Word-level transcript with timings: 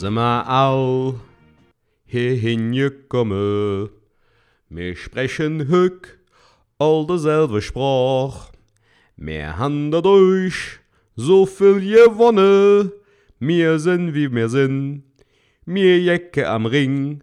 sind 0.00 0.14
wir 0.14 0.48
auch 0.48 1.16
hier 2.06 2.34
hingekommen. 2.34 3.90
Wir 4.70 4.96
sprechen 4.96 5.68
hück 5.68 6.18
all 6.78 7.06
derselbe 7.06 7.60
Sprach. 7.60 8.50
Wir 9.18 9.58
haben 9.58 9.90
dadurch 9.90 10.80
so 11.16 11.44
viel 11.44 11.80
gewonnen. 11.80 12.92
Wir 13.40 13.78
sind 13.78 14.14
wie 14.14 14.32
wir 14.32 14.48
sind. 14.48 15.04
Mir 15.66 16.00
Jacke 16.00 16.48
am 16.48 16.64
Ring. 16.64 17.22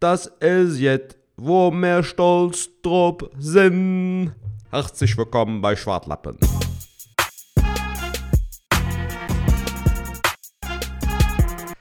Das 0.00 0.26
ist 0.40 0.80
jetzt, 0.80 1.18
wo 1.36 1.70
wir 1.70 2.02
stolz 2.02 2.70
drauf 2.80 3.18
sind. 3.38 4.32
Herzlich 4.70 5.18
willkommen 5.18 5.60
bei 5.60 5.76
Schwartlappen. 5.76 6.38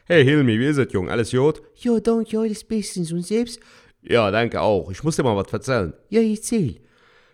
Hey 0.07 0.23
Hilmi, 0.23 0.59
wie 0.59 0.67
ist 0.67 0.77
es, 0.77 0.93
Jung? 0.93 1.09
Alles 1.09 1.31
gut? 1.31 1.63
Ja, 1.77 1.99
danke, 1.99 2.37
alles 2.37 2.63
bestens. 2.63 3.11
Und 3.11 3.25
selbst? 3.25 3.59
Ja, 4.03 4.29
danke 4.29 4.61
auch. 4.61 4.91
Ich 4.91 5.03
muss 5.03 5.15
dir 5.15 5.23
mal 5.23 5.35
was 5.35 5.51
erzählen. 5.51 5.93
Ja, 6.09 6.21
erzähl. 6.21 6.75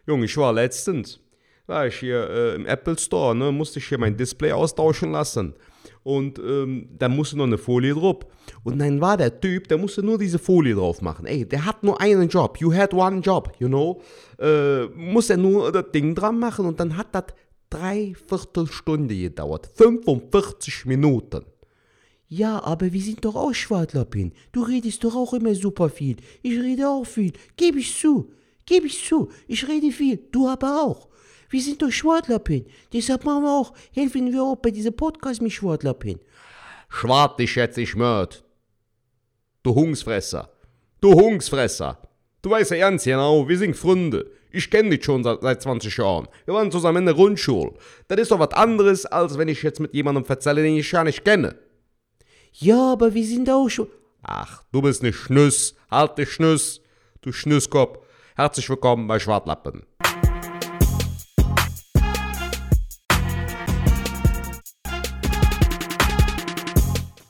Junge, 0.08 0.24
ich 0.24 0.38
war 0.38 0.54
letztens, 0.54 1.20
war 1.68 1.88
ich 1.88 1.98
hier 1.98 2.30
äh, 2.30 2.56
im 2.56 2.66
Apple 2.66 2.98
Store, 2.98 3.36
ne, 3.36 3.52
musste 3.52 3.80
ich 3.80 3.90
hier 3.90 3.98
mein 3.98 4.16
Display 4.16 4.54
austauschen 4.54 5.12
lassen. 5.12 5.54
Und 6.04 6.40
ähm, 6.40 6.88
da 6.98 7.10
musste 7.10 7.38
noch 7.38 7.44
eine 7.44 7.58
Folie 7.58 7.94
drauf. 7.94 8.20
Und 8.64 8.80
dann 8.80 9.02
war 9.02 9.18
der 9.18 9.42
Typ, 9.42 9.68
der 9.68 9.78
musste 9.78 10.02
nur 10.02 10.18
diese 10.18 10.40
Folie 10.40 10.74
drauf 10.74 11.02
machen. 11.02 11.26
Ey, 11.26 11.46
der 11.46 11.66
hat 11.66 11.84
nur 11.84 12.00
einen 12.00 12.30
Job. 12.30 12.58
You 12.62 12.74
had 12.74 12.94
one 12.94 13.20
job, 13.20 13.52
you 13.60 13.68
know. 13.68 14.02
Äh, 14.40 14.86
muss 14.96 15.30
er 15.30 15.36
nur 15.36 15.74
das 15.74 15.92
Ding 15.94 16.16
dran 16.16 16.40
machen 16.40 16.66
und 16.66 16.80
dann 16.80 16.96
hat 16.96 17.14
das 17.14 17.26
drei 17.70 18.14
Viertelstunde 18.30 19.14
gedauert. 19.14 19.70
45 19.76 20.86
Minuten. 20.86 21.44
Ja, 22.34 22.64
aber 22.64 22.94
wir 22.94 23.02
sind 23.02 23.26
doch 23.26 23.36
auch 23.36 23.54
Schwartlappen. 23.54 24.32
Du 24.54 24.64
redest 24.64 25.04
doch 25.04 25.18
auch 25.18 25.34
immer 25.34 25.54
super 25.54 25.90
viel. 25.90 26.16
Ich 26.42 26.58
rede 26.58 26.88
auch 26.88 27.04
viel. 27.04 27.34
Geb 27.58 27.76
ich 27.76 27.94
zu. 28.00 28.32
Geb 28.66 28.86
ich 28.86 29.06
zu. 29.06 29.30
Ich 29.50 29.68
rede 29.68 29.92
viel. 29.92 30.18
Du 30.32 30.48
aber 30.48 30.82
auch. 30.82 31.10
Wir 31.50 31.62
sind 31.62 31.82
doch 31.82 31.92
Schwartlappen. 31.92 32.66
Deshalb 32.94 33.26
machen 33.26 33.44
wir 33.44 33.52
auch, 33.52 33.74
helfen 33.92 34.32
wir 34.32 34.44
auch 34.44 34.56
bei 34.56 34.72
diesem 34.72 34.96
Podcast 34.96 35.42
mit 35.42 35.52
Schwartlappen. 35.52 36.22
Schwart 36.88 37.38
dich 37.38 37.54
jetzt 37.54 37.76
nicht 37.76 37.98
mört. 37.98 38.46
Du 39.62 39.76
Hungsfresser. 39.76 40.50
Du 41.02 41.12
Hungsfresser. 41.12 41.98
Du 42.42 42.50
weißt 42.50 42.72
ja 42.72 42.78
ganz 42.78 43.04
genau, 43.04 43.46
wir 43.46 43.58
sind 43.58 43.76
Freunde. 43.76 44.32
Ich 44.52 44.72
kenne 44.72 44.92
dich 44.92 45.04
schon 45.04 45.26
seit, 45.26 45.42
seit 45.42 45.62
20 45.62 45.98
Jahren. 45.98 46.30
Wir 46.46 46.54
waren 46.54 46.72
zusammen 46.72 47.00
in 47.00 47.08
der 47.08 47.16
Grundschule. 47.16 47.74
Das 48.08 48.22
ist 48.22 48.32
doch 48.32 48.40
was 48.40 48.54
anderes, 48.54 49.06
als 49.06 49.38
wenn 49.38 49.50
ich 49.50 49.62
jetzt 49.64 49.82
mit 49.82 49.94
jemandem 49.94 50.24
erzähle, 50.26 50.64
den 50.64 50.78
ich 50.78 50.90
gar 50.90 51.04
nicht 51.04 51.26
kenne. 51.26 51.58
Ja, 52.54 52.92
aber 52.92 53.14
wir 53.14 53.26
sind 53.26 53.50
auch 53.50 53.70
schon. 53.70 53.88
Ach, 54.24 54.64
du 54.74 54.82
bist 54.82 55.04
ne 55.04 55.14
Schnüss. 55.14 55.74
Halt 55.90 56.18
dich 56.18 56.32
Schnüss. 56.32 56.82
Du 57.22 57.32
Schnüsskopf. 57.32 58.00
Herzlich 58.36 58.70
willkommen 58.70 59.08
bei 59.08 59.20
Schwartlappen. 59.20 59.84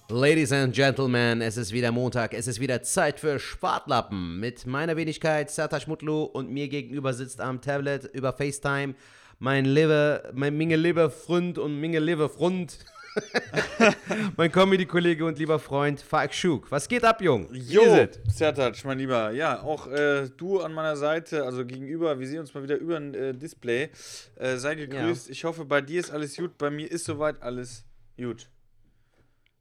Ladies 0.10 0.52
and 0.52 0.74
Gentlemen, 0.74 1.42
es 1.42 1.56
ist 1.56 1.72
wieder 1.72 1.92
Montag, 1.92 2.34
es 2.34 2.48
ist 2.48 2.60
wieder 2.60 2.82
Zeit 2.82 3.20
für 3.20 3.40
Schwartlappen 3.40 4.40
mit 4.40 4.66
meiner 4.66 4.98
Wenigkeit 4.98 5.50
Sertac 5.50 5.88
Mutlu 5.88 6.24
und 6.24 6.50
mir 6.50 6.68
gegenüber 6.68 7.14
sitzt 7.14 7.40
am 7.40 7.62
Tablet 7.62 8.06
über 8.14 8.34
FaceTime 8.34 8.96
mein 9.42 9.66
lieber, 9.66 10.22
mein 10.34 10.56
Minge 10.56 10.76
lieber 10.76 11.10
Freund 11.10 11.58
und 11.58 11.80
Minge 11.80 11.98
lieber 11.98 12.30
Freund, 12.30 12.78
mein 14.38 14.52
Comedy-Kollege 14.52 15.26
und 15.26 15.38
lieber 15.38 15.60
Freund 15.60 16.02
Falk 16.02 16.34
Schuk. 16.34 16.72
Was 16.72 16.88
geht 16.88 17.04
ab, 17.04 17.22
Jung? 17.22 17.48
Jo? 17.54 18.08
Sertac, 18.28 18.84
mein 18.86 19.00
Lieber. 19.00 19.32
Ja, 19.32 19.62
auch 19.62 19.88
äh, 19.88 20.30
du 20.38 20.62
an 20.62 20.74
meiner 20.74 20.96
Seite, 20.96 21.44
also 21.44 21.66
gegenüber. 21.66 22.20
Wir 22.20 22.28
sehen 22.28 22.40
uns 22.40 22.54
mal 22.54 22.64
wieder 22.64 22.78
über 22.78 22.98
ein 22.98 23.14
äh, 23.14 23.34
Display. 23.34 23.90
Äh, 24.36 24.58
sei 24.58 24.76
gegrüßt. 24.76 25.30
Ich 25.30 25.44
hoffe, 25.44 25.66
bei 25.66 25.82
dir 25.82 26.00
ist 26.00 26.12
alles 26.12 26.36
gut. 26.36 26.58
Bei 26.58 26.70
mir 26.70 26.90
ist 26.90 27.06
soweit 27.06 27.42
alles 27.42 27.86
gut. 28.18 28.50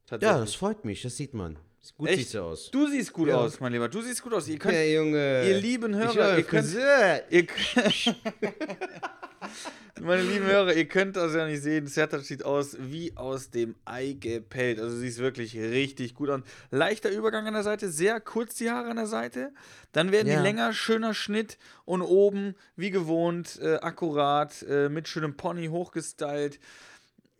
Ja, 0.09 0.39
das 0.39 0.55
freut 0.55 0.83
mich, 0.83 1.01
das 1.01 1.15
sieht 1.15 1.33
man. 1.33 1.57
Gut 1.97 2.09
Echt? 2.09 2.19
sieht 2.19 2.29
sie 2.29 2.41
aus. 2.43 2.69
Du 2.71 2.87
siehst 2.87 3.11
gut 3.11 3.27
Ja. 3.29 3.37
aus, 3.37 3.59
mein 3.59 3.71
Lieber. 3.73 3.89
Du 3.89 4.01
siehst 4.01 4.21
gut 4.21 4.33
aus. 4.33 4.47
Ihr 4.47 4.59
könnt, 4.59 4.75
Ja, 4.75 4.83
Junge. 4.83 5.47
ihr 5.47 5.57
lieben 5.59 5.93
Ich 5.93 5.99
Hörer, 5.99 6.15
war 6.17 6.37
ihr 6.37 6.43
könnt, 6.43 6.75
ihr 7.31 7.45
könnt 7.47 8.15
meine 10.01 10.21
lieben 10.21 10.45
Hörer, 10.45 10.73
ihr 10.75 10.87
könnt 10.87 11.15
das 11.15 11.33
ja 11.33 11.47
nicht 11.47 11.61
sehen. 11.63 11.87
Sertac 11.87 12.21
sieht 12.21 12.45
aus 12.45 12.77
wie 12.79 13.15
aus 13.17 13.49
dem 13.49 13.75
Ei 13.85 14.15
gepellt. 14.19 14.79
Also 14.79 14.95
sie 14.97 15.07
ist 15.07 15.17
wirklich 15.19 15.57
richtig 15.57 16.13
gut 16.13 16.29
an. 16.29 16.43
Leichter 16.69 17.09
Übergang 17.09 17.47
an 17.47 17.53
der 17.53 17.63
Seite, 17.63 17.89
sehr 17.91 18.19
kurz 18.19 18.55
die 18.55 18.69
Haare 18.69 18.89
an 18.91 18.97
der 18.97 19.07
Seite. 19.07 19.51
Dann 19.91 20.11
werden 20.11 20.27
Ja. 20.27 20.37
die 20.37 20.43
länger, 20.43 20.73
schöner 20.73 21.13
Schnitt 21.13 21.57
und 21.85 22.01
oben, 22.03 22.55
wie 22.75 22.91
gewohnt, 22.91 23.59
äh, 23.61 23.75
akkurat, 23.77 24.61
äh, 24.69 24.89
mit 24.89 25.07
schönem 25.07 25.35
Pony 25.35 25.67
hochgestylt. 25.67 26.59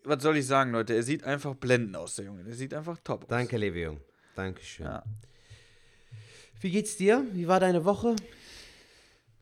Was 0.04 0.20
soll 0.22 0.36
ich 0.36 0.46
sagen, 0.48 0.72
Leute? 0.72 0.94
Er 0.94 1.04
sieht 1.04 1.22
einfach 1.22 1.54
blendend 1.54 1.96
aus, 1.96 2.16
der 2.16 2.24
Junge. 2.24 2.42
Der 2.42 2.54
sieht 2.54 2.74
einfach 2.74 2.98
top 3.04 3.22
aus. 3.22 3.28
Danke, 3.28 3.56
liebe 3.56 3.78
Jung. 3.78 4.00
Dankeschön. 4.34 4.86
Ja. 4.86 5.02
Wie 6.60 6.70
geht's 6.70 6.96
dir? 6.96 7.26
Wie 7.32 7.48
war 7.48 7.60
deine 7.60 7.84
Woche? 7.84 8.16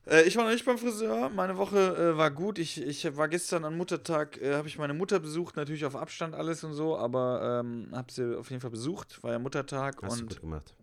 Äh, 0.06 0.22
ich 0.22 0.36
war 0.36 0.44
noch 0.44 0.52
nicht 0.52 0.64
beim 0.64 0.78
Friseur. 0.78 1.28
Meine 1.28 1.56
Woche 1.56 1.78
äh, 1.78 2.16
war 2.16 2.30
gut. 2.30 2.58
Ich, 2.58 2.80
ich 2.80 3.16
war 3.16 3.28
gestern 3.28 3.64
an 3.64 3.76
Muttertag, 3.76 4.40
äh, 4.40 4.54
habe 4.54 4.68
ich 4.68 4.78
meine 4.78 4.94
Mutter 4.94 5.20
besucht, 5.20 5.56
natürlich 5.56 5.84
auf 5.84 5.96
Abstand 5.96 6.34
alles 6.34 6.64
und 6.64 6.72
so, 6.74 6.96
aber 6.96 7.60
ähm, 7.62 7.88
habe 7.92 8.10
sie 8.12 8.36
auf 8.38 8.50
jeden 8.50 8.60
Fall 8.60 8.70
besucht. 8.70 9.22
War 9.22 9.32
ja 9.32 9.38
Muttertag 9.38 10.02
Hast 10.02 10.16
du 10.16 10.22
und 10.22 10.28
gut 10.30 10.40
gemacht. 10.40 10.74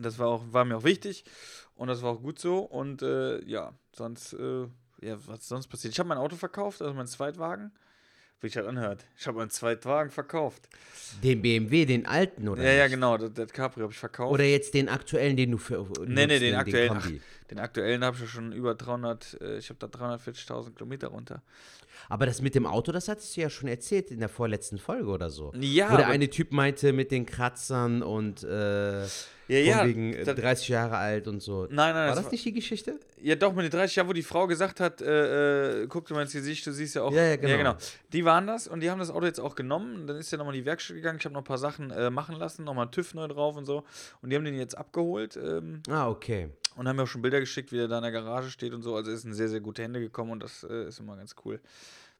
das 0.00 0.18
war 0.18 0.28
auch 0.28 0.42
war 0.50 0.64
mir 0.64 0.78
auch 0.78 0.84
wichtig 0.84 1.24
und 1.74 1.88
das 1.88 2.02
war 2.02 2.12
auch 2.12 2.22
gut 2.22 2.38
so 2.38 2.58
und 2.60 3.02
äh, 3.02 3.44
ja, 3.44 3.72
sonst 3.94 4.32
äh, 4.32 4.66
ja, 5.02 5.18
was 5.26 5.40
ist 5.40 5.48
sonst 5.48 5.66
passiert? 5.68 5.92
Ich 5.92 5.98
habe 5.98 6.08
mein 6.08 6.18
Auto 6.18 6.36
verkauft, 6.36 6.80
also 6.80 6.94
meinen 6.94 7.06
Zweitwagen. 7.06 7.70
Wie 8.40 8.48
sich 8.48 8.56
halt 8.56 8.66
anhört. 8.66 9.04
Ich 9.18 9.26
habe 9.26 9.38
meinen 9.38 9.50
Zweitwagen 9.50 10.10
verkauft. 10.10 10.68
Den 11.22 11.40
BMW, 11.40 11.86
den 11.86 12.04
alten, 12.06 12.48
oder? 12.48 12.62
ja, 12.62 12.72
ja, 12.72 12.88
genau. 12.88 13.16
Das, 13.16 13.32
das 13.32 13.52
Capri 13.52 13.80
habe 13.80 13.92
ich 13.92 13.98
verkauft. 13.98 14.32
Oder 14.32 14.44
jetzt 14.44 14.74
den 14.74 14.88
aktuellen, 14.88 15.36
den 15.36 15.52
du 15.52 15.58
für. 15.58 15.86
Nee, 16.00 16.06
nee, 16.06 16.26
nutzt, 16.26 16.42
den 16.42 16.54
aktuellen. 16.54 16.88
Kombi. 17.00 17.20
Den 17.50 17.58
aktuellen 17.58 18.04
habe 18.04 18.16
ich 18.16 18.22
ja 18.22 18.28
schon 18.28 18.52
über 18.52 18.74
300, 18.74 19.38
äh, 19.40 19.58
ich 19.58 19.68
habe 19.70 19.78
da 19.78 19.86
340.000 19.86 20.74
Kilometer 20.74 21.08
runter. 21.08 21.42
Aber 22.08 22.26
das 22.26 22.42
mit 22.42 22.54
dem 22.54 22.66
Auto, 22.66 22.92
das 22.92 23.08
hattest 23.08 23.36
du 23.36 23.40
ja 23.40 23.48
schon 23.50 23.68
erzählt 23.68 24.10
in 24.10 24.20
der 24.20 24.28
vorletzten 24.28 24.78
Folge 24.78 25.06
oder 25.08 25.30
so. 25.30 25.52
Ja, 25.58 25.90
Wo 25.92 25.96
der 25.96 26.08
eine 26.08 26.28
Typ 26.28 26.52
meinte 26.52 26.92
mit 26.92 27.10
den 27.10 27.24
Kratzern 27.24 28.02
und 28.02 28.42
äh, 28.44 29.02
Ja, 29.04 29.06
ja, 29.48 29.86
wegen 29.86 30.12
äh, 30.12 30.24
das- 30.24 30.36
30 30.36 30.68
Jahre 30.68 30.98
alt 30.98 31.26
und 31.26 31.40
so. 31.40 31.62
Nein, 31.70 31.94
nein, 31.94 31.94
War 31.94 32.06
das 32.08 32.16
das 32.16 32.24
war- 32.26 32.32
nicht 32.32 32.44
die 32.44 32.52
Geschichte? 32.52 33.00
Ja, 33.22 33.34
doch, 33.34 33.54
mit 33.54 33.64
den 33.64 33.70
30 33.70 33.96
Jahren, 33.96 34.08
wo 34.08 34.12
die 34.12 34.22
Frau 34.22 34.46
gesagt 34.46 34.78
hat, 34.78 35.00
äh, 35.00 35.84
äh, 35.84 35.86
guck 35.86 36.06
dir 36.06 36.12
mal 36.14 36.22
ins 36.22 36.32
Gesicht, 36.34 36.66
du 36.66 36.72
siehst 36.72 36.96
ja 36.96 37.02
auch. 37.02 37.12
Ja, 37.12 37.24
ja, 37.24 37.36
genau. 37.36 37.76
Die 38.12 38.24
waren 38.26 38.46
das 38.46 38.68
und 38.68 38.80
die 38.80 38.90
haben 38.90 38.98
das 38.98 39.10
Auto 39.10 39.24
jetzt 39.24 39.40
auch 39.40 39.54
genommen. 39.54 40.00
Und 40.00 40.06
dann 40.06 40.16
ist 40.18 40.30
er 40.32 40.38
nochmal 40.38 40.54
in 40.54 40.60
die 40.60 40.66
Werkstatt 40.66 40.96
gegangen. 40.96 41.18
Ich 41.18 41.24
habe 41.24 41.32
noch 41.32 41.40
ein 41.40 41.44
paar 41.44 41.56
Sachen 41.58 41.90
äh, 41.90 42.10
machen 42.10 42.36
lassen, 42.36 42.64
nochmal 42.64 42.90
TÜV 42.90 43.14
neu 43.14 43.26
drauf 43.26 43.56
und 43.56 43.64
so. 43.64 43.84
Und 44.20 44.28
die 44.30 44.36
haben 44.36 44.44
den 44.44 44.58
jetzt 44.58 44.76
abgeholt 44.76 45.36
ähm, 45.42 45.82
Ah, 45.88 46.08
okay. 46.10 46.50
Und 46.76 46.86
haben 46.88 46.96
mir 46.96 47.02
auch 47.02 47.08
schon 47.08 47.22
Bilder 47.22 47.40
geschickt, 47.40 47.72
wie 47.72 47.76
der 47.76 47.88
da 47.88 47.96
in 47.98 48.02
der 48.02 48.12
Garage 48.12 48.50
steht 48.50 48.72
und 48.72 48.82
so. 48.82 48.94
Also 48.96 49.10
ist 49.10 49.24
in 49.24 49.34
sehr, 49.34 49.48
sehr 49.48 49.60
gute 49.60 49.82
Hände 49.82 50.00
gekommen 50.00 50.30
und 50.32 50.42
das 50.42 50.62
äh, 50.64 50.88
ist 50.88 51.00
immer 51.00 51.16
ganz 51.16 51.34
cool, 51.44 51.60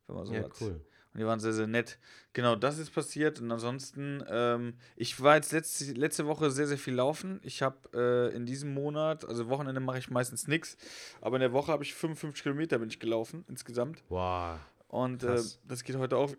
wenn 0.07 0.17
man 0.17 0.27
so 0.27 0.35
Ja, 0.35 0.43
hat. 0.45 0.53
cool. 0.61 0.81
Und 1.15 1.21
die 1.21 1.27
waren 1.27 1.41
sehr, 1.41 1.55
sehr 1.55 1.67
nett. 1.67 1.99
Genau, 2.35 2.57
das 2.57 2.77
ist 2.77 2.91
passiert. 2.91 3.41
Und 3.41 3.51
ansonsten, 3.51 4.23
ähm, 4.29 4.75
ich 4.97 5.19
war 5.23 5.37
jetzt 5.37 5.51
letzte, 5.53 5.93
letzte 5.93 6.27
Woche 6.27 6.51
sehr, 6.51 6.67
sehr 6.67 6.77
viel 6.77 6.93
laufen. 6.95 7.41
Ich 7.43 7.63
habe 7.63 7.77
äh, 7.95 8.37
in 8.37 8.45
diesem 8.45 8.75
Monat, 8.75 9.25
also 9.25 9.49
Wochenende 9.49 9.81
mache 9.81 9.99
ich 9.99 10.11
meistens 10.11 10.47
nichts, 10.47 10.77
aber 11.23 11.37
in 11.37 11.41
der 11.41 11.53
Woche 11.55 11.73
habe 11.73 11.85
ich 11.85 11.95
55 11.95 12.43
Kilometer 12.43 12.79
bin 12.79 12.91
ich 12.91 13.01
gelaufen 13.01 13.47
insgesamt. 13.49 14.03
Wow. 14.11 14.59
Und 14.89 15.23
äh, 15.23 15.41
das 15.65 15.85
geht 15.85 15.97
heute 15.97 16.19
auch 16.19 16.35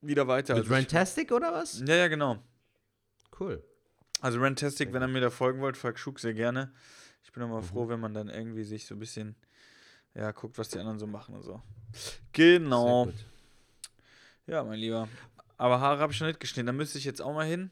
wieder 0.00 0.26
weiter. 0.28 0.54
Mit 0.54 0.64
Also 0.64 0.74
Rantastic 0.74 1.30
oder 1.32 1.52
was? 1.52 1.82
ja, 1.86 1.94
ja, 1.96 2.08
genau. 2.08 2.38
Cool. 3.38 3.62
Also 4.22 4.40
Rantastic, 4.40 4.94
wenn 4.94 5.02
ihr 5.02 5.08
mir 5.08 5.20
da 5.20 5.28
folgen 5.30 5.60
wollt, 5.60 5.76
Falk 5.76 5.98
Schuk 5.98 6.20
sehr 6.20 6.32
gerne. 6.32 6.72
Ich 7.26 7.32
bin 7.32 7.42
Mhm. 7.42 7.50
immer 7.50 7.62
froh, 7.62 7.88
wenn 7.88 7.98
man 8.00 8.14
dann 8.14 8.28
irgendwie 8.28 8.62
sich 8.64 8.86
so 8.86 8.94
ein 8.94 8.98
bisschen, 9.00 9.34
ja, 10.14 10.30
guckt, 10.30 10.56
was 10.58 10.68
die 10.68 10.78
anderen 10.78 10.98
so 11.00 11.06
machen 11.08 11.34
und 11.34 11.42
so. 11.42 11.60
Genau. 12.32 13.08
Ja, 14.46 14.62
mein 14.62 14.78
Lieber. 14.78 15.08
Aber 15.58 15.80
Haare 15.80 15.98
habe 16.00 16.12
ich 16.12 16.20
noch 16.20 16.28
nicht 16.28 16.38
geschnitten. 16.40 16.66
Da 16.68 16.72
müsste 16.72 16.98
ich 16.98 17.04
jetzt 17.04 17.20
auch 17.20 17.34
mal 17.34 17.46
hin. 17.46 17.70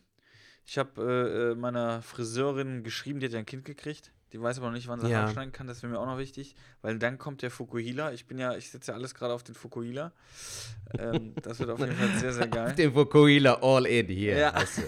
Ich 0.66 0.76
habe 0.76 1.00
äh, 1.02 1.52
äh, 1.52 1.54
meiner 1.54 2.02
Friseurin 2.02 2.82
geschrieben, 2.82 3.20
die 3.20 3.26
hat 3.26 3.32
ja 3.32 3.38
ein 3.38 3.46
Kind 3.46 3.64
gekriegt. 3.64 4.10
Die 4.32 4.40
weiß 4.42 4.58
aber 4.58 4.66
noch 4.66 4.74
nicht, 4.74 4.88
wann 4.88 5.00
sie 5.00 5.08
Ja. 5.08 5.20
Haare 5.20 5.32
schneiden 5.32 5.52
kann. 5.52 5.68
Das 5.68 5.82
wäre 5.84 5.92
mir 5.92 6.00
auch 6.00 6.06
noch 6.06 6.18
wichtig. 6.18 6.56
Weil 6.82 6.98
dann 6.98 7.18
kommt 7.18 7.42
der 7.42 7.52
Fukuhila. 7.52 8.12
Ich 8.12 8.26
bin 8.26 8.38
ja, 8.38 8.56
ich 8.56 8.70
setze 8.70 8.90
ja 8.90 8.96
alles 8.98 9.14
gerade 9.14 9.32
auf 9.32 9.44
den 9.44 9.54
Fukuhila. 9.54 10.10
ähm, 10.98 11.34
das 11.42 11.60
wird 11.60 11.70
auf 11.70 11.78
jeden 11.78 11.94
Fall 11.94 12.08
sehr, 12.18 12.32
sehr 12.32 12.48
geil. 12.48 12.70
Auf 12.70 12.74
den 12.74 12.92
Vokuhila 12.94 13.60
All 13.62 13.86
In 13.86 14.08
hier. 14.08 14.36
Ja. 14.36 14.54
weißt 14.54 14.78
du. 14.78 14.82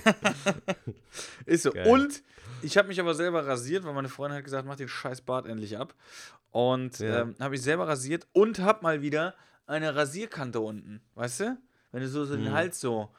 Ist 1.47 1.63
so. 1.63 1.71
Geil. 1.71 1.87
Und 1.87 2.23
ich 2.67 2.77
habe 2.77 2.89
mich 2.89 3.01
aber 3.01 3.15
selber 3.15 3.47
rasiert, 3.47 3.85
weil 3.85 3.95
meine 3.95 4.09
Freundin 4.09 4.39
hat 4.39 4.45
gesagt, 4.45 4.67
mach 4.67 4.77
den 4.77 4.89
scheiß 4.89 5.23
Bart 5.23 5.47
endlich 5.47 5.79
ab. 5.79 5.95
Und 6.51 6.99
Ja. 7.01 7.23
ähm, 7.23 7.35
habe 7.41 7.55
ich 7.55 7.63
selber 7.63 7.87
rasiert 7.89 8.27
und 8.33 8.59
habe 8.61 8.83
mal 8.83 9.03
wieder 9.03 9.35
eine 9.67 9.95
Rasierkante 9.95 10.61
unten. 10.61 11.01
Weißt 11.15 11.41
du? 11.41 11.59
Wenn 11.93 12.01
du 12.03 12.09
so, 12.09 12.25
so 12.25 12.35
den 12.37 12.51
Mhm. 12.51 12.53
Hals 12.53 12.81
so 12.81 13.11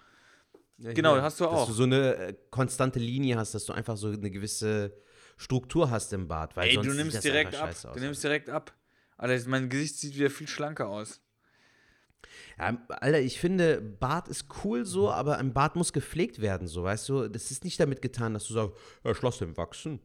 Ja, 0.77 0.93
Genau, 0.93 1.13
hier, 1.13 1.23
hast 1.23 1.39
du 1.39 1.45
Dass 1.45 1.53
auch. 1.53 1.67
du 1.67 1.73
so 1.73 1.83
eine 1.83 2.15
äh, 2.15 2.33
konstante 2.51 2.99
Linie 2.99 3.37
hast, 3.37 3.53
dass 3.55 3.65
du 3.65 3.73
einfach 3.73 3.97
so 3.97 4.09
eine 4.09 4.29
gewisse 4.29 4.93
Struktur 5.37 5.89
hast 5.89 6.13
im 6.13 6.27
Bart. 6.27 6.55
Weil 6.55 6.69
Ey, 6.69 6.75
sonst 6.75 6.87
du 6.87 6.93
nimmst 6.93 7.23
direkt 7.23 7.55
ab. 7.55 7.75
Du 7.93 7.99
nimmst 7.99 8.23
direkt 8.23 8.49
ab. 8.49 8.73
Alter, 9.17 9.49
mein 9.49 9.69
Gesicht 9.69 9.97
sieht 9.97 10.15
wieder 10.15 10.29
viel 10.29 10.47
schlanker 10.47 10.87
aus. 10.87 11.21
Ja, 12.57 12.77
Alter, 12.89 13.19
ich 13.21 13.39
finde, 13.39 13.81
Bart 13.81 14.27
ist 14.27 14.45
cool 14.63 14.85
so, 14.85 15.11
aber 15.11 15.37
ein 15.37 15.53
Bart 15.53 15.75
muss 15.75 15.93
gepflegt 15.93 16.41
werden, 16.41 16.67
so, 16.67 16.83
weißt 16.83 17.09
du? 17.09 17.27
Das 17.27 17.51
ist 17.51 17.63
nicht 17.63 17.79
damit 17.79 18.01
getan, 18.01 18.33
dass 18.33 18.45
du 18.47 18.53
sagst, 18.53 18.73
ja, 19.03 19.11
ich 19.11 19.21
lass 19.21 19.37
den 19.39 19.55
wachsen. 19.57 19.99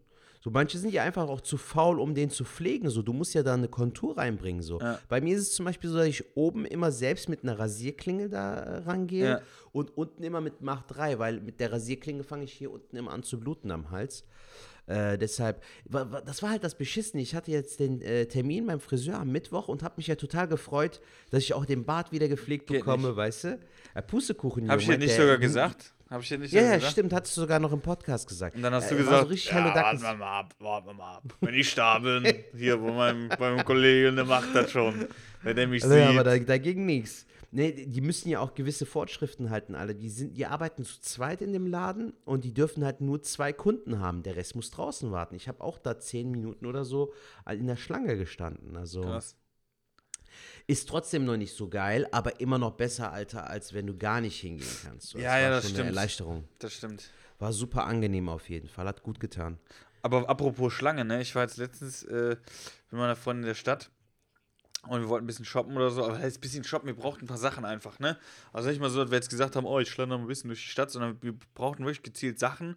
So, 0.45 0.51
manche 0.51 0.77
sind 0.77 0.93
ja 0.93 1.05
einfach 1.05 1.29
auch 1.29 1.41
zu 1.41 1.57
faul, 1.57 2.01
um 2.01 2.17
den 2.17 2.29
zu 2.29 2.45
pflegen. 2.45 2.91
So, 2.91 3.03
du 3.03 3.13
musst 3.13 3.33
ja 3.33 3.45
da 3.45 3.55
eine 3.55 3.69
Kontur 3.69 4.19
reinbringen. 4.19 4.61
So. 4.61 4.81
Ja. 4.81 4.99
Bei 5.09 5.21
mir 5.21 5.37
ist 5.37 5.43
es 5.43 5.55
zum 5.55 5.67
Beispiel 5.67 5.89
so, 5.89 5.99
dass 5.99 6.07
ich 6.09 6.37
oben 6.37 6.65
immer 6.67 6.91
selbst 6.91 7.29
mit 7.29 7.45
einer 7.45 7.61
Rasierklinge 7.61 8.29
da 8.29 8.55
äh, 8.57 8.79
rangehe 8.79 9.25
Ja. 9.25 9.41
und 9.71 9.97
unten 9.97 10.25
immer 10.25 10.41
mit 10.41 10.61
Macht 10.61 10.87
3, 10.89 11.21
weil 11.21 11.41
mit 11.41 11.61
der 11.61 11.71
Rasierklinge 11.71 12.25
fange 12.25 12.43
ich 12.43 12.53
hier 12.55 12.73
unten 12.73 12.97
immer 12.97 13.13
an 13.13 13.23
zu 13.23 13.39
bluten 13.39 13.71
am 13.71 13.93
Hals. 13.93 14.25
Äh, 14.93 15.19
deshalb, 15.19 15.63
das 16.27 16.43
war 16.43 16.51
halt 16.51 16.65
das 16.65 16.75
Beschissene. 16.77 17.23
Ich 17.23 17.35
hatte 17.35 17.51
jetzt 17.51 17.81
den 17.81 18.03
äh, 18.03 18.27
Termin 18.27 18.67
beim 18.67 18.81
Friseur 18.81 19.19
am 19.19 19.31
Mittwoch 19.33 19.69
und 19.69 19.83
habe 19.83 19.95
mich 19.97 20.07
ja 20.07 20.17
total 20.17 20.49
gefreut, 20.49 21.01
dass 21.31 21.43
ich 21.43 21.55
auch 21.55 21.65
den 21.65 21.85
Bart 21.85 22.13
wieder 22.13 22.29
gepflegt 22.29 22.67
Geht 22.67 22.81
bekomme, 22.81 23.17
weißt 23.17 23.45
du? 23.45 23.59
Äh, 23.95 24.03
Pustekuchen. 24.03 24.69
Hab 24.71 24.81
ich 24.81 24.87
dir 24.87 24.99
nicht 24.99 25.11
der- 25.17 25.23
sogar 25.23 25.39
gesagt? 25.39 25.93
Hab 26.11 26.21
ich 26.21 26.29
dir 26.29 26.37
nicht 26.39 26.53
Ja, 26.53 26.61
ja, 26.63 26.75
gesagt? 26.75 26.93
stimmt, 26.93 27.13
hattest 27.15 27.35
du 27.39 27.41
sogar 27.41 27.59
noch 27.59 27.73
im 27.73 27.81
Podcast 27.81 28.29
gesagt. 28.29 28.55
Und 28.55 28.61
dann 28.63 28.75
hast 28.75 28.91
du 28.91 28.95
Äh, 28.97 28.99
gesagt, 28.99 29.23
so 29.23 29.29
richtig 29.29 29.51
ja, 29.51 29.65
warten 29.75 30.03
wir 30.03 30.15
mal 30.15 30.41
ab, 30.41 30.55
warten 30.59 30.87
wir 30.89 30.95
mal 30.95 31.17
ab. 31.17 31.23
Wenn 31.41 31.55
ich 31.55 31.75
da 31.75 31.99
bin, 31.99 32.27
hier 32.55 32.77
bei 32.77 32.93
meinem, 32.93 33.29
bei 33.31 33.51
meinem 33.55 33.65
Kollegen, 33.65 34.15
der 34.17 34.27
macht 34.27 34.55
das 34.55 34.71
schon. 34.73 35.07
Wenn 35.43 35.57
der 35.57 35.67
mich 35.69 35.83
Also, 35.83 35.97
ja, 35.97 36.09
sieht. 36.11 36.19
aber 36.19 36.25
da, 36.31 36.39
da 36.39 36.59
ging 36.59 36.85
nichts. 36.85 37.25
Nee, 37.55 37.85
die 37.87 38.01
müssen 38.01 38.31
ja 38.31 38.41
auch 38.41 38.55
gewisse 38.55 38.87
Vorschriften 38.87 39.51
halten, 39.51 39.75
alle. 39.75 39.95
Die, 39.95 40.09
sind, 40.09 40.39
die 40.39 40.47
arbeiten 40.47 40.85
zu 40.85 41.03
zweit 41.03 41.43
in 41.43 41.53
dem 41.53 41.67
Laden 41.67 42.15
und 42.25 42.45
die 42.45 42.55
dürfen 42.55 42.83
halt 42.83 43.03
nur 43.03 43.23
zwei 43.23 43.53
Kunden 43.53 43.99
haben. 43.99 44.23
Der 44.23 44.37
Rest 44.37 44.57
muss 44.57 44.71
draußen 44.71 45.13
warten. 45.13 45.35
Ich 45.35 45.49
habe 45.49 45.61
auch 45.61 45.77
da 45.77 45.99
zehn 45.99 46.31
Minuten 46.31 46.65
oder 46.65 46.87
so 46.87 47.13
in 47.47 47.67
der 47.67 47.77
Schlange 47.77 48.17
gestanden. 48.17 48.75
Also 48.79 49.03
Krass. 49.03 49.37
ist 50.67 50.89
trotzdem 50.89 51.27
noch 51.27 51.37
nicht 51.37 51.55
so 51.55 51.69
geil, 51.69 52.09
aber 52.11 52.41
immer 52.41 52.57
noch 52.57 52.73
besser, 52.73 53.13
Alter, 53.13 53.51
als 53.51 53.75
wenn 53.75 53.87
du 53.87 53.99
gar 53.99 54.23
nicht 54.23 54.41
hingehen 54.41 54.77
kannst. 54.83 55.09
So, 55.09 55.19
Ja, 55.19 55.39
ja, 55.39 55.51
das 55.51 55.65
schon 55.65 55.73
stimmt. 55.73 55.89
Eine 55.89 55.97
Erleichterung. 55.97 56.45
Das 56.59 56.73
stimmt. 56.73 57.11
War 57.39 57.53
super 57.53 57.85
angenehm 57.85 58.31
auf 58.31 58.49
jeden 58.49 58.69
Fall. 58.69 58.87
Hat 58.87 59.03
gut 59.03 59.21
getan. 59.21 59.59
Aber 60.01 60.27
apropos 60.27 60.73
Schlange, 60.73 61.05
ne? 61.05 61.21
Ich 61.21 61.35
war 61.35 61.43
jetzt 61.43 61.59
letztens 61.59 62.03
äh, 62.05 62.37
mit 62.91 62.99
meiner 62.99 63.15
Freundin 63.15 63.43
in 63.43 63.49
der 63.49 63.55
Stadt 63.55 63.91
und 64.89 65.01
wir 65.01 65.09
wollten 65.09 65.25
ein 65.25 65.27
bisschen 65.27 65.45
shoppen 65.45 65.77
oder 65.77 65.91
so. 65.91 66.05
Aber 66.05 66.19
heißt 66.19 66.39
ein 66.39 66.41
bisschen 66.41 66.65
shoppen, 66.65 66.87
wir 66.89 66.97
brauchten 66.97 67.25
ein 67.25 67.29
paar 67.29 67.39
Sachen 67.39 67.65
einfach, 67.65 67.99
ne? 67.99 68.19
Also 68.53 68.69
nicht 68.69 68.81
mal 68.81 68.91
so, 68.91 69.01
dass 69.03 69.11
wir 69.11 69.17
jetzt 69.17 69.31
gesagt 69.31 69.57
haben, 69.57 69.67
oh, 69.67 69.79
ich 69.79 69.91
schlender 69.91 70.19
mal 70.19 70.25
ein 70.25 70.29
bisschen 70.29 70.49
durch 70.49 70.63
die 70.63 70.71
Stadt, 70.71 70.91
sondern 70.91 71.23
wir 71.23 71.35
brauchten 71.55 71.85
wirklich 71.85 72.03
gezielt 72.03 72.39
Sachen 72.39 72.77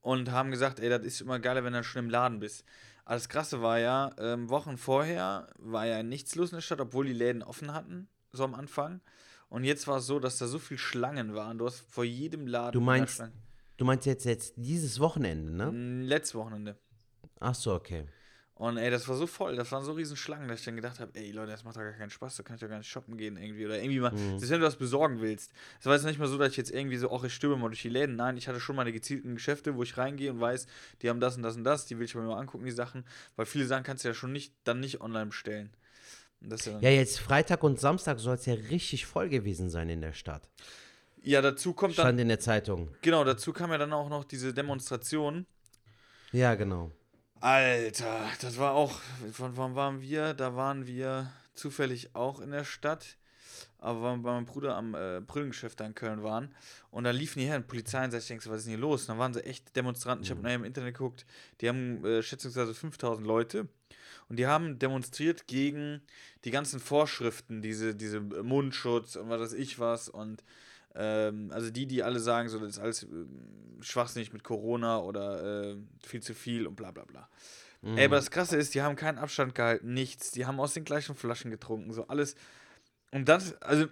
und 0.00 0.30
haben 0.30 0.50
gesagt, 0.50 0.80
ey, 0.80 0.88
das 0.88 1.02
ist 1.04 1.20
immer 1.20 1.40
geiler, 1.40 1.64
wenn 1.64 1.72
du 1.72 1.82
schon 1.82 2.04
im 2.04 2.10
Laden 2.10 2.40
bist. 2.40 2.64
Aber 3.04 3.14
das 3.16 3.28
Krasse 3.28 3.60
war 3.60 3.78
ja, 3.78 4.12
ähm, 4.18 4.48
Wochen 4.48 4.76
vorher 4.76 5.48
war 5.58 5.86
ja 5.86 6.02
nichts 6.02 6.34
los 6.36 6.50
in 6.50 6.56
der 6.56 6.62
Stadt, 6.62 6.80
obwohl 6.80 7.06
die 7.06 7.12
Läden 7.12 7.42
offen 7.42 7.74
hatten, 7.74 8.08
so 8.32 8.44
am 8.44 8.54
Anfang. 8.54 9.00
Und 9.48 9.64
jetzt 9.64 9.88
war 9.88 9.98
es 9.98 10.06
so, 10.06 10.20
dass 10.20 10.38
da 10.38 10.46
so 10.46 10.60
viel 10.60 10.78
Schlangen 10.78 11.34
waren. 11.34 11.58
Du 11.58 11.66
hast 11.66 11.80
vor 11.80 12.04
jedem 12.04 12.46
Laden. 12.46 12.72
Du 12.72 12.80
meinst. 12.80 13.22
Du 13.76 13.84
meinst 13.84 14.06
jetzt, 14.06 14.26
jetzt 14.26 14.54
dieses 14.56 15.00
Wochenende, 15.00 15.50
ne? 15.50 15.72
Mm, 15.72 16.02
Letztes 16.02 16.34
Wochenende. 16.34 16.76
Ach 17.40 17.54
so, 17.54 17.74
okay. 17.74 18.06
Und 18.60 18.76
ey, 18.76 18.90
das 18.90 19.08
war 19.08 19.16
so 19.16 19.26
voll, 19.26 19.56
das 19.56 19.72
waren 19.72 19.82
so 19.84 19.92
riesen 19.92 20.18
Schlangen, 20.18 20.46
dass 20.46 20.58
ich 20.58 20.66
dann 20.66 20.76
gedacht 20.76 21.00
habe, 21.00 21.10
ey 21.14 21.30
Leute, 21.32 21.50
das 21.52 21.64
macht 21.64 21.76
doch 21.76 21.80
gar 21.80 21.94
keinen 21.94 22.10
Spaß, 22.10 22.36
da 22.36 22.42
kann 22.42 22.56
ich 22.56 22.60
doch 22.60 22.68
gar 22.68 22.76
nicht 22.76 22.90
shoppen 22.90 23.16
gehen 23.16 23.38
irgendwie 23.38 23.64
oder 23.64 23.78
irgendwie 23.80 24.00
mal, 24.00 24.10
Mhm. 24.10 24.38
selbst 24.38 24.50
wenn 24.50 24.60
du 24.60 24.66
was 24.66 24.76
besorgen 24.76 25.22
willst. 25.22 25.50
Es 25.80 25.86
war 25.86 25.94
jetzt 25.94 26.04
nicht 26.04 26.18
mal 26.18 26.28
so, 26.28 26.36
dass 26.36 26.50
ich 26.50 26.58
jetzt 26.58 26.70
irgendwie 26.70 26.98
so, 26.98 27.10
ach, 27.10 27.24
ich 27.24 27.32
stöbe 27.34 27.56
mal 27.56 27.68
durch 27.68 27.80
die 27.80 27.88
Läden. 27.88 28.16
Nein, 28.16 28.36
ich 28.36 28.48
hatte 28.48 28.60
schon 28.60 28.76
meine 28.76 28.92
gezielten 28.92 29.34
Geschäfte, 29.34 29.76
wo 29.76 29.82
ich 29.82 29.96
reingehe 29.96 30.30
und 30.30 30.40
weiß, 30.40 30.66
die 31.00 31.08
haben 31.08 31.20
das 31.20 31.36
und 31.38 31.42
das 31.42 31.56
und 31.56 31.64
das, 31.64 31.86
die 31.86 31.96
will 31.98 32.04
ich 32.04 32.14
mir 32.14 32.20
mal 32.20 32.38
angucken, 32.38 32.66
die 32.66 32.70
Sachen, 32.70 33.06
weil 33.34 33.46
viele 33.46 33.64
Sachen 33.64 33.82
kannst 33.82 34.04
du 34.04 34.08
ja 34.08 34.14
schon 34.14 34.32
nicht, 34.32 34.52
dann 34.64 34.78
nicht 34.80 35.00
online 35.00 35.26
bestellen. 35.30 35.70
Das 36.42 36.66
ja, 36.66 36.78
Ja, 36.80 36.90
jetzt 36.90 37.18
Freitag 37.18 37.62
und 37.64 37.80
Samstag 37.80 38.18
soll 38.18 38.34
es 38.34 38.44
ja 38.44 38.52
richtig 38.52 39.06
voll 39.06 39.30
gewesen 39.30 39.70
sein 39.70 39.88
in 39.88 40.02
der 40.02 40.12
Stadt. 40.12 40.46
ja, 41.22 41.40
dazu 41.40 41.72
kommt 41.72 41.96
dann, 41.96 42.04
Stand 42.08 42.20
in 42.20 42.28
der 42.28 42.40
Zeitung. 42.40 42.90
genau, 43.00 43.24
dazu 43.24 43.54
kam 43.54 43.70
ja 43.70 43.78
dann 43.78 43.94
auch 43.94 44.10
noch 44.10 44.24
diese 44.24 44.52
Demonstration. 44.52 45.46
Ja, 46.32 46.54
genau. 46.56 46.92
Alter, 47.42 48.28
das 48.42 48.58
war 48.58 48.72
auch, 48.72 49.00
von 49.32 49.56
wann 49.56 49.74
waren 49.74 50.02
wir? 50.02 50.34
Da 50.34 50.56
waren 50.56 50.86
wir 50.86 51.32
zufällig 51.54 52.14
auch 52.14 52.38
in 52.38 52.50
der 52.50 52.64
Stadt, 52.64 53.16
aber 53.78 54.02
weil 54.02 54.16
wir 54.16 54.22
bei 54.24 54.32
meinem 54.32 54.44
Bruder 54.44 54.76
am 54.76 54.94
äh, 54.94 55.22
Brillengeschäft 55.26 55.80
da 55.80 55.86
in 55.86 55.94
Köln 55.94 56.22
waren. 56.22 56.54
Und 56.90 57.04
da 57.04 57.12
liefen 57.12 57.38
die 57.38 57.46
her, 57.46 57.58
Polizei 57.60 58.04
und 58.04 58.12
ich 58.12 58.26
denke, 58.26 58.50
was 58.50 58.58
ist 58.58 58.64
denn 58.66 58.74
hier 58.74 58.80
los? 58.80 59.02
Und 59.02 59.08
dann 59.08 59.18
waren 59.18 59.32
sie 59.32 59.42
echt 59.44 59.74
Demonstranten. 59.74 60.22
Ich 60.22 60.30
habe 60.30 60.42
nachher 60.42 60.56
im 60.56 60.64
Internet 60.64 60.92
geguckt, 60.92 61.24
die 61.62 61.70
haben 61.70 62.04
äh, 62.04 62.22
schätzungsweise 62.22 62.74
5000 62.74 63.26
Leute. 63.26 63.68
Und 64.28 64.36
die 64.36 64.46
haben 64.46 64.78
demonstriert 64.78 65.46
gegen 65.46 66.02
die 66.44 66.50
ganzen 66.50 66.78
Vorschriften, 66.78 67.62
diese, 67.62 67.94
diese 67.94 68.20
Mundschutz 68.20 69.16
und 69.16 69.30
was 69.30 69.40
weiß 69.40 69.52
ich 69.54 69.78
was. 69.78 70.10
Und 70.10 70.44
ähm, 70.94 71.50
also 71.52 71.70
die, 71.70 71.86
die 71.86 72.02
alle 72.02 72.18
sagen, 72.20 72.48
so, 72.48 72.58
das 72.58 72.70
ist 72.70 72.78
alles 72.78 73.02
ähm, 73.04 73.28
schwachsinnig 73.80 74.32
mit 74.32 74.44
Corona 74.44 74.98
oder 75.00 75.70
äh, 75.72 75.76
viel 76.04 76.22
zu 76.22 76.34
viel 76.34 76.66
und 76.66 76.76
bla 76.76 76.90
bla 76.90 77.04
bla. 77.04 77.28
Ey, 77.82 78.04
aber 78.04 78.16
das 78.16 78.30
Krasse 78.30 78.58
ist, 78.58 78.74
die 78.74 78.82
haben 78.82 78.94
keinen 78.94 79.16
Abstand 79.16 79.54
gehalten, 79.54 79.94
nichts. 79.94 80.32
Die 80.32 80.44
haben 80.44 80.60
aus 80.60 80.74
den 80.74 80.84
gleichen 80.84 81.14
Flaschen 81.14 81.50
getrunken, 81.50 81.94
so 81.94 82.06
alles. 82.08 82.34
Und 83.10 83.26
das, 83.30 83.54
also 83.62 83.86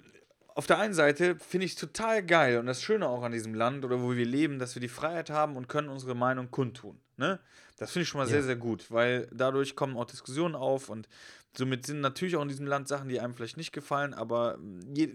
auf 0.55 0.67
der 0.67 0.79
einen 0.79 0.93
Seite 0.93 1.37
finde 1.37 1.65
ich 1.65 1.73
es 1.73 1.79
total 1.79 2.23
geil 2.23 2.59
und 2.59 2.67
das 2.67 2.83
Schöne 2.83 3.09
auch 3.09 3.23
an 3.23 3.33
diesem 3.33 3.55
Land 3.55 3.87
oder 3.87 4.03
wo 4.03 4.15
wir 4.15 4.27
leben, 4.27 4.59
dass 4.59 4.75
wir 4.75 4.81
die 4.81 4.89
Freiheit 4.89 5.31
haben 5.31 5.57
und 5.57 5.69
können 5.69 5.89
unsere 5.89 6.15
Meinung 6.15 6.51
kundtun. 6.51 7.01
Ne? 7.17 7.39
Das 7.79 7.93
finde 7.93 8.03
ich 8.03 8.09
schon 8.11 8.21
mal 8.21 8.27
sehr, 8.27 8.41
Ja. 8.41 8.45
sehr 8.45 8.57
gut, 8.57 8.91
weil 8.91 9.27
dadurch 9.33 9.75
kommen 9.75 9.97
auch 9.97 10.05
Diskussionen 10.05 10.55
auf 10.55 10.91
und 10.91 11.09
somit 11.57 11.87
sind 11.87 12.01
natürlich 12.01 12.37
auch 12.37 12.43
in 12.43 12.49
diesem 12.49 12.67
Land 12.67 12.89
Sachen, 12.89 13.09
die 13.09 13.21
einem 13.21 13.33
vielleicht 13.35 13.57
nicht 13.57 13.73
gefallen, 13.73 14.13
aber 14.13 14.59
je, 14.93 15.15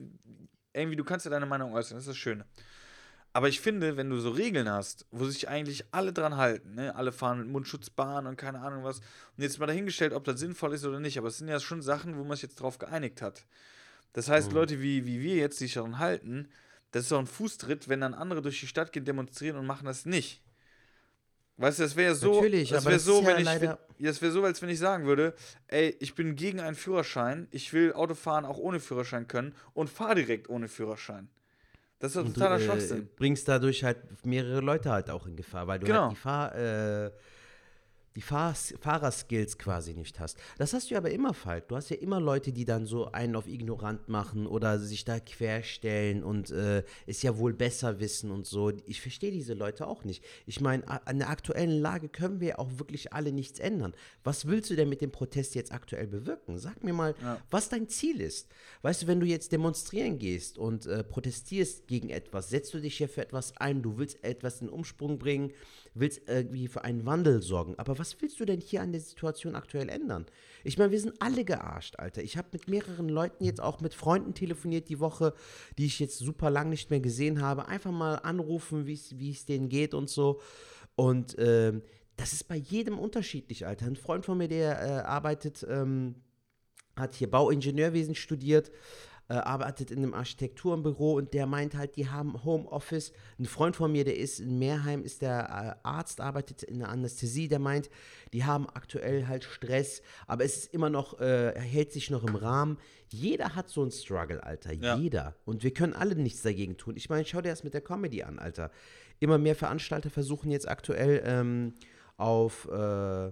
irgendwie, 0.73 0.95
du 0.95 1.03
kannst 1.03 1.25
ja 1.25 1.31
deine 1.31 1.45
Meinung 1.45 1.73
äußern, 1.73 1.97
das 1.97 2.03
ist 2.03 2.09
das 2.09 2.17
Schöne. 2.17 2.45
Aber 3.35 3.49
ich 3.49 3.61
finde, 3.61 3.97
wenn 3.97 4.11
du 4.11 4.19
so 4.19 4.29
Regeln 4.29 4.69
hast, 4.69 5.07
wo 5.09 5.25
sich 5.25 5.49
eigentlich 5.49 5.85
alle 5.91 6.13
dran 6.13 6.37
halten, 6.37 6.75
ne? 6.75 6.95
alle 6.95 7.11
fahren 7.11 7.39
mit 7.39 7.47
Mundschutz 7.47 7.89
Bahn 7.89 8.27
und 8.27 8.37
keine 8.37 8.59
Ahnung 8.59 8.83
was, 8.83 8.99
und 8.99 9.43
jetzt 9.43 9.57
mal 9.59 9.65
dahingestellt, 9.65 10.13
ob 10.13 10.23
das 10.23 10.39
sinnvoll 10.39 10.73
ist 10.73 10.85
oder 10.85 10.99
nicht, 10.99 11.17
aber 11.17 11.29
es 11.29 11.39
sind 11.39 11.47
ja 11.47 11.59
schon 11.59 11.81
Sachen, 11.81 12.15
wo 12.17 12.23
man 12.23 12.35
sich 12.35 12.43
jetzt 12.43 12.61
drauf 12.61 12.77
geeinigt 12.77 13.23
hat. 13.23 13.45
Das 14.13 14.29
heißt, 14.29 14.51
Leute 14.51 14.81
wie, 14.81 15.07
wie 15.07 15.19
wir 15.19 15.35
jetzt, 15.37 15.59
die 15.59 15.65
sich 15.65 15.73
daran 15.73 15.97
halten, 15.97 16.47
das 16.91 17.03
ist 17.03 17.11
doch 17.11 17.17
ein 17.17 17.25
Fußtritt, 17.25 17.89
wenn 17.89 18.01
dann 18.01 18.13
andere 18.13 18.43
durch 18.43 18.59
die 18.59 18.67
Stadt 18.67 18.91
gehen, 18.91 19.03
demonstrieren 19.03 19.57
und 19.57 19.65
machen 19.65 19.85
das 19.85 20.05
nicht. 20.05 20.42
Weißt 21.57 21.79
du, 21.79 21.83
das 21.83 21.95
wäre 21.95 22.15
so, 22.15 22.33
Natürlich, 22.35 22.69
das 22.69 22.85
wäre 22.85 22.99
so, 22.99 23.21
ja 23.21 23.27
wenn 23.27 23.39
ich, 23.39 23.47
ja, 23.61 23.77
das 23.99 24.21
wäre 24.21 24.31
so, 24.31 24.43
als 24.43 24.61
wenn 24.61 24.69
ich 24.69 24.79
sagen 24.79 25.05
würde, 25.05 25.33
ey, 25.67 25.95
ich 25.99 26.15
bin 26.15 26.35
gegen 26.35 26.59
einen 26.59 26.75
Führerschein, 26.75 27.47
ich 27.51 27.71
will 27.73 27.93
Autofahren 27.93 28.43
auch 28.45 28.57
ohne 28.57 28.79
Führerschein 28.79 29.27
können 29.27 29.53
und 29.73 29.89
fahre 29.89 30.15
direkt 30.15 30.49
ohne 30.49 30.67
Führerschein. 30.67 31.29
Das 31.99 32.11
ist 32.11 32.15
doch 32.17 32.25
Und 32.25 32.33
totaler 32.33 32.57
du 32.57 32.63
äh, 32.63 32.65
Schwachsinn. 32.65 33.09
bringst 33.15 33.47
dadurch 33.47 33.83
halt 33.83 33.97
mehrere 34.25 34.61
Leute 34.61 34.91
halt 34.91 35.09
auch 35.09 35.25
in 35.27 35.35
Gefahr, 35.35 35.67
weil 35.67 35.79
du 35.79 35.85
Genau. 35.87 36.01
halt 36.07 36.11
die, 36.11 36.15
Fahr, 36.15 36.55
äh, 36.55 37.11
die 38.15 38.21
Fahr 38.21 38.53
Fahrerskills 38.79 39.57
quasi 39.57 39.93
nicht 39.93 40.19
hast. 40.19 40.37
Das 40.57 40.73
hast 40.73 40.91
du 40.91 40.95
aber 40.95 41.11
immer, 41.11 41.33
Falk. 41.33 41.67
Du 41.69 41.75
hast 41.75 41.89
ja 41.89 41.97
immer 41.97 42.19
Leute, 42.19 42.51
die 42.51 42.65
dann 42.65 42.85
so 42.85 43.11
einen 43.11 43.35
auf 43.35 43.47
ignorant 43.47 44.07
machen 44.09 44.45
oder 44.47 44.79
sich 44.79 45.05
da 45.05 45.19
querstellen 45.19 46.23
und 46.23 46.51
äh, 46.51 46.83
es 47.07 47.21
ja 47.21 47.37
wohl 47.37 47.53
besser 47.53 47.99
wissen 47.99 48.31
und 48.31 48.45
so. 48.45 48.71
Ich 48.85 49.01
verstehe 49.01 49.31
diese 49.31 49.53
Leute 49.53 49.87
auch 49.87 50.03
nicht. 50.03 50.23
Ich 50.45 50.61
meine, 50.61 50.87
an 51.07 51.17
der 51.19 51.29
aktuellen 51.29 51.79
Lage 51.81 52.09
können 52.09 52.39
wir 52.39 52.59
auch 52.59 52.69
wirklich 52.77 53.13
alle 53.13 53.31
nichts 53.31 53.59
ändern. 53.59 53.93
Was 54.23 54.47
willst 54.47 54.69
du 54.69 54.75
denn 54.75 54.89
mit 54.89 55.01
dem 55.01 55.11
Protest 55.11 55.55
jetzt 55.55 55.71
aktuell 55.71 56.07
bewirken? 56.07 56.57
Sag 56.57 56.83
mir 56.83 56.93
mal, 56.93 57.15
Ja. 57.21 57.39
was 57.49 57.69
dein 57.69 57.87
Ziel 57.89 58.21
ist. 58.21 58.47
Weißt 58.81 59.03
du, 59.03 59.07
wenn 59.07 59.19
du 59.19 59.25
jetzt 59.25 59.51
demonstrieren 59.51 60.19
gehst 60.19 60.57
und 60.57 60.85
äh, 60.85 61.03
protestierst 61.03 61.87
gegen 61.87 62.09
etwas, 62.09 62.49
setzt 62.49 62.73
du 62.73 62.79
dich 62.79 62.99
ja 62.99 63.07
für 63.07 63.21
etwas 63.21 63.55
ein, 63.57 63.81
du 63.81 63.97
willst 63.97 64.23
etwas 64.23 64.61
in 64.61 64.69
Umsprung 64.69 65.17
bringen, 65.19 65.51
willst 65.95 66.21
irgendwie 66.27 66.67
für 66.67 66.83
einen 66.83 67.05
Wandel 67.05 67.41
sorgen. 67.41 67.75
Aber 67.77 67.99
was 67.99 68.21
willst 68.21 68.39
du 68.39 68.45
denn 68.45 68.61
hier 68.61 68.81
an 68.81 68.91
der 68.91 69.01
Situation 69.01 69.55
aktuell 69.55 69.89
ändern? 69.89 70.25
Ich 70.63 70.77
meine, 70.77 70.91
wir 70.91 70.99
sind 70.99 71.21
alle 71.21 71.45
gearscht, 71.45 71.95
Alter. 71.97 72.23
Ich 72.23 72.37
habe 72.37 72.47
mit 72.51 72.67
mehreren 72.67 73.09
Leuten 73.09 73.43
jetzt 73.43 73.61
auch 73.61 73.81
mit 73.81 73.93
Freunden 73.93 74.33
telefoniert 74.33 74.89
die 74.89 74.99
Woche, 74.99 75.33
die 75.77 75.85
ich 75.85 75.99
jetzt 75.99 76.17
super 76.17 76.49
lang 76.49 76.69
nicht 76.69 76.89
mehr 76.89 76.99
gesehen 76.99 77.41
habe. 77.41 77.67
Einfach 77.67 77.91
mal 77.91 78.15
anrufen, 78.15 78.85
wie 78.85 79.31
es 79.31 79.45
denen 79.45 79.69
geht 79.69 79.93
und 79.93 80.09
so. 80.09 80.39
Und 80.95 81.35
ähm, 81.39 81.81
das 82.15 82.33
ist 82.33 82.47
bei 82.47 82.55
jedem 82.55 82.99
unterschiedlich, 82.99 83.65
Alter. 83.65 83.87
Ein 83.87 83.95
Freund 83.95 84.25
von 84.25 84.37
mir, 84.37 84.47
der 84.47 84.81
äh, 84.81 85.01
arbeitet, 85.01 85.65
ähm, 85.69 86.15
hat 86.95 87.15
hier 87.15 87.29
Bauingenieurwesen 87.29 88.13
studiert, 88.13 88.71
äh, 89.29 89.35
arbeitet 89.35 89.89
in 89.91 89.99
einem 89.99 90.13
Architekturbüro 90.13 91.13
und 91.13 91.33
der 91.33 91.45
meint 91.45 91.75
halt, 91.75 91.95
die 91.95 92.09
haben 92.09 92.43
Homeoffice. 92.43 93.13
Ein 93.39 93.45
Freund 93.45 93.75
von 93.75 93.91
mir, 93.91 94.03
der 94.03 94.17
ist 94.17 94.39
in 94.39 94.59
Meerheim, 94.59 95.03
ist 95.03 95.21
der 95.21 95.77
äh, 95.83 95.87
Arzt, 95.87 96.19
arbeitet 96.19 96.63
in 96.63 96.79
der 96.79 96.89
Anästhesie, 96.89 97.47
der 97.47 97.59
meint, 97.59 97.89
die 98.33 98.43
haben 98.43 98.67
aktuell 98.69 99.27
halt 99.27 99.43
Stress, 99.43 100.01
aber 100.27 100.43
es 100.43 100.57
ist 100.57 100.73
immer 100.73 100.89
noch, 100.89 101.19
äh, 101.19 101.57
hält 101.59 101.91
sich 101.91 102.09
noch 102.09 102.23
im 102.23 102.35
Rahmen. 102.35 102.77
Jeder 103.09 103.55
hat 103.55 103.69
so 103.69 103.81
einen 103.81 103.91
Struggle, 103.91 104.43
Alter. 104.43 104.73
Ja. 104.73 104.97
Jeder. 104.97 105.35
Und 105.45 105.63
wir 105.63 105.73
können 105.73 105.93
alle 105.93 106.15
nichts 106.15 106.41
dagegen 106.41 106.77
tun. 106.77 106.95
Ich 106.97 107.09
meine, 107.09 107.25
schau 107.25 107.41
dir 107.41 107.49
das 107.49 107.63
mit 107.63 107.73
der 107.73 107.81
Comedy 107.81 108.23
an, 108.23 108.39
Alter. 108.39 108.71
Immer 109.19 109.37
mehr 109.37 109.55
Veranstalter 109.55 110.09
versuchen 110.09 110.51
jetzt 110.51 110.67
aktuell 110.67 111.21
ähm, 111.25 111.75
auf 112.17 112.67
äh, 112.69 113.31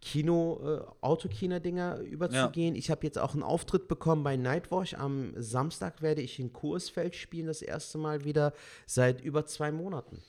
Kino, 0.00 0.60
äh, 0.64 1.04
Autokino-Dinger 1.04 1.98
überzugehen. 1.98 2.74
Ich 2.74 2.90
habe 2.90 3.04
jetzt 3.06 3.18
auch 3.18 3.34
einen 3.34 3.42
Auftritt 3.42 3.86
bekommen 3.86 4.22
bei 4.22 4.36
Nightwash. 4.36 4.94
Am 4.94 5.32
Samstag 5.36 6.00
werde 6.00 6.22
ich 6.22 6.38
in 6.38 6.52
Kursfeld 6.52 7.14
spielen, 7.14 7.46
das 7.46 7.60
erste 7.60 7.98
Mal 7.98 8.24
wieder 8.24 8.54
seit 8.86 9.20
über 9.20 9.44
zwei 9.44 9.70
Monaten. 9.72 10.22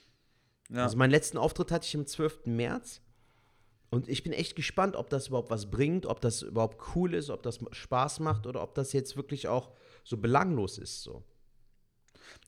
Ja. 0.70 0.84
Also 0.84 0.98
meinen 0.98 1.12
letzten 1.12 1.38
Auftritt 1.38 1.72
hatte 1.72 1.86
ich 1.86 1.96
am 1.96 2.06
12. 2.06 2.46
März. 2.46 3.02
Und 3.90 4.08
ich 4.08 4.24
bin 4.24 4.32
echt 4.32 4.56
gespannt, 4.56 4.96
ob 4.96 5.10
das 5.10 5.28
überhaupt 5.28 5.50
was 5.50 5.70
bringt, 5.70 6.06
ob 6.06 6.22
das 6.22 6.44
überhaupt 6.44 6.96
cool 6.96 7.14
ist, 7.14 7.30
ob 7.30 7.44
das 7.44 7.60
Spaß 7.72 8.22
macht 8.22 8.48
oder 8.48 8.64
ob 8.64 8.74
das 8.74 8.94
jetzt 8.94 9.18
wirklich 9.18 9.50
auch 9.50 9.72
so 10.04 10.18
belanglos 10.18 10.78
ist. 10.78 11.04
So. 11.04 11.24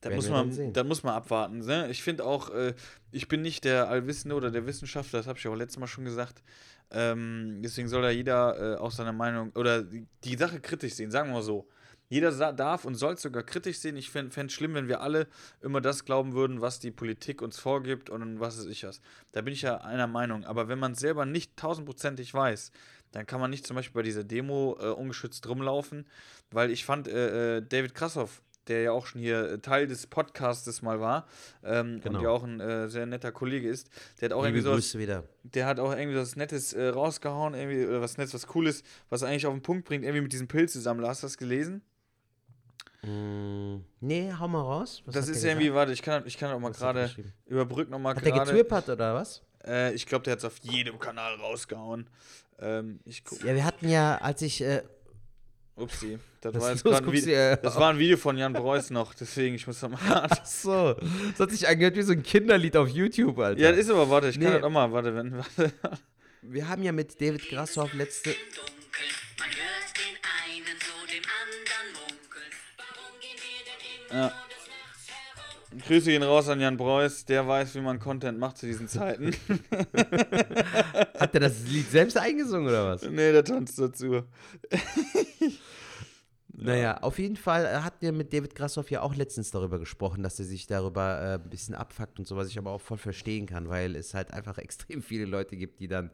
Da 0.01 0.09
muss, 0.09 0.29
man, 0.29 0.73
da 0.73 0.83
muss 0.83 1.03
man 1.03 1.15
abwarten. 1.15 1.59
Ne? 1.59 1.89
Ich 1.89 2.03
finde 2.03 2.25
auch, 2.25 2.49
äh, 2.49 2.73
ich 3.11 3.27
bin 3.27 3.41
nicht 3.41 3.63
der 3.63 3.89
Allwissende 3.89 4.35
oder 4.35 4.51
der 4.51 4.65
Wissenschaftler, 4.65 5.19
das 5.19 5.27
habe 5.27 5.39
ich 5.39 5.47
auch 5.47 5.55
letztes 5.55 5.79
Mal 5.79 5.87
schon 5.87 6.05
gesagt. 6.05 6.43
Ähm, 6.91 7.59
deswegen 7.63 7.87
soll 7.87 8.01
da 8.01 8.09
jeder 8.09 8.75
äh, 8.75 8.77
auch 8.77 8.91
seine 8.91 9.13
Meinung 9.13 9.51
oder 9.55 9.83
die, 9.83 10.37
Sache 10.37 10.59
kritisch 10.59 10.93
sehen, 10.93 11.11
sagen 11.11 11.29
wir 11.29 11.35
mal 11.35 11.43
so. 11.43 11.67
Jeder 12.09 12.53
darf 12.53 12.85
und 12.85 12.93
soll 12.93 13.17
sogar 13.17 13.41
kritisch 13.41 13.79
sehen. 13.79 13.97
Ich 13.97 14.11
fände 14.11 14.35
es 14.35 14.53
schlimm, 14.53 14.75
wenn 14.75 14.87
wir 14.87 15.01
alle 15.01 15.27
immer 15.61 15.81
das 15.81 16.05
glauben 16.05 16.33
würden, 16.33 16.61
was 16.61 16.79
die 16.79 16.91
Politik 16.91 17.41
uns 17.41 17.57
vorgibt 17.57 18.11
und 18.11 18.39
was 18.39 18.57
ist 18.59 18.67
ich 18.67 18.83
was. 18.83 19.01
Da 19.31 19.41
bin 19.41 19.53
ich 19.53 19.63
ja 19.63 19.77
einer 19.77 20.05
Meinung. 20.05 20.43
Aber 20.43 20.67
wenn 20.67 20.77
man 20.77 20.91
es 20.91 20.99
selber 20.99 21.25
nicht 21.25 21.57
tausendprozentig 21.57 22.31
weiß, 22.33 22.71
dann 23.13 23.25
kann 23.25 23.39
man 23.39 23.49
nicht 23.49 23.65
zum 23.65 23.75
Beispiel 23.75 23.99
bei 23.99 24.03
dieser 24.03 24.23
Demo 24.23 24.77
äh, 24.79 24.87
ungeschützt 24.89 25.47
rumlaufen, 25.47 26.05
weil 26.51 26.71
ich 26.71 26.85
fand 26.85 27.07
äh, 27.07 27.57
äh, 27.57 27.61
David 27.61 27.95
Krassoff, 27.95 28.43
der 28.67 28.81
ja 28.81 28.91
auch 28.91 29.05
schon 29.05 29.19
hier 29.21 29.51
äh, 29.51 29.59
Teil 29.59 29.87
des 29.87 30.07
Podcastes 30.07 30.81
mal 30.81 30.99
war 30.99 31.27
ähm, 31.63 31.99
Genau. 32.01 32.17
und 32.19 32.23
ja 32.23 32.29
auch 32.29 32.43
ein 32.43 32.59
äh, 32.59 32.87
sehr 32.89 33.05
netter 33.05 33.31
Kollege 33.31 33.67
ist, 33.69 33.89
der 34.21 34.29
hat 34.29 34.33
auch 34.33 34.45
Liebe 34.45 34.57
irgendwie 34.59 34.73
Grüße 34.75 34.99
wieder. 34.99 35.23
der 35.43 35.65
hat 35.65 35.79
auch 35.79 35.95
irgendwie 35.95 36.17
was 36.17 36.35
Nettes 36.35 36.73
äh, 36.73 36.87
rausgehauen, 36.87 37.53
irgendwie, 37.53 37.85
oder 37.85 38.01
was 38.01 38.17
Nettes, 38.17 38.33
was 38.33 38.47
Cooles, 38.47 38.83
was 39.09 39.23
eigentlich 39.23 39.45
auf 39.45 39.53
den 39.53 39.61
Punkt 39.61 39.85
bringt, 39.85 40.03
irgendwie 40.03 40.21
mit 40.21 40.33
diesem 40.33 40.47
Pilz 40.47 40.73
zusammen. 40.73 41.05
Hast 41.05 41.23
du 41.23 41.27
das 41.27 41.37
gelesen? 41.37 41.81
Mm, 43.01 43.83
nee, 43.99 44.31
hau 44.39 44.47
mal 44.47 44.61
raus. 44.61 45.01
Was 45.05 45.15
das 45.15 45.27
ist 45.27 45.43
der 45.43 45.51
irgendwie, 45.51 45.65
gesagt? 45.67 45.77
warte, 45.77 45.91
ich 45.93 46.01
kann, 46.01 46.23
ich 46.25 46.37
kann 46.37 46.51
auch 46.51 46.59
mal 46.59 46.69
Was 46.69 46.81
er 46.81 46.93
gerade 46.93 47.13
überbrücken 47.47 47.91
nochmal 47.91 48.15
Hat 48.15 48.23
der 48.23 48.31
gerade. 48.31 48.51
getwippert 48.51 48.87
oder 48.89 49.13
was? 49.15 49.41
Äh, 49.65 49.93
ich 49.93 50.05
glaube, 50.05 50.23
der 50.23 50.31
hat 50.33 50.39
es 50.39 50.45
auf 50.45 50.57
jedem 50.59 50.99
Kanal 50.99 51.35
rausgehauen. 51.35 52.09
Ähm, 52.59 52.99
Ja, 53.43 53.55
wir 53.55 53.65
hatten 53.65 53.89
ja, 53.89 54.17
als 54.19 54.41
ich. 54.41 54.61
Upsie, 55.75 56.19
das 56.41 56.53
war 56.55 56.71
jetzt 56.71 56.83
los? 56.85 56.95
ein, 56.97 57.03
Guckst 57.05 57.25
Vide- 57.25 57.31
du, 57.31 57.51
äh, 57.53 57.57
das 57.61 57.75
war 57.77 57.89
ein 57.91 57.97
Video 57.97 58.15
von 58.17 58.37
Jan 58.37 58.53
Preuß 58.53 58.91
noch, 58.91 59.13
deswegen, 59.15 59.55
ich 59.55 59.65
muss 59.65 59.79
da 59.79 59.87
mal. 59.89 59.99
ach 60.29 60.45
so, 60.45 60.93
das 61.31 61.39
hat 61.39 61.49
sich 61.51 61.67
angehört 61.67 61.95
wie 61.95 62.03
so 62.03 62.11
ein 62.13 62.21
Kinderlied 62.21 62.77
auf 62.77 62.87
YouTube, 62.89 63.39
Alter. 63.39 63.59
ja, 63.59 63.71
das 63.71 63.79
ist 63.79 63.89
aber, 63.89 64.07
warte, 64.09 64.27
ich 64.29 64.35
kann 64.39 64.43
Nee. 64.49 64.53
das 64.53 64.63
auch 64.63 64.69
mal, 64.69 64.91
warte, 64.91 65.15
wenn, 65.15 65.35
warte. 65.37 65.73
wir 66.43 66.67
haben 66.67 66.83
ja 66.83 66.91
mit 66.91 67.19
David 67.19 67.49
Grassoff 67.49 67.91
letzte. 67.93 68.29
im 68.31 68.35
Dunkeln. 68.53 69.09
Man 69.39 69.47
hört 69.49 69.97
den 69.97 70.15
einen 70.45 70.77
so 70.79 71.07
dem 71.11 71.23
anderen 71.41 71.87
munkeln. 71.93 72.51
Warum 72.77 73.19
gehen 73.19 73.39
wir 73.41 73.65
denn 73.65 73.81
immer 74.11 74.15
Ja. 74.15 74.27
nur 74.29 74.47
des 74.49 74.67
Nachts 74.69 75.07
herum? 75.09 75.81
Grüße 75.87 76.05
gehen 76.11 76.21
raus 76.23 76.49
an 76.49 76.59
Jan 76.61 76.77
Preuß, 76.77 77.25
der 77.25 77.47
weiß, 77.47 77.73
wie 77.73 77.81
man 77.81 77.97
Content 77.99 78.37
macht 78.37 78.59
zu 78.59 78.67
diesen 78.67 78.87
Zeiten. 78.87 79.35
Hat 81.17 81.33
er 81.33 81.39
das 81.39 81.61
Lied 81.67 81.89
selbst 81.89 82.15
eingesungen 82.17 82.67
oder 82.67 82.89
was? 82.93 83.01
nee, 83.01 83.31
der 83.31 83.43
tanzt 83.43 83.79
dazu. 83.79 84.21
Naja, 86.65 86.97
auf 87.01 87.19
jeden 87.19 87.35
Fall 87.35 87.65
äh, 87.65 87.81
hat 87.81 87.95
wir 88.01 88.11
mit 88.11 88.33
David 88.33 88.55
Grassoff 88.55 88.89
ja 88.91 89.01
auch 89.01 89.15
letztens 89.15 89.51
darüber 89.51 89.79
gesprochen, 89.79 90.23
dass 90.23 90.39
er 90.39 90.45
sich 90.45 90.65
darüber 90.67 91.21
äh, 91.21 91.33
ein 91.43 91.49
bisschen 91.49 91.75
abfuckt 91.75 92.19
und 92.19 92.27
so, 92.27 92.35
was 92.37 92.47
ich 92.49 92.57
aber 92.57 92.71
auch 92.71 92.81
voll 92.81 92.97
verstehen 92.97 93.45
kann, 93.45 93.69
weil 93.69 93.95
es 93.95 94.13
halt 94.13 94.33
einfach 94.33 94.57
extrem 94.59 95.01
viele 95.01 95.25
Leute 95.25 95.57
gibt, 95.57 95.79
die 95.79 95.87
dann 95.87 96.09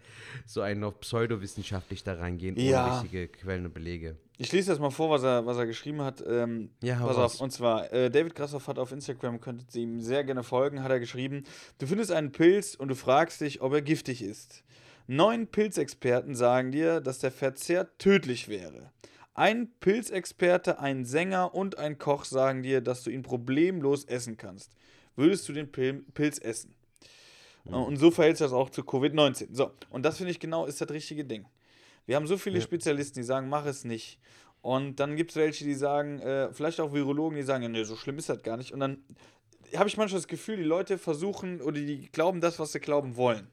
so 0.46 0.62
einen 0.62 0.80
noch 0.80 1.00
pseudowissenschaftlich 1.00 2.04
da 2.04 2.16
reingehen, 2.16 2.56
ohne 2.56 2.66
Ja. 2.70 3.00
richtige 3.00 3.28
Quellen 3.28 3.66
und 3.66 3.74
Belege. 3.74 4.18
Ich 4.38 4.52
lese 4.54 4.72
das 4.72 4.80
mal 4.80 4.90
vor, 4.90 5.10
was 5.10 5.24
er, 5.24 5.46
was 5.46 5.58
er 5.58 5.66
geschrieben 5.66 6.02
hat. 6.02 6.24
Ähm, 6.26 6.70
Ja, 6.82 7.00
pass 7.00 7.18
auf, 7.18 7.42
und 7.42 7.52
zwar, 7.52 7.92
äh, 7.92 8.10
David 8.10 8.36
Grassoff 8.36 8.68
hat 8.68 8.80
auf 8.80 8.92
Instagram, 8.94 9.42
könntet 9.42 9.76
ihr 9.76 9.82
ihm 9.84 10.00
sehr 10.00 10.24
gerne 10.24 10.44
folgen, 10.44 10.82
hat 10.82 10.92
er 10.92 11.00
geschrieben, 11.02 11.44
du 11.78 11.88
findest 11.88 12.12
einen 12.12 12.32
Pilz 12.32 12.74
und 12.76 12.88
du 12.88 12.96
fragst 12.96 13.42
dich, 13.42 13.62
ob 13.62 13.74
er 13.74 13.82
giftig 13.82 14.22
ist. 14.24 14.64
Neun 15.08 15.48
Pilzexperten 15.48 16.36
sagen 16.36 16.72
dir, 16.72 17.02
dass 17.02 17.20
der 17.20 17.32
Verzehr 17.32 17.98
tödlich 17.98 18.48
wäre. 18.48 18.92
Ein 19.34 19.70
Pilzexperte, 19.80 20.80
ein 20.80 21.06
Sänger 21.06 21.54
und 21.54 21.78
ein 21.78 21.98
Koch 21.98 22.26
sagen 22.26 22.64
dir, 22.64 22.82
dass 22.82 23.04
du 23.04 23.10
ihn 23.10 23.22
problemlos 23.22 24.06
essen 24.06 24.38
kannst. 24.38 24.74
Würdest 25.16 25.48
du 25.48 25.54
den 25.54 25.72
Pil 25.72 26.04
Pilz 26.14 26.40
essen? 26.40 26.74
Äh, 27.66 27.72
Und 27.72 27.98
so 27.98 28.12
verhält 28.12 28.38
sich 28.38 28.46
das 28.46 28.54
auch 28.54 28.70
zu 28.70 28.82
Covid-19. 28.82 29.50
So, 29.52 29.72
und 29.90 30.04
das 30.04 30.18
finde 30.18 30.32
ich 30.32 30.40
genau 30.40 30.66
ist 30.66 30.82
das 30.82 30.90
richtige 30.90 31.26
Ding. 31.26 31.46
Wir 32.06 32.16
haben 32.16 32.28
so 32.28 32.38
viele 32.38 32.60
Spezialisten, 32.62 33.20
die 33.20 33.26
sagen, 33.26 33.50
mach 33.50 33.66
es 33.66 33.84
nicht. 33.86 34.20
Und 34.62 35.00
dann 35.00 35.16
gibt 35.16 35.32
es 35.32 35.38
welche, 35.38 35.64
die 35.64 35.76
sagen, 35.76 36.20
äh, 36.20 36.52
vielleicht 36.54 36.80
auch 36.80 36.92
Virologen, 36.92 37.38
die 37.38 37.44
sagen, 37.44 37.64
ja, 37.64 37.70
nee, 37.70 37.84
so 37.84 37.96
schlimm 37.96 38.18
ist 38.18 38.30
das 38.30 38.42
gar 38.42 38.58
nicht. 38.58 38.74
Und 38.74 38.80
dann 38.82 39.04
habe 39.76 39.88
ich 39.88 39.96
manchmal 39.96 40.20
das 40.20 40.28
Gefühl, 40.28 40.58
die 40.58 40.64
Leute 40.64 40.98
versuchen 40.98 41.62
oder 41.62 41.80
die 41.80 42.10
glauben 42.12 42.42
das, 42.42 42.60
was 42.60 42.72
sie 42.72 42.80
glauben 42.80 43.16
wollen. 43.16 43.48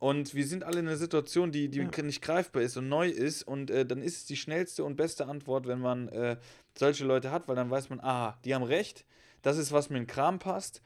Und 0.00 0.34
wir 0.34 0.46
sind 0.46 0.64
alle 0.64 0.80
in 0.80 0.88
einer 0.88 0.96
Situation, 0.96 1.52
die, 1.52 1.68
die 1.68 1.84
nicht 2.02 2.22
greifbar 2.22 2.62
ist 2.62 2.76
und 2.78 2.88
neu 2.88 3.08
ist. 3.08 3.42
Und 3.42 3.70
äh, 3.70 3.84
dann 3.84 4.02
ist 4.02 4.16
es 4.16 4.24
die 4.24 4.36
schnellste 4.36 4.82
und 4.82 4.96
beste 4.96 5.26
Antwort, 5.26 5.68
wenn 5.68 5.78
man 5.78 6.08
äh, 6.08 6.38
solche 6.76 7.04
Leute 7.04 7.30
hat, 7.30 7.48
weil 7.48 7.54
dann 7.54 7.70
weiß 7.70 7.90
man, 7.90 8.00
aha, 8.00 8.38
die 8.46 8.54
haben 8.54 8.64
recht, 8.64 9.04
das 9.42 9.58
ist, 9.58 9.72
was 9.72 9.90
mir 9.90 9.98
in 9.98 10.04
den 10.04 10.08
Kram 10.08 10.38
passt. 10.38 10.80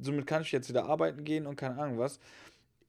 Somit 0.00 0.28
kann 0.28 0.42
ich 0.42 0.52
jetzt 0.52 0.68
wieder 0.68 0.84
arbeiten 0.84 1.24
gehen 1.24 1.48
und 1.48 1.56
keine 1.56 1.78
Ahnung 1.78 1.98
was. 1.98 2.20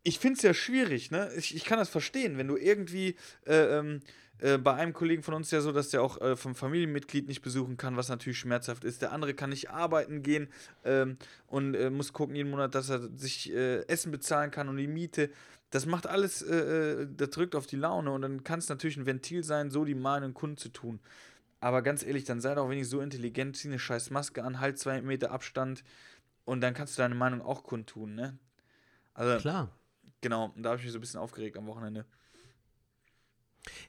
Ich 0.03 0.19
finde 0.19 0.37
es 0.37 0.43
ja 0.43 0.53
schwierig, 0.53 1.09
ne? 1.09 1.31
Ich, 1.35 1.55
ich 1.55 1.65
kann 1.65 1.79
das 1.79 1.89
verstehen, 1.89 2.37
wenn 2.37 2.47
du 2.47 2.57
irgendwie 2.57 3.15
äh, 3.47 3.79
ähm, 3.79 4.01
äh, 4.37 4.59
bei 4.59 4.75
einem 4.75 4.93
Kollegen 4.93 5.23
von 5.23 5.33
uns 5.33 5.49
ja 5.49 5.61
so, 5.61 5.71
dass 5.71 5.89
der 5.89 6.03
auch 6.03 6.21
äh, 6.21 6.35
vom 6.35 6.53
Familienmitglied 6.53 7.27
nicht 7.27 7.41
besuchen 7.41 7.77
kann, 7.77 7.97
was 7.97 8.09
natürlich 8.09 8.37
schmerzhaft 8.37 8.83
ist. 8.83 9.01
Der 9.01 9.11
andere 9.13 9.33
kann 9.33 9.49
nicht 9.49 9.71
arbeiten 9.71 10.21
gehen 10.21 10.47
ähm, 10.85 11.17
und 11.47 11.73
äh, 11.73 11.89
muss 11.89 12.13
gucken 12.13 12.35
jeden 12.35 12.51
Monat, 12.51 12.75
dass 12.75 12.89
er 12.89 13.09
sich 13.15 13.51
äh, 13.51 13.81
Essen 13.87 14.11
bezahlen 14.11 14.51
kann 14.51 14.69
und 14.69 14.77
die 14.77 14.87
Miete. 14.87 15.31
Das 15.71 15.85
macht 15.85 16.05
alles, 16.05 16.41
äh, 16.41 16.55
äh, 16.55 17.07
das 17.09 17.29
drückt 17.31 17.55
auf 17.55 17.65
die 17.65 17.77
Laune 17.77 18.11
und 18.11 18.21
dann 18.21 18.43
kann 18.43 18.59
es 18.59 18.69
natürlich 18.69 18.97
ein 18.97 19.05
Ventil 19.05 19.43
sein, 19.43 19.71
so 19.71 19.85
die 19.85 19.95
Meinung 19.95 20.33
Kunden 20.33 20.57
zu 20.57 20.69
tun. 20.69 20.99
Aber 21.59 21.81
ganz 21.81 22.03
ehrlich, 22.03 22.25
dann 22.25 22.41
sei 22.41 22.55
doch 22.55 22.69
wenigstens 22.69 22.91
so 22.91 23.01
intelligent, 23.01 23.55
zieh 23.55 23.69
eine 23.69 23.79
scheiß 23.79 24.09
Maske 24.09 24.43
an, 24.43 24.59
halt 24.59 24.79
zwei 24.79 25.01
Meter 25.01 25.31
Abstand 25.31 25.83
und 26.43 26.61
dann 26.61 26.73
kannst 26.73 26.97
du 26.97 27.01
deine 27.01 27.15
Meinung 27.15 27.41
auch 27.41 27.63
kundtun, 27.63 28.15
ne? 28.15 28.37
Also, 29.13 29.39
Klar. 29.39 29.69
genau, 30.21 30.51
und 30.55 30.63
da 30.63 30.69
habe 30.69 30.79
ich 30.79 30.83
mich 30.83 30.91
so 30.91 30.97
ein 30.97 31.01
bisschen 31.01 31.19
aufgeregt 31.19 31.57
am 31.57 31.67
Wochenende. 31.67 32.05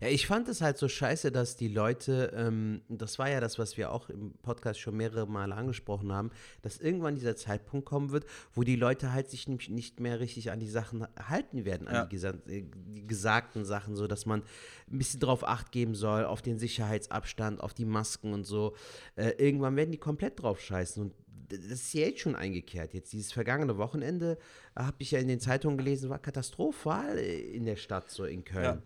Ja, 0.01 0.09
ich 0.09 0.27
fand 0.27 0.49
es 0.49 0.61
halt 0.61 0.79
so 0.79 0.89
scheiße, 0.89 1.33
dass 1.33 1.57
die 1.57 1.69
Leute, 1.69 2.33
ähm, 2.37 2.83
das 2.89 3.19
war 3.19 3.29
ja 3.31 3.41
das, 3.41 3.59
was 3.59 3.77
wir 3.77 3.93
auch 3.93 4.09
im 4.09 4.33
Podcast 4.43 4.81
schon 4.81 4.97
mehrere 4.97 5.27
Male 5.27 5.55
angesprochen 5.55 6.13
haben, 6.13 6.31
dass 6.63 6.79
irgendwann 6.79 7.15
dieser 7.15 7.37
Zeitpunkt 7.37 7.87
kommen 7.87 8.11
wird, 8.11 8.27
wo 8.53 8.63
die 8.63 8.77
Leute 8.77 9.13
halt 9.13 9.31
sich 9.31 9.49
nicht, 9.49 9.71
nicht 9.71 10.01
mehr 10.01 10.21
richtig 10.21 10.51
an 10.51 10.61
die 10.61 10.69
Sachen 10.69 11.07
halten 11.19 11.65
werden, 11.65 11.89
an 11.89 11.95
Ja. 11.95 12.05
die, 12.05 12.11
gesa 12.11 12.31
äh, 12.49 12.63
die 12.87 13.07
gesagten 13.07 13.65
Sachen, 13.65 13.97
so 13.97 14.07
dass 14.07 14.27
man 14.27 14.43
ein 14.91 14.99
bisschen 14.99 15.21
drauf 15.21 15.47
Acht 15.47 15.73
geben 15.73 15.95
soll, 15.95 16.25
auf 16.25 16.43
den 16.43 16.59
Sicherheitsabstand, 16.59 17.61
auf 17.61 17.75
die 17.75 17.85
Masken 17.85 18.33
und 18.33 18.45
so. 18.45 18.75
Äh, 19.17 19.31
irgendwann 19.39 19.77
werden 19.77 19.91
die 19.93 19.99
komplett 19.99 20.43
drauf 20.43 20.61
scheißen 20.61 21.03
und 21.03 21.15
das 21.49 21.61
ist 21.67 21.93
ja 21.93 22.07
jetzt 22.07 22.21
schon 22.21 22.35
eingekehrt. 22.35 22.95
Jetzt 22.95 23.13
dieses 23.13 23.31
vergangene 23.31 23.77
Wochenende, 23.77 24.39
äh, 24.75 24.85
habe 24.85 24.97
ich 25.01 25.11
ja 25.11 25.19
in 25.19 25.29
den 25.29 25.39
Zeitungen 25.41 25.77
gelesen, 25.77 26.09
war 26.09 26.19
katastrophal 26.19 27.19
äh, 27.19 27.41
in 27.55 27.67
der 27.67 27.77
Stadt, 27.77 28.11
so 28.11 28.25
in 28.25 28.43
Köln 28.45 28.65
Ja. 28.65 28.83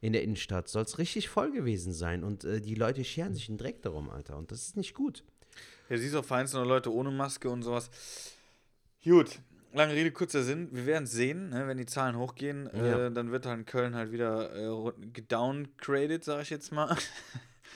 In 0.00 0.12
der 0.12 0.22
Innenstadt 0.22 0.68
soll 0.68 0.82
es 0.82 0.98
richtig 0.98 1.28
voll 1.28 1.52
gewesen 1.52 1.92
sein. 1.92 2.24
Und 2.24 2.44
äh, 2.44 2.60
die 2.60 2.74
Leute 2.74 3.04
scheren 3.04 3.34
sich 3.34 3.48
einen 3.48 3.58
Dreck 3.58 3.82
darum, 3.82 4.08
Alter. 4.10 4.36
Und 4.36 4.50
das 4.50 4.62
ist 4.62 4.76
nicht 4.76 4.94
gut. 4.94 5.24
Ja, 5.88 5.96
siehst 5.98 6.14
auch 6.16 6.24
vereinzelte 6.24 6.66
Leute 6.66 6.92
ohne 6.92 7.10
Maske 7.10 7.50
und 7.50 7.62
sowas. 7.62 7.90
Gut, 9.04 9.40
lange 9.72 9.92
Rede, 9.94 10.10
kurzer 10.12 10.42
Sinn. 10.42 10.68
Wir 10.72 10.86
werden 10.86 11.06
sehen, 11.06 11.50
ne, 11.50 11.66
wenn 11.66 11.78
die 11.78 11.86
Zahlen 11.86 12.16
hochgehen, 12.16 12.70
Ja. 12.72 13.06
äh, 13.06 13.10
dann 13.12 13.32
wird 13.32 13.46
halt 13.46 13.58
in 13.60 13.66
Köln 13.66 13.94
halt 13.94 14.12
wieder 14.12 14.54
äh, 14.54 14.92
gedowngraded, 15.12 16.24
sag 16.24 16.42
ich 16.42 16.50
jetzt 16.50 16.72
mal. 16.72 16.96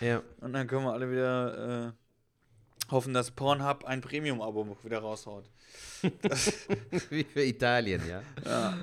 Ja. 0.01 0.23
Und 0.41 0.53
dann 0.55 0.67
können 0.67 0.85
wir 0.85 0.93
alle 0.93 1.09
wieder 1.09 1.87
äh, 1.87 2.91
hoffen, 2.91 3.15
dass 3.15 3.31
Pornhub 3.31 3.85
ein 3.85 4.01
Premium-Abo 4.01 4.77
wieder 4.83 4.99
raushaut. 4.99 5.45
Wie 7.11 7.23
für 7.23 7.45
Italien, 7.45 8.03
ja. 8.09 8.21
ja. 8.45 8.77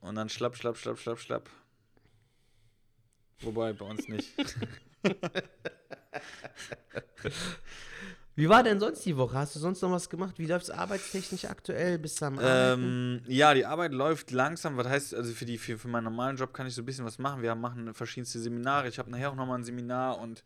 Und 0.00 0.14
dann 0.14 0.28
schlapp, 0.28 0.56
schlapp, 0.56 0.76
schlapp, 0.76 1.00
schlapp, 1.00 1.18
schlapp. 1.18 1.50
Wobei, 3.44 3.72
bei 3.72 3.84
uns 3.84 4.08
nicht. 4.08 4.28
Wie 8.36 8.48
war 8.48 8.64
denn 8.64 8.80
sonst 8.80 9.06
die 9.06 9.16
Woche? 9.16 9.34
Hast 9.38 9.54
du 9.54 9.60
sonst 9.60 9.80
noch 9.80 9.92
was 9.92 10.10
gemacht? 10.10 10.34
Wie 10.38 10.46
läuft 10.46 10.64
es 10.64 10.70
arbeitstechnisch 10.70 11.44
aktuell? 11.44 11.98
Bist 12.00 12.20
du 12.20 12.26
am? 12.26 12.40
Ähm, 12.42 13.20
ja, 13.28 13.54
die 13.54 13.64
Arbeit 13.64 13.92
läuft 13.92 14.32
langsam. 14.32 14.76
Was 14.76 14.88
heißt, 14.88 15.14
also 15.14 15.32
für, 15.32 15.44
die, 15.44 15.56
für, 15.56 15.78
für 15.78 15.86
meinen 15.86 16.04
normalen 16.04 16.36
Job 16.36 16.52
kann 16.52 16.66
ich 16.66 16.74
so 16.74 16.82
ein 16.82 16.84
bisschen 16.84 17.04
was 17.04 17.20
machen. 17.20 17.42
Wir 17.42 17.54
machen 17.54 17.94
verschiedenste 17.94 18.40
Seminare. 18.40 18.88
Ich 18.88 18.98
habe 18.98 19.08
nachher 19.08 19.30
auch 19.30 19.36
nochmal 19.36 19.58
ein 19.58 19.64
Seminar 19.64 20.18
und 20.18 20.42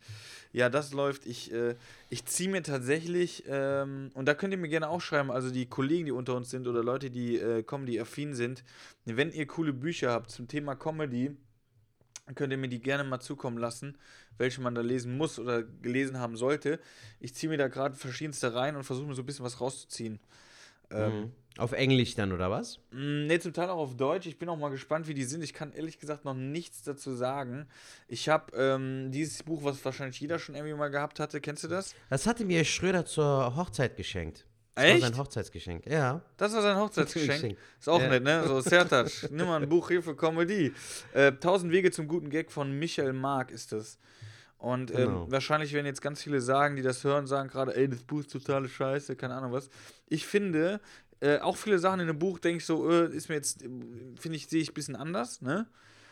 ja, 0.51 0.69
das 0.69 0.93
läuft. 0.93 1.25
Ich, 1.25 1.51
äh, 1.51 1.75
ich 2.09 2.25
ziehe 2.25 2.49
mir 2.49 2.61
tatsächlich, 2.61 3.45
ähm, 3.47 4.11
und 4.13 4.27
da 4.27 4.35
könnt 4.35 4.53
ihr 4.53 4.59
mir 4.59 4.69
gerne 4.69 4.87
auch 4.87 5.01
schreiben, 5.01 5.31
also 5.31 5.49
die 5.49 5.65
Kollegen, 5.65 6.05
die 6.05 6.11
unter 6.11 6.35
uns 6.35 6.51
sind 6.51 6.67
oder 6.67 6.83
Leute, 6.83 7.09
die 7.09 7.37
äh, 7.37 7.63
Comedy-affin 7.63 8.35
sind, 8.35 8.63
wenn 9.05 9.31
ihr 9.31 9.47
coole 9.47 9.73
Bücher 9.73 10.11
habt 10.11 10.29
zum 10.29 10.47
Thema 10.47 10.75
Comedy, 10.75 11.35
könnt 12.35 12.51
ihr 12.51 12.57
mir 12.57 12.69
die 12.69 12.81
gerne 12.81 13.03
mal 13.03 13.19
zukommen 13.19 13.57
lassen, 13.57 13.97
welche 14.37 14.61
man 14.61 14.75
da 14.75 14.81
lesen 14.81 15.17
muss 15.17 15.39
oder 15.39 15.63
gelesen 15.63 16.19
haben 16.19 16.37
sollte. 16.37 16.79
Ich 17.19 17.33
ziehe 17.33 17.49
mir 17.49 17.57
da 17.57 17.67
gerade 17.67 17.95
verschiedenste 17.95 18.53
rein 18.53 18.75
und 18.75 18.83
versuche 18.83 19.07
mir 19.07 19.15
so 19.15 19.21
ein 19.23 19.25
bisschen 19.25 19.45
was 19.45 19.61
rauszuziehen. 19.61 20.19
Ähm, 20.91 21.21
Mhm. 21.21 21.31
Auf 21.57 21.73
Englisch 21.73 22.15
dann, 22.15 22.31
oder 22.31 22.49
was? 22.49 22.79
Ne, 22.91 23.37
zum 23.39 23.51
Teil 23.51 23.69
auch 23.69 23.79
auf 23.79 23.97
Deutsch. 23.97 24.27
Ich 24.27 24.39
bin 24.39 24.47
auch 24.47 24.57
mal 24.57 24.69
gespannt, 24.69 25.09
wie 25.09 25.13
die 25.13 25.25
sind. 25.25 25.43
Ich 25.43 25.53
kann 25.53 25.73
ehrlich 25.73 25.99
gesagt 25.99 26.23
noch 26.23 26.33
nichts 26.33 26.83
dazu 26.83 27.11
sagen. 27.11 27.67
Ich 28.07 28.29
habe 28.29 28.55
ähm, 28.55 29.11
dieses 29.11 29.43
Buch, 29.43 29.63
was 29.65 29.83
wahrscheinlich 29.83 30.21
jeder 30.21 30.39
schon 30.39 30.55
irgendwie 30.55 30.75
mal 30.75 30.87
gehabt 30.87 31.19
hatte. 31.19 31.41
Kennst 31.41 31.65
du 31.65 31.67
das? 31.67 31.95
Das 32.09 32.25
hatte 32.27 32.45
mir 32.45 32.63
Schröder 32.63 33.05
zur 33.05 33.57
Hochzeit 33.57 33.97
geschenkt. 33.97 34.45
Das 34.81 34.91
Echt? 34.93 35.01
war 35.03 35.09
sein 35.09 35.17
Hochzeitsgeschenk, 35.19 35.85
ja. 35.87 36.21
Das 36.37 36.53
war 36.53 36.61
sein 36.61 36.77
Hochzeitsgeschenk. 36.77 37.41
Geschenk. 37.41 37.57
Ist 37.79 37.89
auch 37.89 38.01
Ja. 38.01 38.09
nett, 38.09 38.23
ne? 38.23 38.43
So, 38.47 38.61
Sertac, 38.61 39.09
nimm 39.31 39.47
mal 39.47 39.61
ein 39.61 39.69
Buch 39.69 39.89
hier 39.89 40.01
für 40.03 40.15
Comedy. 40.15 40.73
Äh, 41.13 41.31
Tausend 41.33 41.71
Wege 41.71 41.91
zum 41.91 42.07
guten 42.07 42.29
Gag 42.29 42.51
von 42.51 42.71
Michael 42.77 43.13
Mark 43.13 43.51
ist 43.51 43.71
das. 43.71 43.97
Und 44.57 44.91
ähm, 44.91 44.97
Genau. 44.97 45.31
wahrscheinlich 45.31 45.71
werden 45.73 45.85
jetzt 45.85 46.01
ganz 46.01 46.21
viele 46.21 46.41
sagen, 46.41 46.75
die 46.75 46.81
das 46.81 47.03
hören, 47.03 47.27
sagen 47.27 47.49
gerade, 47.49 47.75
ey, 47.75 47.87
das 47.87 48.03
Buch 48.03 48.19
ist 48.21 48.31
totale 48.31 48.67
Scheiße, 48.67 49.15
keine 49.15 49.35
Ahnung 49.35 49.51
was. 49.53 49.69
Ich 50.07 50.27
finde, 50.27 50.81
äh, 51.21 51.39
auch 51.39 51.55
viele 51.57 51.79
Sachen 51.79 51.99
in 52.01 52.07
dem 52.07 52.19
Buch, 52.19 52.39
denke 52.39 52.57
ich 52.57 52.65
so, 52.65 52.89
äh, 52.89 53.07
ist 53.15 53.29
mir 53.29 53.35
jetzt, 53.35 53.61
finde 53.61 54.35
ich, 54.35 54.47
sehe 54.47 54.61
ich 54.61 54.71
ein 54.71 54.73
bisschen 54.73 54.95
anders, 54.95 55.41
ne? 55.41 55.67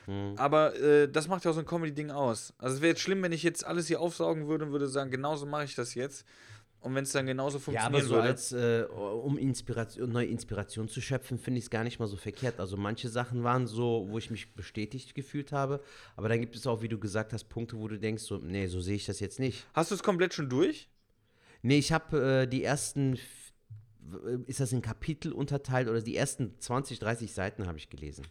Mhm. 0.06 0.36
Aber 0.38 0.74
äh, 0.80 1.10
das 1.10 1.28
macht 1.28 1.44
ja 1.44 1.52
auch 1.52 1.56
so 1.56 1.60
ein 1.60 1.66
Comedy-Ding 1.66 2.12
aus. 2.12 2.54
Also 2.58 2.76
es 2.78 2.82
wäre 2.82 2.90
jetzt 2.92 3.02
schlimm, 3.02 3.22
wenn 3.24 3.34
ich 3.34 3.44
jetzt 3.44 3.66
alles 3.66 3.88
hier 3.88 4.00
aufsaugen 4.00 4.48
würde 4.48 4.64
und 4.66 4.72
würde 4.72 4.88
sagen, 4.88 5.12
genauso 5.12 5.46
mache 5.46 5.66
ich 5.66 5.76
das 5.76 5.96
jetzt. 5.96 6.26
Und 6.80 6.96
wenn 6.96 7.04
es 7.04 7.12
dann 7.12 7.26
genauso 7.26 7.58
Ja, 7.58 7.64
funktionieren 7.64 7.96
aber 7.96 8.04
so 8.04 8.16
würde. 8.16 8.28
als, 8.30 8.52
äh, 8.54 8.84
um 8.92 9.38
Inspiration, 9.38 10.10
neue 10.12 10.28
Inspiration 10.28 10.88
zu 10.88 11.02
schöpfen, 11.02 11.38
finde 11.40 11.58
ich 11.58 11.66
es 11.66 11.70
gar 11.70 11.84
nicht 11.84 12.00
mal 12.00 12.08
so 12.08 12.16
verkehrt. 12.18 12.60
Also 12.60 12.78
manche 12.78 13.10
Sachen 13.10 13.44
waren 13.44 13.68
so, 13.68 14.06
wo 14.10 14.18
ich 14.18 14.30
mich 14.30 14.54
bestätigt 14.54 15.16
gefühlt 15.16 15.52
habe, 15.52 15.82
aber 16.16 16.30
dann 16.30 16.40
gibt 16.40 16.56
es 16.56 16.66
auch, 16.68 16.82
wie 16.82 16.88
du 16.88 17.00
gesagt 17.00 17.34
hast, 17.34 17.46
Punkte, 17.46 17.78
wo 17.78 17.88
du 17.88 17.98
denkst, 18.00 18.24
so, 18.24 18.38
nee, 18.38 18.68
so 18.68 18.80
sehe 18.80 18.96
ich 18.96 19.06
das 19.06 19.20
jetzt 19.20 19.40
nicht. 19.40 19.66
Hast 19.74 19.92
du 19.92 19.96
es 19.96 20.04
komplett 20.04 20.34
schon 20.34 20.50
durch? 20.50 20.88
Nee, 21.64 21.80
ich 21.80 21.92
habe 21.92 22.44
äh, 22.44 22.48
die 22.48 22.64
ersten, 22.64 23.18
ist 24.46 24.60
das 24.60 24.72
in 24.72 24.82
Kapitel 24.82 25.34
unterteilt 25.34 25.90
oder 25.90 26.02
die 26.02 26.16
ersten 26.16 26.58
20, 26.60 27.00
30 27.00 27.34
Seiten 27.34 27.68
habe 27.68 27.78
ich 27.80 27.90
gelesen. 27.90 28.26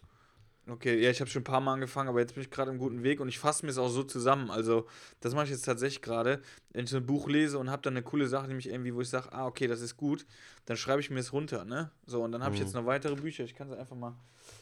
Okay, 0.69 1.01
ja, 1.01 1.09
ich 1.09 1.21
habe 1.21 1.29
schon 1.29 1.41
ein 1.41 1.45
paar 1.45 1.61
Mal 1.61 1.73
angefangen, 1.75 2.09
aber 2.09 2.19
jetzt 2.19 2.33
bin 2.33 2.43
ich 2.43 2.49
gerade 2.49 2.69
im 2.71 2.77
guten 2.77 3.01
Weg 3.01 3.21
und 3.21 3.29
ich 3.29 3.39
fasse 3.39 3.65
mir 3.65 3.71
es 3.71 3.77
auch 3.77 3.87
so 3.87 4.03
zusammen. 4.03 4.51
Also, 4.51 4.85
das 5.21 5.33
mache 5.33 5.45
ich 5.45 5.51
jetzt 5.51 5.63
tatsächlich 5.63 6.01
gerade. 6.01 6.41
Wenn 6.73 6.83
ich 6.83 6.89
so 6.89 6.97
ein 6.97 7.05
Buch 7.05 7.29
lese 7.29 7.57
und 7.57 7.69
habe 7.71 7.81
dann 7.83 7.93
eine 7.93 8.03
coole 8.03 8.27
Sache, 8.27 8.47
nämlich 8.49 8.67
irgendwie, 8.69 8.93
wo 8.93 8.99
ich 8.99 9.07
sage, 9.07 9.31
ah, 9.31 9.45
okay, 9.45 9.67
das 9.67 9.79
ist 9.79 9.95
gut, 9.95 10.25
dann 10.65 10.75
schreibe 10.75 10.99
ich 10.99 11.09
mir 11.09 11.19
es 11.19 11.31
runter, 11.31 11.63
ne? 11.63 11.89
So, 12.05 12.21
und 12.21 12.33
dann 12.33 12.43
habe 12.43 12.53
ich 12.55 12.59
jetzt 12.59 12.73
noch 12.75 12.85
weitere 12.85 13.15
Bücher. 13.15 13.45
Ich 13.45 13.55
kann 13.55 13.71
es 13.71 13.77
einfach 13.77 13.95
mal. 13.95 14.13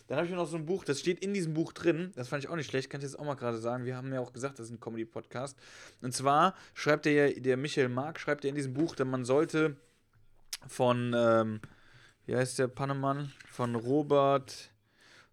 Dann 0.08 0.18
habe 0.18 0.28
ich 0.28 0.34
noch 0.34 0.48
so 0.48 0.58
ein 0.58 0.66
Buch, 0.68 0.84
das 0.84 1.00
steht 1.00 1.24
in 1.24 1.34
diesem 1.34 1.56
Buch 1.56 1.74
drin. 1.74 2.12
Das 2.16 2.28
fand 2.28 2.44
ich 2.44 2.50
auch 2.52 2.56
nicht 2.56 2.70
schlecht, 2.70 2.92
kann 2.92 3.02
ich 3.02 3.06
jetzt 3.06 3.18
auch 3.18 3.26
mal 3.26 3.34
gerade 3.34 3.58
sagen. 3.58 3.86
Wir 3.86 3.98
haben 3.98 4.14
ja 4.14 4.20
auch 4.20 4.32
gesagt, 4.32 4.60
das 4.60 4.68
ist 4.68 4.74
ein 4.74 4.80
Comedy-Podcast. 4.80 5.58
Und 6.02 6.14
zwar 6.14 6.54
schreibt 6.76 7.06
der, 7.06 7.32
ja- 7.32 7.40
der 7.40 7.58
Michael 7.58 7.90
Mark, 7.90 8.20
schreibt 8.20 8.46
er 8.46 8.50
in 8.50 8.56
diesem 8.56 8.74
Buch, 8.76 8.96
dass 8.96 9.08
man 9.08 9.26
sollte 9.26 9.76
von, 10.68 11.14
ähm, 11.18 11.60
wie 12.28 12.36
heißt 12.36 12.60
der 12.60 12.68
Pannemann? 12.68 13.32
Von 13.50 13.74
Robert. 13.74 14.70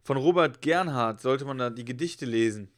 Von 0.02 0.16
Robert 0.16 0.61
Gernhardt 0.62 1.21
sollte 1.21 1.44
man 1.44 1.59
da 1.59 1.71
die 1.71 1.85
Gedichte 1.85 2.25
lesen. 2.26 2.68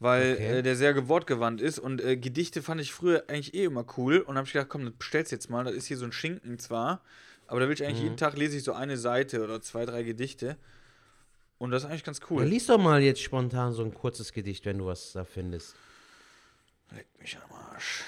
Weil 0.00 0.34
Okay. 0.34 0.58
äh, 0.58 0.62
der 0.62 0.74
sehr 0.76 1.08
wortgewandt 1.08 1.60
ist. 1.60 1.78
Und 1.78 2.00
äh, 2.02 2.16
Gedichte 2.16 2.62
fand 2.62 2.80
ich 2.80 2.92
früher 2.92 3.24
eigentlich 3.28 3.54
eh 3.54 3.64
immer 3.64 3.86
cool. 3.96 4.18
Und 4.18 4.36
habe 4.36 4.46
ich 4.46 4.52
gedacht, 4.52 4.68
komm, 4.68 4.84
das 4.84 4.94
bestellst 4.94 5.30
jetzt 5.32 5.48
mal. 5.48 5.64
Das 5.64 5.74
ist 5.74 5.86
hier 5.86 5.96
so 5.96 6.04
ein 6.04 6.12
Schinken 6.12 6.58
zwar. 6.58 7.00
Aber 7.46 7.60
da 7.60 7.66
will 7.66 7.74
ich 7.74 7.84
eigentlich 7.84 8.00
jeden 8.02 8.16
Tag 8.16 8.36
lese 8.36 8.56
ich 8.56 8.64
so 8.64 8.72
eine 8.72 8.96
Seite 8.96 9.42
oder 9.44 9.60
zwei, 9.60 9.84
drei 9.86 10.02
Gedichte. 10.02 10.56
Und 11.58 11.70
das 11.70 11.84
ist 11.84 11.90
eigentlich 11.90 12.04
ganz 12.04 12.18
Ja, 12.18 12.26
cool. 12.30 12.44
lies 12.44 12.66
doch 12.66 12.78
mal 12.78 13.00
jetzt 13.00 13.22
spontan 13.22 13.72
so 13.72 13.84
ein 13.84 13.94
kurzes 13.94 14.32
Gedicht, 14.32 14.66
wenn 14.66 14.78
du 14.78 14.86
was 14.86 15.12
da 15.12 15.24
findest. 15.24 15.76
Leck 16.90 17.06
mich 17.18 17.36
am 17.38 17.56
Arsch. 17.56 18.02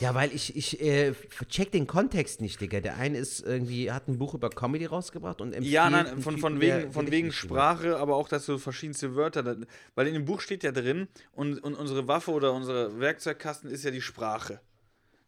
Ja, 0.00 0.14
weil 0.14 0.32
ich, 0.34 0.56
ich 0.56 0.80
äh, 0.80 1.12
check 1.48 1.70
den 1.72 1.86
Kontext 1.86 2.40
nicht, 2.40 2.60
Digga. 2.60 2.80
Der 2.80 2.96
eine 2.96 3.18
ist 3.18 3.40
irgendwie, 3.40 3.90
hat 3.92 4.08
ein 4.08 4.18
Buch 4.18 4.34
über 4.34 4.50
Comedy 4.50 4.86
rausgebracht 4.86 5.40
und 5.40 5.52
empfiehlt 5.52 5.72
Ja, 5.72 5.88
nein, 5.90 6.20
von, 6.20 6.38
von 6.38 6.60
wegen, 6.60 6.92
von 6.92 7.10
wegen. 7.10 7.30
Sprache, 7.32 7.96
aber 7.96 8.16
auch, 8.16 8.28
dass 8.28 8.46
so 8.46 8.58
verschiedenste 8.58 9.14
Wörter, 9.14 9.42
da, 9.42 9.56
weil 9.94 10.06
in 10.06 10.14
dem 10.14 10.24
Buch 10.24 10.40
steht 10.40 10.62
ja 10.64 10.72
drin, 10.72 11.08
und, 11.32 11.58
und 11.58 11.74
unsere 11.74 12.08
Waffe 12.08 12.30
oder 12.32 12.52
unser 12.52 12.98
Werkzeugkasten 12.98 13.70
ist 13.70 13.84
ja 13.84 13.90
die 13.90 14.00
Sprache. 14.00 14.60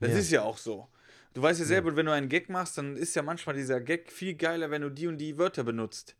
Das 0.00 0.12
Ja. 0.12 0.18
ist 0.18 0.30
ja 0.30 0.42
auch 0.42 0.58
so. 0.58 0.88
Du 1.34 1.40
weißt 1.42 1.60
ja 1.60 1.66
selber, 1.66 1.94
wenn 1.96 2.06
du 2.06 2.12
einen 2.12 2.28
Gag 2.28 2.48
machst, 2.50 2.76
dann 2.78 2.96
ist 2.96 3.14
ja 3.16 3.22
manchmal 3.22 3.54
dieser 3.54 3.80
Gag 3.80 4.10
viel 4.12 4.34
geiler, 4.34 4.70
wenn 4.70 4.82
du 4.82 4.90
die 4.90 5.06
und 5.06 5.18
die 5.18 5.38
Wörter 5.38 5.64
benutzt. 5.64 6.16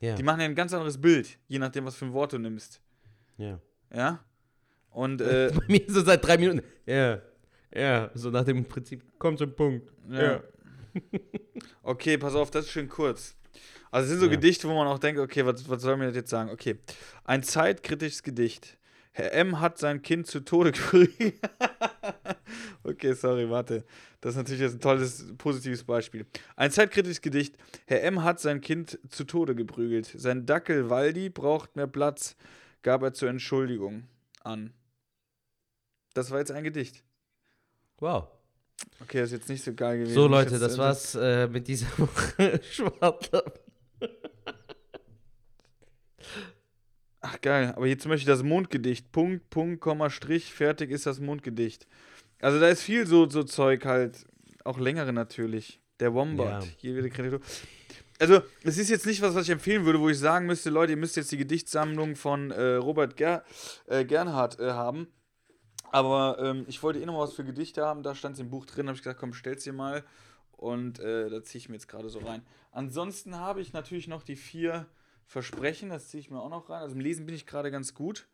Ja, 0.00 0.14
Die 0.14 0.22
machen 0.22 0.40
ja 0.40 0.46
ein 0.46 0.54
ganz 0.54 0.72
anderes 0.72 1.00
Bild, 1.00 1.38
je 1.48 1.58
nachdem, 1.58 1.84
was 1.84 1.96
für 1.96 2.04
ein 2.04 2.12
Wort 2.12 2.32
du 2.32 2.38
nimmst. 2.38 2.80
ja. 3.36 3.58
Ja? 3.92 4.24
Und, 4.90 5.20
äh, 5.22 5.50
Bei 5.54 5.64
mir 5.68 5.82
so 5.88 6.02
seit 6.02 6.24
drei 6.24 6.38
Minuten. 6.38 6.62
Ja, 6.86 7.20
ja, 7.74 8.10
so 8.14 8.30
nach 8.30 8.44
dem 8.44 8.64
Prinzip, 8.64 9.02
komm 9.18 9.36
zum 9.36 9.54
Punkt. 9.54 9.92
Ja. 10.10 10.42
Okay, 11.82 12.18
pass 12.18 12.34
auf, 12.34 12.50
das 12.50 12.66
ist 12.66 12.70
schön 12.72 12.88
kurz. 12.88 13.36
Also 13.90 14.04
es 14.04 14.10
sind 14.10 14.20
so 14.20 14.26
Ja. 14.26 14.32
Gedichte, 14.32 14.68
wo 14.68 14.74
man 14.74 14.86
auch 14.88 14.98
denkt, 14.98 15.20
okay, 15.20 15.44
was, 15.46 15.68
was 15.68 15.80
soll 15.82 15.96
mir 15.96 16.06
das 16.06 16.16
jetzt 16.16 16.30
sagen? 16.30 16.50
Okay. 16.50 16.78
Ein 17.24 17.42
zeitkritisches 17.42 18.22
Gedicht. 18.22 18.78
Herr 19.12 19.32
M. 19.32 19.60
hat 19.60 19.78
sein 19.78 20.02
Kind 20.02 20.26
zu 20.26 20.40
Tode 20.40 20.72
geprügelt. 20.72 21.34
okay, 22.84 23.12
sorry, 23.14 23.48
warte. 23.48 23.84
Das 24.20 24.32
ist 24.32 24.36
natürlich 24.36 24.60
jetzt 24.60 24.74
ein 24.74 24.80
tolles, 24.80 25.32
positives 25.38 25.84
Beispiel. 25.84 26.26
Ein 26.56 26.70
zeitkritisches 26.70 27.20
Gedicht. 27.22 27.56
Herr 27.86 28.02
M. 28.02 28.22
hat 28.22 28.38
sein 28.40 28.60
Kind 28.60 28.98
zu 29.08 29.24
Tode 29.24 29.54
geprügelt. 29.54 30.12
Sein 30.16 30.44
Dackel 30.46 30.90
Waldi 30.90 31.30
braucht 31.30 31.74
mehr 31.76 31.86
Platz, 31.86 32.36
gab 32.82 33.02
er 33.02 33.12
zur 33.14 33.28
Entschuldigung 33.30 34.08
an. 34.42 34.72
Das 36.14 36.30
war 36.30 36.38
jetzt 36.38 36.50
ein 36.52 36.64
Gedicht. 36.64 37.02
Wow. 37.98 38.28
Okay, 39.00 39.20
das 39.20 39.32
ist 39.32 39.38
jetzt 39.38 39.48
nicht 39.48 39.64
so 39.64 39.74
geil 39.74 39.98
gewesen. 39.98 40.14
So, 40.14 40.26
Leute, 40.26 40.58
das 40.58 40.78
war's 40.78 41.14
äh, 41.14 41.48
mit 41.48 41.66
dieser 41.68 41.86
Woche. 41.98 42.60
Ach 47.20 47.40
geil, 47.40 47.72
aber 47.76 47.86
jetzt 47.86 48.06
möchte 48.06 48.20
ich 48.20 48.26
das 48.26 48.42
Mondgedicht. 48.42 49.10
Punkt, 49.12 49.50
Punkt, 49.50 49.80
Komma, 49.80 50.10
Strich, 50.10 50.52
fertig 50.52 50.90
ist 50.90 51.06
das 51.06 51.18
Mondgedicht. 51.20 51.86
Also 52.40 52.60
da 52.60 52.68
ist 52.68 52.82
viel 52.82 53.06
so, 53.06 53.28
so 53.28 53.42
Zeug 53.42 53.84
halt. 53.84 54.24
Auch 54.64 54.78
längere 54.78 55.12
natürlich. 55.12 55.80
Der 55.98 56.14
Wombat. 56.14 56.64
Ja. 56.64 56.70
Hier 56.76 56.96
wieder 56.96 57.10
Kreatur. 57.10 57.40
Also, 58.20 58.42
es 58.64 58.78
ist 58.78 58.90
jetzt 58.90 59.06
nicht 59.06 59.22
was, 59.22 59.34
was 59.34 59.44
ich 59.44 59.50
empfehlen 59.50 59.84
würde, 59.84 60.00
wo 60.00 60.08
ich 60.08 60.18
sagen 60.18 60.46
müsste, 60.46 60.70
Leute, 60.70 60.92
ihr 60.92 60.96
müsst 60.96 61.16
jetzt 61.16 61.30
die 61.30 61.36
Gedichtsammlung 61.36 62.16
von 62.16 62.50
äh, 62.50 62.74
Robert 62.74 63.16
Ger 63.16 63.44
äh, 63.86 64.04
Gernhardt 64.04 64.58
äh, 64.58 64.70
haben. 64.70 65.08
Aber 65.90 66.38
ähm, 66.40 66.64
ich 66.68 66.82
wollte 66.82 67.00
eh 67.00 67.06
noch 67.06 67.18
was 67.18 67.32
für 67.32 67.44
Gedichte 67.44 67.84
haben, 67.84 68.02
da 68.02 68.14
stand 68.14 68.34
es 68.34 68.40
im 68.40 68.50
Buch 68.50 68.66
drin, 68.66 68.86
habe 68.88 68.96
ich 68.96 69.02
gesagt, 69.02 69.20
komm, 69.20 69.32
stell's 69.32 69.64
dir 69.64 69.72
mal. 69.72 70.04
Und 70.52 70.98
äh, 70.98 71.30
da 71.30 71.42
ziehe 71.42 71.60
ich 71.60 71.68
mir 71.68 71.76
jetzt 71.76 71.88
gerade 71.88 72.08
so 72.10 72.18
rein. 72.18 72.42
Ansonsten 72.72 73.36
habe 73.36 73.60
ich 73.60 73.72
natürlich 73.72 74.08
noch 74.08 74.22
die 74.22 74.36
vier 74.36 74.86
Versprechen, 75.24 75.90
das 75.90 76.08
ziehe 76.08 76.20
ich 76.20 76.30
mir 76.30 76.40
auch 76.40 76.50
noch 76.50 76.68
rein. 76.68 76.82
Also 76.82 76.94
im 76.94 77.00
Lesen 77.00 77.26
bin 77.26 77.34
ich 77.34 77.46
gerade 77.46 77.70
ganz 77.70 77.94
gut. 77.94 78.28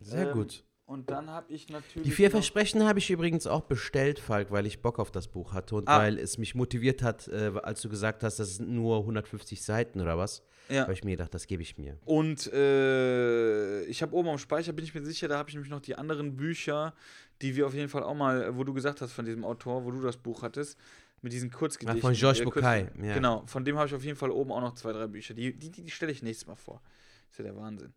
Sehr 0.00 0.26
Ähm, 0.26 0.32
gut. 0.34 0.64
Und 0.88 1.10
dann 1.10 1.28
habe 1.28 1.52
ich 1.52 1.68
natürlich. 1.68 2.08
Die 2.08 2.10
vier 2.10 2.30
Versprechen 2.30 2.82
habe 2.82 2.98
ich 2.98 3.10
übrigens 3.10 3.46
auch 3.46 3.60
bestellt, 3.60 4.18
Falk, 4.18 4.50
weil 4.50 4.64
ich 4.64 4.80
Bock 4.80 4.98
auf 4.98 5.10
das 5.10 5.28
Buch 5.28 5.52
hatte 5.52 5.74
und 5.76 5.86
Ah. 5.86 5.98
weil 5.98 6.18
es 6.18 6.38
mich 6.38 6.54
motiviert 6.54 7.02
hat, 7.02 7.28
äh, 7.28 7.52
als 7.62 7.82
du 7.82 7.90
gesagt 7.90 8.22
hast, 8.22 8.38
das 8.38 8.56
sind 8.56 8.70
nur 8.70 9.04
150 9.04 9.62
Seiten 9.62 10.00
oder 10.00 10.16
was. 10.16 10.42
Ja. 10.70 10.82
Habe 10.84 10.94
ich 10.94 11.04
mir 11.04 11.10
gedacht, 11.10 11.34
das 11.34 11.46
gebe 11.46 11.60
ich 11.62 11.76
mir. 11.76 11.98
Und 12.06 12.50
äh, 12.54 13.82
ich 13.84 14.00
habe 14.00 14.14
oben 14.16 14.30
am 14.30 14.38
Speicher, 14.38 14.72
bin 14.72 14.82
ich 14.82 14.94
mir 14.94 15.04
sicher, 15.04 15.28
da 15.28 15.36
habe 15.36 15.50
ich 15.50 15.54
nämlich 15.56 15.70
noch 15.70 15.80
die 15.80 15.94
anderen 15.94 16.36
Bücher, 16.36 16.94
die 17.42 17.54
wir 17.54 17.66
auf 17.66 17.74
jeden 17.74 17.90
Fall 17.90 18.02
auch 18.02 18.14
mal, 18.14 18.56
wo 18.56 18.64
du 18.64 18.72
gesagt 18.72 19.02
hast 19.02 19.12
von 19.12 19.26
diesem 19.26 19.44
Autor, 19.44 19.84
wo 19.84 19.90
du 19.90 20.00
das 20.00 20.16
Buch 20.16 20.40
hattest, 20.42 20.78
mit 21.20 21.34
diesen 21.34 21.50
Kurzgedichten. 21.50 21.98
Ah, 22.00 22.00
von 22.00 22.14
Georges 22.14 22.40
äh, 22.40 22.44
Bucay, 22.44 22.86
ja. 23.02 23.12
Genau, 23.12 23.42
von 23.44 23.62
dem 23.62 23.76
habe 23.76 23.88
ich 23.88 23.94
auf 23.94 24.04
jeden 24.04 24.16
Fall 24.16 24.30
oben 24.30 24.52
auch 24.52 24.62
noch 24.62 24.74
zwei, 24.74 24.92
drei 24.92 25.06
Bücher. 25.06 25.34
Die, 25.34 25.52
die, 25.52 25.70
die 25.70 25.90
stelle 25.90 26.12
ich 26.12 26.22
nächstes 26.22 26.46
Mal 26.46 26.56
vor. 26.56 26.80
Ist 27.30 27.38
ja 27.38 27.44
der 27.44 27.56
Wahnsinn. 27.56 27.92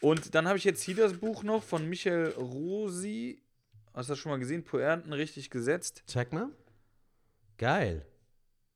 Und 0.00 0.34
dann 0.34 0.46
habe 0.46 0.58
ich 0.58 0.64
jetzt 0.64 0.82
hier 0.82 0.96
das 0.96 1.14
Buch 1.14 1.42
noch 1.42 1.62
von 1.62 1.88
Michael 1.88 2.30
Rosi. 2.36 3.42
Hast 3.94 4.08
du 4.08 4.12
das 4.12 4.18
schon 4.18 4.30
mal 4.30 4.38
gesehen? 4.38 4.62
Poernten 4.64 5.12
richtig 5.12 5.50
gesetzt. 5.50 6.02
Zeig 6.06 6.32
mal. 6.32 6.48
Geil. 7.58 8.04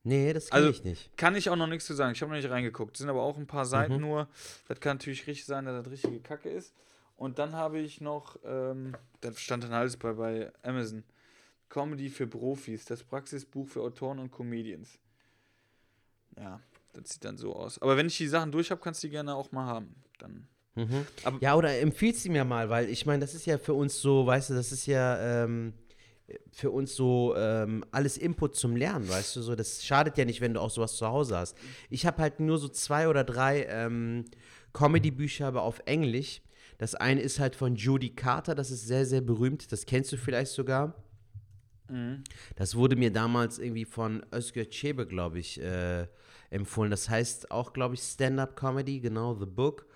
Nee, 0.03 0.33
das 0.33 0.49
kenne 0.49 0.67
Also- 0.67 0.71
ich 0.71 0.85
nicht. 0.85 1.15
Kann 1.19 1.37
ich 1.37 1.51
auch 1.51 1.57
noch 1.57 1.67
nichts 1.67 1.85
zu 1.85 1.93
sagen. 1.95 2.13
Ich 2.13 2.23
habe 2.23 2.31
noch 2.33 2.39
nicht 2.41 2.49
reingeguckt. 2.51 2.95
Es 2.95 3.01
sind 3.01 3.11
aber 3.11 3.23
auch 3.23 3.37
ein 3.37 3.47
paar 3.47 3.67
Seiten 3.67 3.95
Mhm. 3.97 4.01
nur. 4.01 4.29
Das 4.67 4.81
kann 4.81 4.97
natürlich 4.97 5.27
richtig 5.27 5.45
sein, 5.45 5.67
dass 5.67 5.83
das 5.85 5.93
richtige 5.93 6.21
Kacke 6.21 6.49
ist. 6.49 6.73
Und 7.17 7.39
dann 7.39 7.53
habe 7.53 7.79
ich 7.81 8.01
noch, 8.01 8.39
ähm, 8.45 8.97
das 9.21 9.39
stand 9.41 9.65
dann 9.65 9.75
alles 9.75 9.99
bei, 9.99 10.15
bei 10.15 10.51
Amazon. 10.63 11.05
Comedy 11.69 12.09
für 12.09 12.27
Profis, 12.27 12.87
das 12.87 13.05
Praxisbuch 13.05 13.69
für 13.69 13.83
Autoren 13.83 14.19
und 14.19 14.31
Comedians. 14.33 14.99
Ja, 16.37 16.61
das 16.93 17.11
sieht 17.11 17.25
dann 17.25 17.37
so 17.37 17.55
aus. 17.55 17.81
Aber 17.81 17.97
wenn 17.97 18.07
ich 18.07 18.17
die 18.17 18.29
Sachen 18.29 18.53
durch 18.53 18.71
habe, 18.71 18.81
kannst 18.81 19.03
du 19.03 19.07
die 19.07 19.13
gerne 19.13 19.35
auch 19.35 19.53
mal 19.53 19.67
haben. 19.67 19.95
Dann. 20.19 20.47
Aber- 21.25 21.39
Ja, 21.41 21.57
oder 21.57 21.79
empfiehlst 21.81 22.25
du 22.25 22.31
mir 22.31 22.45
mal, 22.45 22.71
weil 22.71 22.89
ich 22.89 23.05
meine, 23.07 23.21
das 23.21 23.35
ist 23.35 23.45
ja 23.47 23.59
für 23.59 23.75
uns 23.75 24.01
so, 24.01 24.25
weißt 24.27 24.51
du, 24.51 24.55
das 24.55 24.73
ist 24.73 24.87
ja 24.87 25.45
ähm, 25.45 25.75
für 26.53 26.71
uns 26.71 26.95
so 26.95 27.35
ähm, 27.37 27.85
alles 27.91 28.17
Input 28.17 28.55
zum 28.55 28.77
Lernen, 28.77 29.09
weißt 29.09 29.35
du, 29.37 29.43
so, 29.43 29.57
das 29.57 29.85
schadet 29.85 30.17
ja 30.17 30.25
nicht, 30.25 30.41
wenn 30.41 30.55
du 30.55 30.61
auch 30.61 30.71
sowas 30.71 30.97
zu 30.97 31.07
Hause 31.09 31.37
hast. 31.37 31.57
Ich 31.91 32.07
habe 32.07 32.23
halt 32.23 32.39
nur 32.41 32.57
so 32.59 32.69
zwei 32.69 33.09
oder 33.09 33.25
drei 33.25 33.65
ähm, 33.69 34.25
Comedy-Bücher, 34.73 35.49
aber 35.49 35.63
auf 35.63 35.83
Englisch. 35.87 36.41
Das 36.79 36.95
eine 36.95 37.21
ist 37.21 37.41
halt 37.41 37.57
von 37.57 37.75
Judy 37.77 38.11
Carter, 38.11 38.55
das 38.55 38.71
ist 38.71 38.87
sehr, 38.87 39.05
sehr 39.05 39.21
berühmt, 39.21 39.73
das 39.73 39.85
kennst 39.87 40.13
du 40.13 40.17
vielleicht 40.17 40.53
sogar. 40.53 40.95
Das 42.55 42.77
wurde 42.77 42.95
mir 42.95 43.13
damals 43.13 43.59
irgendwie 43.59 43.85
von 43.85 44.25
Özgür 44.33 44.71
Çebe, 44.71 45.07
glaube 45.07 45.41
ich, 45.41 45.61
äh, 45.61 46.07
empfohlen. 46.51 46.91
Das 46.91 47.09
heißt 47.09 47.51
auch, 47.51 47.73
glaube 47.73 47.95
ich, 47.95 48.01
Stand-Up-Comedy, 48.01 49.01
genau, 49.01 49.35
The 49.35 49.47
Book. 49.47 49.87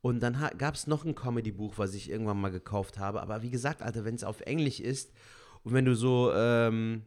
Und 0.00 0.20
dann 0.20 0.38
gab 0.58 0.74
es 0.74 0.86
noch 0.86 1.04
ein 1.04 1.14
Comedy-Buch, 1.14 1.74
was 1.76 1.94
ich 1.94 2.10
irgendwann 2.10 2.40
mal 2.40 2.50
gekauft 2.50 2.98
habe. 2.98 3.22
Aber 3.22 3.42
wie 3.42 3.50
gesagt, 3.50 3.80
Alter, 3.82 4.04
wenn 4.04 4.14
es 4.14 4.24
auf 4.24 4.42
Englisch 4.42 4.80
ist 4.80 5.12
und 5.62 5.72
wenn 5.72 5.86
du 5.86 5.94
so 5.94 6.30
ähm, 6.34 7.04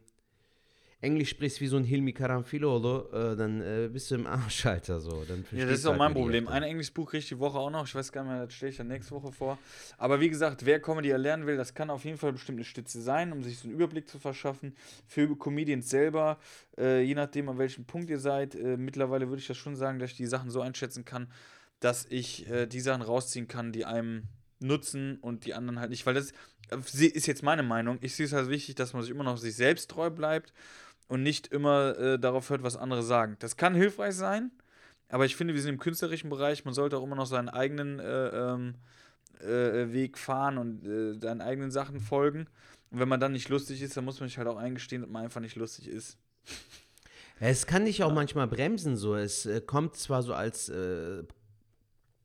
Englisch 1.00 1.30
sprichst 1.30 1.60
wie 1.60 1.68
so 1.68 1.76
ein 1.76 1.84
Hilmi 1.84 2.12
Karamfilolo, 2.12 3.10
äh, 3.12 3.36
dann 3.36 3.60
äh, 3.60 3.88
bist 3.92 4.10
du 4.10 4.16
im 4.16 4.26
Arsch, 4.26 4.66
Alter, 4.66 4.98
so. 4.98 5.24
Dann 5.28 5.44
Ja, 5.52 5.64
das 5.64 5.78
ist 5.78 5.86
auch 5.86 5.90
halt 5.90 5.98
mein 6.00 6.12
Problem. 6.12 6.48
Ein 6.48 6.64
Englisch 6.64 6.92
Buch 6.92 7.10
kriege 7.10 7.20
ich 7.20 7.28
die 7.28 7.38
Woche 7.38 7.56
auch 7.56 7.70
noch. 7.70 7.86
Ich 7.86 7.94
weiß 7.94 8.10
gar 8.10 8.24
nicht 8.24 8.32
mehr, 8.32 8.44
das 8.44 8.54
stelle 8.54 8.72
ich 8.72 8.78
dann 8.78 8.88
nächste 8.88 9.12
Woche 9.12 9.30
vor. 9.30 9.58
Aber 9.96 10.20
wie 10.20 10.28
gesagt, 10.28 10.66
wer 10.66 10.80
Comedy 10.80 11.10
erlernen 11.10 11.46
will, 11.46 11.56
das 11.56 11.72
kann 11.72 11.88
auf 11.90 12.04
jeden 12.04 12.18
Fall 12.18 12.32
bestimmt 12.32 12.58
eine 12.58 12.64
Stütze 12.64 13.00
sein, 13.00 13.32
um 13.32 13.44
sich 13.44 13.60
so 13.60 13.68
einen 13.68 13.74
Überblick 13.74 14.08
zu 14.08 14.18
verschaffen. 14.18 14.74
Für 15.06 15.28
Comedians 15.36 15.88
selber, 15.88 16.38
äh, 16.76 17.02
je 17.02 17.14
nachdem, 17.14 17.48
an 17.48 17.58
welchem 17.58 17.84
Punkt 17.84 18.10
ihr 18.10 18.18
seid. 18.18 18.56
Äh, 18.56 18.76
mittlerweile 18.76 19.28
würde 19.28 19.40
ich 19.40 19.46
das 19.46 19.56
schon 19.56 19.76
sagen, 19.76 20.00
dass 20.00 20.10
ich 20.10 20.16
die 20.16 20.26
Sachen 20.26 20.50
so 20.50 20.62
einschätzen 20.62 21.04
kann, 21.04 21.28
dass 21.78 22.06
ich 22.06 22.50
äh, 22.50 22.66
die 22.66 22.80
Sachen 22.80 23.02
rausziehen 23.02 23.46
kann, 23.46 23.70
die 23.70 23.84
einem 23.84 24.24
nutzen 24.58 25.18
und 25.20 25.46
die 25.46 25.54
anderen 25.54 25.78
halt 25.78 25.90
nicht. 25.90 26.06
Weil 26.06 26.14
das 26.14 26.32
äh, 26.72 27.04
ist 27.04 27.28
jetzt 27.28 27.44
meine 27.44 27.62
Meinung. 27.62 27.98
Ich 28.00 28.16
sehe 28.16 28.26
es 28.26 28.32
halt 28.32 28.48
wichtig, 28.48 28.74
dass 28.74 28.94
man 28.94 29.02
sich 29.02 29.12
immer 29.12 29.22
noch 29.22 29.36
sich 29.36 29.54
selbst 29.54 29.92
treu 29.92 30.10
bleibt 30.10 30.52
und 31.08 31.22
nicht 31.22 31.48
immer 31.48 31.98
äh, 31.98 32.18
darauf 32.18 32.50
hört, 32.50 32.62
was 32.62 32.76
andere 32.76 33.02
sagen. 33.02 33.36
Das 33.40 33.56
kann 33.56 33.74
hilfreich 33.74 34.14
sein, 34.14 34.50
aber 35.08 35.24
ich 35.24 35.36
finde, 35.36 35.54
wir 35.54 35.60
sind 35.60 35.74
im 35.74 35.80
künstlerischen 35.80 36.30
Bereich. 36.30 36.64
Man 36.64 36.74
sollte 36.74 36.96
auch 36.96 37.02
immer 37.02 37.16
noch 37.16 37.26
seinen 37.26 37.48
eigenen 37.48 37.98
äh, 37.98 38.28
ähm, 38.28 38.74
äh, 39.40 39.92
Weg 39.92 40.18
fahren 40.18 40.58
und 40.58 40.84
äh, 40.86 41.18
seinen 41.18 41.40
eigenen 41.40 41.70
Sachen 41.70 42.00
folgen. 42.00 42.46
Und 42.90 43.00
wenn 43.00 43.08
man 43.08 43.20
dann 43.20 43.32
nicht 43.32 43.48
lustig 43.48 43.82
ist, 43.82 43.96
dann 43.96 44.04
muss 44.04 44.20
man 44.20 44.28
sich 44.28 44.38
halt 44.38 44.48
auch 44.48 44.56
eingestehen, 44.56 45.02
dass 45.02 45.10
man 45.10 45.24
einfach 45.24 45.40
nicht 45.40 45.56
lustig 45.56 45.88
ist. 45.88 46.18
Ja, 47.40 47.48
Es 47.48 47.66
kann 47.66 47.84
dich 47.84 48.02
auch 48.02 48.12
manchmal 48.12 48.46
bremsen, 48.46 48.96
so. 48.96 49.14
Es 49.14 49.46
äh, 49.46 49.60
kommt 49.60 49.96
zwar 49.96 50.22
so 50.22 50.34
als 50.34 50.68
äh, 50.68 51.22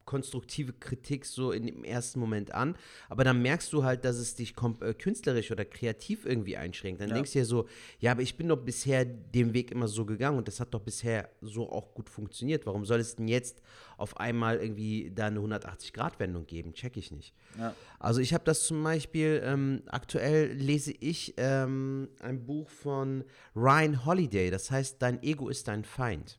konstruktive 0.05 0.73
Kritik 0.73 1.25
so 1.25 1.51
in 1.51 1.65
dem 1.65 1.83
ersten 1.83 2.19
Moment 2.19 2.53
an, 2.53 2.75
aber 3.09 3.23
dann 3.23 3.41
merkst 3.41 3.71
du 3.73 3.83
halt, 3.83 4.05
dass 4.05 4.17
es 4.17 4.35
dich 4.35 4.53
äh, 4.81 4.93
künstlerisch 4.93 5.51
oder 5.51 5.65
kreativ 5.65 6.25
irgendwie 6.25 6.57
einschränkt. 6.57 7.01
Dann 7.01 7.09
Ja. 7.09 7.15
denkst 7.15 7.33
du 7.33 7.39
dir 7.39 7.45
so, 7.45 7.67
ja, 7.99 8.11
aber 8.11 8.21
ich 8.21 8.37
bin 8.37 8.47
doch 8.47 8.57
bisher 8.57 9.05
den 9.05 9.53
Weg 9.53 9.71
immer 9.71 9.87
so 9.87 10.05
gegangen 10.05 10.37
und 10.37 10.47
das 10.47 10.59
hat 10.59 10.73
doch 10.73 10.81
bisher 10.81 11.29
so 11.41 11.69
auch 11.71 11.93
gut 11.93 12.09
funktioniert. 12.09 12.65
Warum 12.65 12.85
soll 12.85 12.99
es 12.99 13.15
denn 13.15 13.27
jetzt 13.27 13.61
auf 13.97 14.17
einmal 14.17 14.57
irgendwie 14.57 15.11
da 15.13 15.27
eine 15.27 15.39
180-Grad-Wendung 15.39 16.45
geben? 16.45 16.73
Check 16.73 16.97
ich 16.97 17.11
nicht. 17.11 17.33
Ja. 17.57 17.73
Also 17.99 18.19
ich 18.21 18.33
habe 18.33 18.43
das 18.43 18.65
zum 18.65 18.83
Beispiel, 18.83 19.41
ähm, 19.43 19.83
aktuell 19.87 20.51
lese 20.53 20.91
ich 20.99 21.33
ähm, 21.37 22.09
ein 22.19 22.45
Buch 22.45 22.69
von 22.69 23.23
Ryan 23.55 24.05
Holiday, 24.05 24.49
das 24.51 24.71
heißt 24.71 25.01
Dein 25.01 25.21
Ego 25.23 25.49
ist 25.49 25.67
dein 25.67 25.83
Feind. 25.83 26.37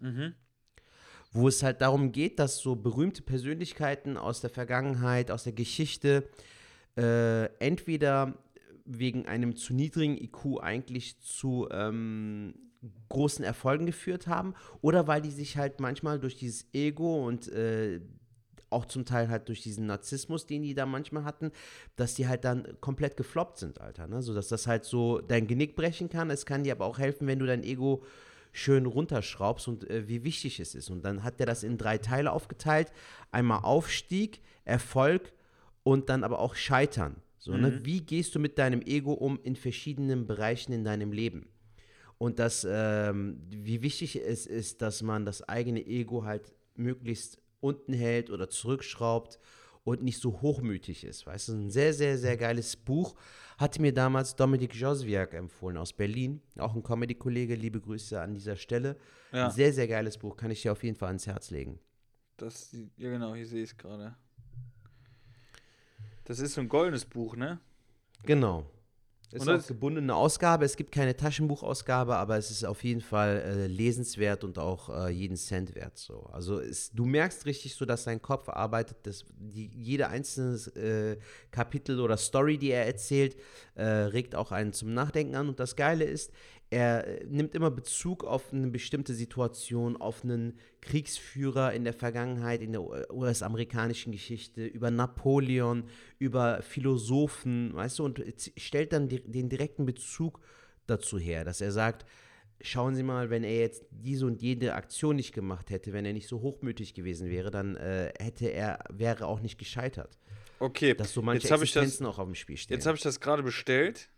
Wo 1.35 1.49
es 1.49 1.63
halt 1.63 1.81
darum 1.81 2.13
geht, 2.13 2.39
dass 2.39 2.59
so 2.59 2.77
berühmte 2.77 3.21
Persönlichkeiten 3.21 4.17
aus 4.17 4.41
der 4.41 4.51
Vergangenheit, 4.51 5.31
aus 5.31 5.45
der 5.45 5.53
Geschichte, 5.53 6.25
äh, 6.97 7.47
entweder 7.59 8.39
wegen 8.85 9.27
einem 9.27 9.57
zu 9.57 9.75
niedrigen 9.75 10.17
IQ 10.17 10.61
eigentlich 10.63 11.21
zu 11.21 11.69
ähm, 11.71 12.55
großen 13.09 13.45
Erfolgen 13.45 13.87
geführt 13.87 14.27
haben 14.27 14.55
oder 14.81 15.07
weil 15.07 15.23
die 15.23 15.31
sich 15.31 15.57
halt 15.57 15.81
manchmal 15.81 16.19
durch 16.21 16.37
dieses 16.37 16.67
Ego 16.73 17.27
und 17.27 17.49
äh, 17.49 18.01
auch 18.71 18.85
zum 18.85 19.05
Teil 19.05 19.29
halt 19.29 19.49
durch 19.49 19.63
diesen 19.63 19.87
Narzissmus, 19.87 20.47
den 20.47 20.63
die 20.63 20.75
da 20.75 20.85
manchmal 20.85 21.25
hatten, 21.25 21.53
dass 21.97 22.15
die 22.15 22.29
halt 22.29 22.45
dann 22.45 22.67
komplett 22.81 23.17
gefloppt 23.17 23.59
sind, 23.59 23.81
Alter. 23.81 24.07
Ne? 24.09 24.21
So 24.21 24.35
dass 24.35 24.49
das 24.49 24.67
halt 24.67 24.85
so 24.85 25.21
dein 25.21 25.47
Genick 25.47 25.77
brechen 25.77 26.09
kann. 26.09 26.31
Es 26.31 26.45
kann 26.45 26.65
dir 26.65 26.73
aber 26.73 26.85
auch 26.85 26.99
helfen, 26.99 27.27
wenn 27.27 27.39
du 27.39 27.47
dein 27.47 27.63
Ego 27.63 28.05
schön 28.55 28.87
runterschraubst 28.87 29.69
und 29.69 29.91
äh, 29.91 30.09
wie 30.09 30.25
wichtig 30.25 30.61
es 30.61 30.75
ist. 30.75 30.89
Und 30.89 31.05
dann 31.05 31.25
hat 31.25 31.41
er 31.41 31.47
das 31.47 31.65
in 31.65 31.77
drei 31.77 31.99
Teile 31.99 32.33
aufgeteilt. 32.33 32.93
Einmal 33.33 33.61
Aufstieg, 33.65 34.41
Erfolg 34.65 35.33
und 35.83 36.09
dann 36.09 36.25
aber 36.25 36.39
auch 36.39 36.55
Scheitern. 36.55 37.17
So, 37.39 37.57
ne? 37.57 37.85
Wie 37.85 38.01
gehst 38.01 38.35
du 38.35 38.39
mit 38.39 38.57
deinem 38.57 38.81
Ego 38.81 39.13
um 39.13 39.39
in 39.43 39.57
verschiedenen 39.57 40.27
Bereichen 40.27 40.73
in 40.73 40.85
deinem 40.85 41.13
Leben? 41.13 41.47
Und 42.17 42.39
das, 42.39 42.67
ähm, 42.69 43.43
wie 43.51 43.83
wichtig 43.83 44.17
es 44.17 44.47
ist, 44.47 44.81
dass 44.81 45.03
man 45.03 45.27
das 45.27 45.47
eigene 45.47 45.85
Ego 45.85 46.25
halt 46.25 46.55
möglichst 46.77 47.43
unten 47.61 47.93
hält 47.93 48.31
oder 48.31 48.49
zurückschraubt 48.49 49.39
und 49.85 50.03
nicht 50.03 50.19
so 50.19 50.41
hochmütig 50.41 51.05
ist. 51.05 51.27
Weißt 51.27 51.49
du, 51.49 51.53
ein 51.53 51.71
sehr, 51.71 51.93
sehr, 51.93 52.19
sehr 52.19 52.37
geiles 52.37 52.75
Buch. 52.77 53.15
Hatte 53.59 53.81
mir 53.81 53.93
damals 53.93 54.35
Dominik 54.35 54.75
Joswiak 54.75 55.35
empfohlen 55.35 55.77
aus 55.77 55.93
Berlin. 55.93 56.41
Auch 56.59 56.75
ein 56.75 56.83
Comedy-Kollege. 56.83 57.55
Liebe 57.55 57.81
Grüße 57.81 58.21
an 58.21 58.35
dieser 58.35 58.57
Stelle. 58.57 58.97
Ja. 59.31 59.47
Ein 59.47 59.51
sehr, 59.53 59.73
sehr 59.73 59.87
geiles 59.87 60.19
Buch. 60.19 60.37
Kann 60.37 60.51
ich 60.51 60.63
dir 60.63 60.73
auf 60.73 60.83
jeden 60.83 60.97
Fall 60.97 61.09
ans 61.09 61.27
Herz 61.27 61.51
legen. 61.51 61.79
Das, 62.37 62.73
ja 62.97 63.11
genau, 63.11 63.35
hier 63.35 63.47
sehe 63.47 63.63
ich 63.63 63.71
es 63.71 63.77
gerade. 63.77 64.17
Das 66.25 66.41
ist 66.41 66.55
so 66.55 66.63
ein 66.63 66.69
goldenes 66.69 67.05
Buch, 67.05 67.37
ne? 67.37 67.61
Genau. 68.25 68.67
Es 69.35 69.43
ist 69.43 69.49
das- 69.49 69.67
gebundene 69.67 70.15
Ausgabe. 70.15 70.65
Es 70.65 70.77
gibt 70.77 70.93
keine 70.93 71.17
Taschenbuchausgabe, 71.17 72.17
aber 72.17 72.37
es 72.39 72.51
ist 72.51 72.65
auf 72.65 72.85
jeden 72.85 73.01
Fall 73.01 73.43
äh, 73.45 73.67
lesenswert 73.67 74.45
und 74.45 74.59
auch 74.59 74.89
äh, 74.89 75.11
jeden 75.11 75.37
Cent 75.37 75.75
wert. 75.75 75.99
So. 75.99 76.21
Also 76.33 76.61
es, 76.61 76.91
du 76.93 77.05
merkst 77.05 77.45
richtig 77.47 77.75
so, 77.75 77.85
dass 77.85 78.05
dein 78.05 78.23
Kopf 78.23 78.49
arbeitet, 78.49 78.99
dass 79.03 79.25
die, 79.37 79.71
jede 79.75 80.09
einzelne 80.09 80.57
äh, 80.77 81.17
Kapitel 81.51 82.01
oder 82.01 82.17
Story, 82.17 82.59
die 82.59 82.71
er 82.71 82.87
erzählt, 82.87 83.37
äh, 83.75 83.85
regt 83.85 84.35
auch 84.35 84.53
einen 84.53 84.73
zum 84.73 84.95
Nachdenken 84.95 85.35
an. 85.35 85.49
Und 85.49 85.59
das 85.61 85.77
Geile 85.77 86.05
ist, 86.05 86.31
er 86.75 87.07
äh, 87.07 87.25
nimmt 87.27 87.55
immer 87.55 87.71
Bezug 87.71 88.25
auf 88.25 88.53
eine 88.53 88.69
bestimmte 88.69 89.15
Situation, 89.15 89.97
auf 89.97 90.25
einen 90.25 90.59
Kriegsführer 90.81 91.73
in 91.73 91.85
der 91.85 91.93
Vergangenheit, 91.95 92.61
in 92.63 92.73
der 92.73 92.83
US-amerikanischen 93.13 94.13
Geschichte, 94.13 94.65
über 94.67 94.91
Napoleon, 94.91 95.85
über 96.19 96.63
Philosophen, 96.63 97.75
weißt 97.75 97.99
du, 97.99 98.05
und 98.05 98.23
stellt 98.57 98.93
dann 98.93 99.09
den 99.09 99.49
direkten 99.49 99.87
Bezug 99.87 100.41
dazu 100.87 101.19
her, 101.19 101.45
dass 101.45 101.61
er 101.61 101.73
sagt, 101.73 102.05
schauen 102.61 102.95
Sie 102.95 103.03
mal, 103.03 103.31
wenn 103.31 103.45
er 103.45 103.59
jetzt 103.59 103.85
diese 103.91 104.27
und 104.27 104.41
jede 104.43 104.75
Aktion 104.75 105.17
nicht 105.17 105.33
gemacht 105.33 105.71
hätte, 105.71 105.93
wenn 105.93 106.05
er 106.05 106.13
nicht 106.13 106.29
so 106.29 106.41
hochmütig 106.41 106.95
gewesen 106.95 107.29
wäre, 107.31 107.51
dann 107.51 107.77
äh, 107.77 108.13
hätte 108.19 108.49
er, 108.49 108.85
wäre 108.91 109.27
auch 109.27 109.41
nicht 109.41 109.59
gescheitert. 109.59 110.19
Okay, 110.61 110.95
Dass 110.95 111.13
so 111.13 111.21
manche 111.23 111.43
jetzt 111.45 111.51
habe 111.53 111.65
ich, 111.65 111.73
das- 111.73 111.83
Existenzen 111.85 112.07
auch 112.07 112.19
auf 112.19 112.27
dem 112.27 112.35
Spiel 112.35 112.57
stehen. 112.57 112.75
jetzt 112.77 112.87
hab 112.87 112.95
ich 112.95 113.03
das 113.03 113.21
gerade 113.21 113.43
bestellt. 113.43 114.09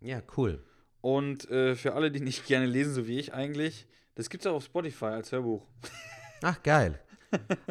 ja, 0.00 0.22
cool. 0.36 0.62
Und 1.00 1.48
äh, 1.50 1.74
für 1.74 1.94
alle, 1.94 2.10
die 2.10 2.20
nicht 2.20 2.46
gerne 2.46 2.66
lesen, 2.66 2.94
so 2.94 3.06
wie 3.06 3.18
ich 3.18 3.34
eigentlich, 3.34 3.86
das 4.14 4.30
gibt 4.30 4.44
es 4.44 4.50
auch 4.50 4.56
auf 4.56 4.64
Spotify 4.64 5.06
als 5.06 5.32
Hörbuch. 5.32 5.66
Ach, 6.42 6.62
geil. 6.62 6.98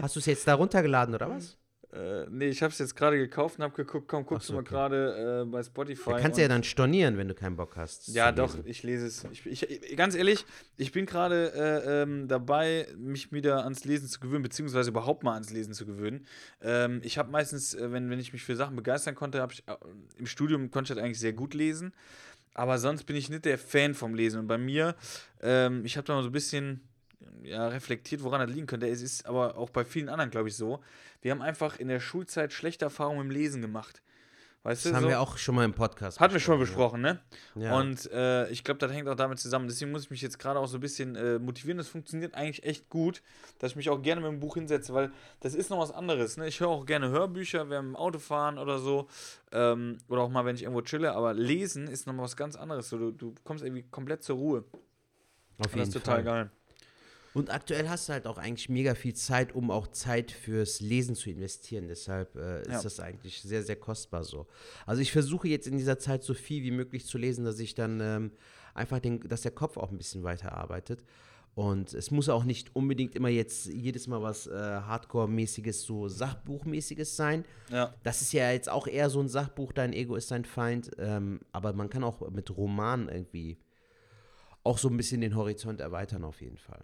Hast 0.01 0.15
du 0.15 0.19
es 0.19 0.25
jetzt 0.27 0.47
da 0.47 0.53
runtergeladen 0.53 1.15
oder 1.15 1.29
was? 1.29 1.57
Äh, 1.93 2.25
nee, 2.29 2.49
ich 2.49 2.61
habe 2.61 2.71
es 2.71 2.79
jetzt 2.79 2.95
gerade 2.95 3.17
gekauft 3.17 3.57
und 3.57 3.63
habe 3.63 3.73
geguckt, 3.73 4.09
komm, 4.09 4.25
guckst 4.25 4.47
so, 4.47 4.53
du 4.53 4.57
mal 4.57 4.61
okay. 4.61 4.69
gerade 4.69 5.41
äh, 5.43 5.45
bei 5.45 5.63
Spotify. 5.63 6.11
Da 6.11 6.19
kannst 6.19 6.37
du 6.37 6.41
ja 6.41 6.49
dann 6.49 6.63
stornieren, 6.63 7.17
wenn 7.17 7.29
du 7.29 7.33
keinen 7.33 7.55
Bock 7.55 7.77
hast. 7.77 8.09
Ja, 8.09 8.33
doch, 8.33 8.55
lesen. 8.55 8.67
ich 8.67 8.83
lese 8.83 9.07
es. 9.07 9.25
Ich, 9.31 9.45
ich, 9.45 9.95
ganz 9.95 10.13
ehrlich, 10.13 10.45
ich 10.75 10.91
bin 10.91 11.05
gerade 11.05 11.53
äh, 11.55 12.01
ähm, 12.03 12.27
dabei, 12.27 12.87
mich 12.97 13.31
wieder 13.31 13.63
ans 13.63 13.85
Lesen 13.85 14.09
zu 14.09 14.19
gewöhnen, 14.19 14.43
beziehungsweise 14.43 14.89
überhaupt 14.89 15.23
mal 15.23 15.33
ans 15.33 15.49
Lesen 15.51 15.73
zu 15.73 15.85
gewöhnen. 15.85 16.25
Ähm, 16.61 16.99
ich 17.03 17.17
habe 17.17 17.31
meistens, 17.31 17.73
äh, 17.73 17.91
wenn, 17.91 18.09
wenn 18.09 18.19
ich 18.19 18.33
mich 18.33 18.43
für 18.43 18.57
Sachen 18.57 18.75
begeistern 18.75 19.15
konnte, 19.15 19.41
habe 19.41 19.53
ich 19.53 19.63
äh, 19.67 19.75
im 20.17 20.27
Studium 20.27 20.69
konnte 20.71 20.91
ich 20.91 20.97
das 20.97 21.03
eigentlich 21.03 21.19
sehr 21.19 21.33
gut 21.33 21.53
lesen. 21.53 21.93
Aber 22.57 22.79
sonst 22.79 23.03
bin 23.03 23.15
ich 23.15 23.29
nicht 23.29 23.45
der 23.45 23.59
Fan 23.59 23.93
vom 23.93 24.15
Lesen. 24.15 24.39
Und 24.39 24.47
bei 24.47 24.57
mir, 24.57 24.95
ähm, 25.41 25.85
ich 25.85 25.95
habe 25.95 26.07
da 26.07 26.15
mal 26.15 26.23
so 26.23 26.29
ein 26.29 26.33
bisschen 26.33 26.81
ja, 27.43 27.67
reflektiert, 27.67 28.23
woran 28.23 28.41
das 28.41 28.49
liegen 28.49 28.65
könnte. 28.65 28.89
Es 28.89 29.03
ist 29.03 29.27
aber 29.27 29.57
auch 29.57 29.69
bei 29.69 29.85
vielen 29.85 30.09
anderen, 30.09 30.31
glaube 30.31 30.49
ich, 30.49 30.55
so. 30.55 30.81
Wir 31.21 31.31
haben 31.31 31.43
einfach 31.43 31.77
in 31.77 31.87
der 31.87 31.99
Schulzeit 31.99 32.51
schlechte 32.51 32.85
Erfahrungen 32.85 33.21
im 33.21 33.31
Lesen 33.31 33.61
gemacht. 33.61 34.01
Weißt 34.67 34.83
Das 34.83 34.91
du? 34.91 34.95
haben 34.97 35.03
so? 35.03 35.09
wir 35.09 35.21
auch 35.21 35.37
schon 35.37 35.55
mal 35.55 35.63
im 35.63 35.73
Podcast 35.73 36.19
Hatten 36.19 36.33
wir 36.33 36.41
schon 36.41 36.59
besprochen, 36.59 36.99
ne? 36.99 37.21
Ja. 37.55 37.79
Und 37.79 38.11
äh, 38.11 38.49
ich 38.49 38.65
glaube, 38.65 38.79
das 38.79 38.91
hängt 38.91 39.07
auch 39.07 39.15
damit 39.15 39.39
zusammen. 39.39 39.65
Deswegen 39.69 39.91
muss 39.91 40.03
ich 40.03 40.09
mich 40.09 40.21
jetzt 40.21 40.39
gerade 40.39 40.59
auch 40.59 40.67
so 40.67 40.75
ein 40.77 40.81
bisschen 40.81 41.15
äh, 41.15 41.39
motivieren. 41.39 41.77
Das 41.77 41.87
funktioniert 41.87 42.35
eigentlich 42.35 42.65
echt 42.65 42.89
gut, 42.89 43.21
dass 43.59 43.71
ich 43.71 43.75
mich 43.77 43.89
auch 43.89 44.01
gerne 44.01 44.19
mit 44.19 44.29
dem 44.29 44.41
Buch 44.41 44.55
hinsetze, 44.55 44.93
weil 44.93 45.09
das 45.39 45.55
ist 45.55 45.69
noch 45.69 45.79
was 45.79 45.91
anderes. 45.91 46.35
Ne? 46.35 46.49
Ich 46.49 46.59
höre 46.59 46.67
auch 46.67 46.85
gerne 46.85 47.07
Hörbücher, 47.07 47.69
während 47.69 47.91
dem 47.91 47.95
Autofahren 47.95 48.57
oder 48.57 48.77
so. 48.79 49.07
Ähm, 49.53 49.99
oder 50.09 50.23
auch 50.23 50.29
mal, 50.29 50.43
wenn 50.43 50.57
ich 50.57 50.63
irgendwo 50.63 50.81
chille. 50.81 51.13
Aber 51.13 51.33
lesen 51.33 51.87
ist 51.87 52.05
noch 52.05 52.13
mal 52.13 52.23
was 52.23 52.35
ganz 52.35 52.57
anderes. 52.57 52.89
So, 52.89 52.97
du, 52.97 53.11
du 53.11 53.35
kommst 53.45 53.63
irgendwie 53.63 53.83
komplett 53.83 54.21
zur 54.23 54.35
Ruhe. 54.35 54.65
Auf 55.59 55.71
Und 55.71 55.79
das 55.79 55.87
ist 55.87 55.93
total 55.93 56.25
geil. 56.25 56.51
Und 57.37 57.51
aktuell 57.51 57.87
hast 57.87 58.09
du 58.09 58.13
halt 58.13 58.25
auch 58.25 58.39
eigentlich 58.39 58.67
mega 58.67 58.95
viel 58.95 59.13
Zeit, 59.13 59.53
um 59.53 59.69
auch 59.69 59.85
Zeit 59.89 60.31
fürs 60.31 60.81
Lesen 60.81 61.13
zu 61.13 61.29
investieren. 61.29 61.87
Deshalb 61.87 62.35
äh, 62.35 62.61
ist 62.63 62.67
Ja. 62.69 62.81
das 62.81 62.99
eigentlich 62.99 63.43
sehr, 63.43 63.61
sehr 63.61 63.75
kostbar 63.75 64.23
so. 64.23 64.47
Also 64.87 65.03
ich 65.03 65.11
versuche 65.11 65.47
jetzt 65.47 65.67
in 65.67 65.77
dieser 65.77 65.99
Zeit 65.99 66.23
so 66.23 66.33
viel 66.33 66.63
wie 66.63 66.71
möglich 66.71 67.05
zu 67.05 67.19
lesen, 67.19 67.45
dass 67.45 67.59
ich 67.59 67.75
dann 67.75 67.99
ähm, 68.01 68.31
einfach 68.73 68.97
den, 68.97 69.19
dass 69.19 69.43
der 69.43 69.51
Kopf 69.51 69.77
auch 69.77 69.91
ein 69.91 69.99
bisschen 69.99 70.23
weiter 70.23 70.53
arbeitet. 70.53 71.03
Und 71.53 71.93
es 71.93 72.09
muss 72.09 72.27
auch 72.27 72.43
nicht 72.43 72.75
unbedingt 72.75 73.15
immer 73.15 73.29
jetzt 73.29 73.67
jedes 73.67 74.07
Mal 74.07 74.23
was 74.23 74.47
äh, 74.47 74.51
Hardcore-mäßiges, 74.53 75.83
so 75.83 76.07
Sachbuchmäßiges 76.07 77.15
sein. 77.15 77.45
Ja. 77.69 77.93
Das 78.01 78.23
ist 78.23 78.33
ja 78.33 78.51
jetzt 78.51 78.67
auch 78.67 78.87
eher 78.87 79.11
so 79.11 79.19
ein 79.19 79.29
Sachbuch, 79.29 79.73
dein 79.73 79.93
Ego 79.93 80.15
ist 80.15 80.31
dein 80.31 80.43
Feind. 80.43 80.89
Ähm, 80.97 81.41
aber 81.51 81.73
man 81.73 81.91
kann 81.91 82.03
auch 82.03 82.27
mit 82.31 82.49
Romanen 82.57 83.09
irgendwie 83.09 83.59
auch 84.63 84.79
so 84.79 84.89
ein 84.89 84.97
bisschen 84.97 85.21
den 85.21 85.35
Horizont 85.35 85.81
erweitern 85.81 86.23
auf 86.23 86.41
jeden 86.41 86.57
Fall. 86.57 86.83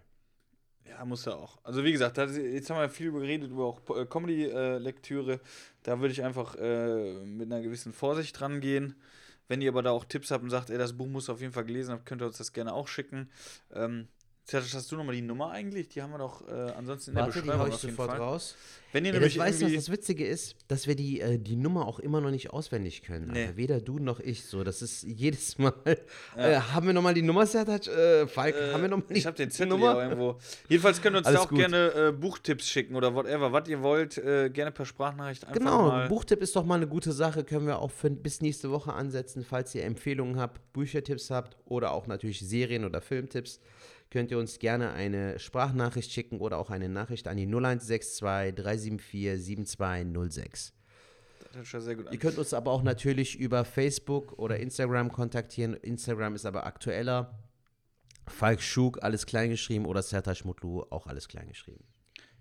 Ja, 0.90 1.06
muss 1.06 1.26
ja 1.26 1.34
auch. 1.34 1.58
Also 1.64 1.84
wie 1.84 1.92
gesagt, 1.92 2.18
das, 2.18 2.36
jetzt 2.38 2.70
haben 2.70 2.80
wir 2.80 2.90
viel 2.90 3.12
geredet 3.12 3.52
über 3.52 3.66
auch 3.66 3.82
äh, 3.96 4.06
Comedy-Lektüre. 4.06 5.40
da 5.84 6.00
würde 6.00 6.12
ich 6.12 6.24
einfach 6.24 6.56
äh, 6.56 7.24
mit 7.26 7.52
einer 7.52 7.62
gewissen 7.62 7.94
Vorsicht 7.94 8.40
rangehen. 8.42 8.96
Wenn 9.48 9.62
ihr 9.62 9.70
aber 9.70 9.82
da 9.84 9.92
auch 9.92 10.06
Tipps 10.06 10.32
habt 10.32 10.44
und 10.44 10.50
sagt, 10.50 10.70
ey, 10.70 10.78
das 10.78 10.94
Buch 10.94 11.08
muss 11.08 11.30
auf 11.30 11.42
jeden 11.42 11.54
Fall 11.54 11.66
gelesen 11.66 11.92
haben, 11.92 12.06
könnt 12.06 12.22
ihr 12.22 12.28
uns 12.28 12.38
das 12.38 12.54
gerne 12.54 12.74
auch 12.74 12.88
schicken. 12.88 13.30
Ähm, 13.74 14.08
Sertac, 14.46 14.74
hast 14.74 14.92
du 14.92 14.98
nochmal 14.98 15.16
die 15.16 15.22
Nummer 15.22 15.52
eigentlich? 15.52 15.88
Die 15.88 16.02
haben 16.02 16.12
wir 16.12 16.18
doch 16.18 16.46
äh, 16.48 16.52
ansonsten 16.78 17.12
in 17.12 17.16
der 17.16 17.24
Warte, 17.26 17.40
die 17.42 17.46
Beschreibung 17.48 17.66
hau 17.66 17.74
ich 17.74 17.76
sofort 17.80 18.10
Fall. 18.12 18.20
raus. 18.20 18.56
Wenn 18.92 19.06
ihr 19.06 19.14
Ja, 19.14 19.20
nämlich 19.20 19.36
das 19.36 19.46
weißt 19.46 19.62
was 19.64 19.74
das 19.74 19.90
Witzige 19.90 20.28
ist, 20.28 20.56
dass 20.68 20.86
wir 20.86 20.96
die, 20.96 21.22
äh, 21.22 21.40
die 21.40 21.56
Nummer 21.56 21.88
auch 21.88 21.98
immer 22.00 22.20
noch 22.20 22.30
nicht 22.30 22.52
auswendig 22.52 23.04
können. 23.04 23.32
Nee. 23.32 23.44
Alter. 23.44 23.58
Weder 23.58 23.80
du 23.82 24.00
noch 24.00 24.20
ich. 24.20 24.44
So, 24.44 24.64
das 24.66 24.82
ist 24.82 25.04
jedes 25.04 25.58
Mal. 25.60 25.74
Äh, 26.36 26.56
haben 26.58 26.88
wir 26.88 26.94
nochmal 26.94 27.14
die 27.14 27.22
Nummer, 27.22 27.46
Sertac? 27.48 27.88
Äh, 27.88 28.28
Falk, 28.28 28.54
haben 28.74 28.82
wir 28.82 28.90
nochmal 28.90 29.08
die 29.10 29.14
ich 29.16 29.26
habe 29.26 29.38
den 29.38 29.50
Zettel 29.50 29.70
Nummer? 29.70 30.04
irgendwo. 30.04 30.38
Jedenfalls 30.68 31.02
könnt 31.02 31.16
ihr 31.16 31.20
uns 31.20 31.28
da 31.32 31.40
auch 31.40 31.48
gut. 31.48 31.60
gerne 31.60 31.94
äh, 32.10 32.12
Buchtipps 32.12 32.68
schicken 32.68 32.96
oder 32.96 33.16
whatever, 33.16 33.54
was 33.54 33.70
ihr 33.70 33.82
wollt. 33.82 34.18
Äh, 34.18 34.50
gerne 34.50 34.72
per 34.72 34.86
Sprachnachricht 34.86 35.46
einfach 35.46 35.58
Genau, 35.58 35.88
mal. 35.88 36.10
Buchtipp 36.10 36.42
ist 36.42 36.54
doch 36.58 36.66
mal 36.66 36.76
eine 36.76 36.88
gute 36.88 37.14
Sache. 37.14 37.46
Können 37.46 37.66
wir 37.66 37.80
auch 37.80 37.92
für, 37.92 38.10
bis 38.10 38.42
nächste 38.42 38.70
Woche 38.72 38.92
ansetzen. 38.94 39.46
Falls 39.50 39.74
ihr 39.74 39.86
Empfehlungen 39.86 40.38
habt, 40.38 40.74
Büchertipps 40.74 41.30
habt 41.32 41.56
oder 41.66 41.92
auch 41.94 42.08
natürlich 42.08 42.42
Serien- 42.42 42.84
oder 42.86 43.00
Filmtipps, 43.02 43.60
könnt 44.14 44.30
ihr 44.30 44.38
uns 44.38 44.60
gerne 44.60 44.94
eine 44.94 45.40
Sprachnachricht 45.40 46.12
schicken 46.12 46.40
oder 46.40 46.60
auch 46.60 46.70
eine 46.70 46.88
Nachricht 46.88 47.28
an 47.28 47.36
die 47.36 47.48
0162 47.48 48.22
374 48.56 49.44
7206. 49.44 50.74
Das 51.40 51.56
hört 51.56 51.66
sich 51.66 51.74
ja 51.74 51.82
sehr 51.82 51.96
gut 51.96 52.08
an. 52.08 52.14
Ihr 52.14 52.20
könnt 52.20 52.38
uns 52.38 52.54
aber 52.54 52.72
auch 52.72 52.84
natürlich 52.84 53.40
über 53.40 53.66
Facebook 53.66 54.34
oder 54.34 54.60
Instagram 54.60 55.12
kontaktieren. 55.12 55.74
Instagram 55.74 56.36
ist 56.36 56.46
aber 56.46 56.68
aktueller. 56.68 57.40
Falk 58.28 58.62
Schug, 58.62 59.04
alles 59.04 59.26
klein 59.26 59.50
geschrieben, 59.50 59.86
oder 59.86 60.04
Sertac 60.04 60.46
Mutlu, 60.46 60.84
auch 60.92 61.08
alles 61.08 61.28
klein 61.28 61.48
geschrieben. 61.50 61.84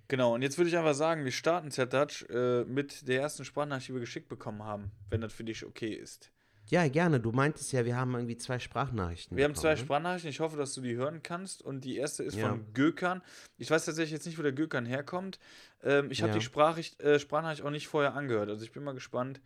Genau, 0.09 0.35
und 0.35 0.43
jetzt 0.43 0.59
würde 0.59 0.69
ich 0.69 0.77
einfach 0.77 0.95
sagen, 0.95 1.25
wir 1.25 1.33
starten 1.33 1.71
Zertatsch 1.71 2.29
äh, 2.29 2.65
mit 2.65 3.09
der 3.09 3.23
ersten 3.23 3.47
Sprachnachricht, 3.47 3.89
die 3.89 3.95
wir 3.95 4.01
geschickt 4.01 4.29
bekommen 4.29 4.63
haben, 4.63 4.93
wenn 5.09 5.23
das 5.23 5.33
für 5.33 5.43
dich 5.43 5.65
okay 5.65 5.95
ist. 5.95 6.31
Ja, 6.69 6.89
gerne. 6.89 7.21
Du 7.21 7.33
meintest 7.33 7.73
ja, 7.73 7.85
wir 7.85 7.97
haben 7.97 8.15
irgendwie 8.15 8.37
zwei 8.37 8.59
Sprachnachrichten. 8.59 9.37
Wir 9.37 9.45
haben 9.45 9.55
zwei 9.55 9.71
bekommen, 9.75 9.81
ne? 9.81 9.85
Sprachnachrichten, 9.85 10.31
ich 10.31 10.41
hoffe, 10.41 10.57
dass 10.57 10.73
du 10.75 10.81
die 10.81 10.95
hören 10.97 11.23
kannst. 11.23 11.63
Und 11.63 11.85
die 11.85 11.97
erste 11.97 12.23
ist 12.23 12.37
Ja. 12.37 12.49
von 12.49 12.73
Gökhan. 12.73 13.21
Ich 13.59 13.71
weiß 13.71 13.85
tatsächlich 13.85 14.13
jetzt 14.13 14.25
nicht, 14.27 14.39
wo 14.39 14.43
der 14.43 14.53
Gökhan 14.53 14.87
herkommt. 14.87 15.39
Ähm, 15.83 16.11
ich 16.11 16.23
habe 16.23 16.31
Ja. 16.33 16.39
die 16.39 16.45
Sprachricht, 16.45 17.01
äh, 17.03 17.19
Sprachnachricht 17.19 17.63
auch 17.63 17.71
nicht 17.71 17.89
vorher 17.89 18.15
angehört. 18.15 18.49
Also 18.49 18.65
ich 18.65 18.73
bin 18.73 18.85
mal 18.85 18.95
gespannt, 18.95 19.41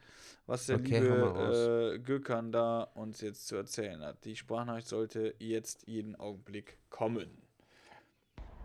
was 0.47 0.67
der 0.67 0.77
Okay, 0.77 1.01
liebe 1.01 1.95
äh, 1.97 1.99
Gökhan 1.99 2.53
da 2.53 2.83
uns 2.95 3.21
jetzt 3.23 3.49
zu 3.49 3.57
erzählen 3.57 4.01
hat. 4.03 4.25
Die 4.25 4.37
Sprachnachricht 4.37 4.87
sollte 4.87 5.35
jetzt 5.39 5.89
jeden 5.89 6.15
Augenblick 6.17 6.79
kommen. 6.91 7.29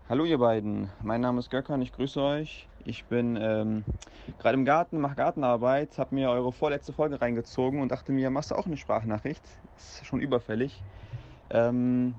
Hallo 0.08 0.24
ihr 0.24 0.38
beiden, 0.38 0.90
mein 1.02 1.20
Name 1.22 1.40
ist 1.40 1.50
Gökhan, 1.50 1.80
ich 1.80 1.92
grüße 1.92 2.20
euch. 2.20 2.68
Ich 2.84 3.04
bin 3.04 3.38
ähm, 3.40 3.84
gerade 4.38 4.54
im 4.54 4.64
Garten, 4.64 4.98
mache 4.98 5.14
Gartenarbeit, 5.14 5.98
habe 5.98 6.14
mir 6.16 6.30
eure 6.30 6.52
vorletzte 6.52 6.92
Folge 6.92 7.20
reingezogen 7.20 7.80
und 7.80 7.92
dachte 7.92 8.10
mir, 8.10 8.28
machst 8.30 8.50
du 8.50 8.56
auch 8.56 8.66
eine 8.66 8.76
Sprachnachricht? 8.76 9.42
Ist 9.76 10.04
schon 10.04 10.20
überfällig. 10.20 10.82
Ähm, 11.50 12.14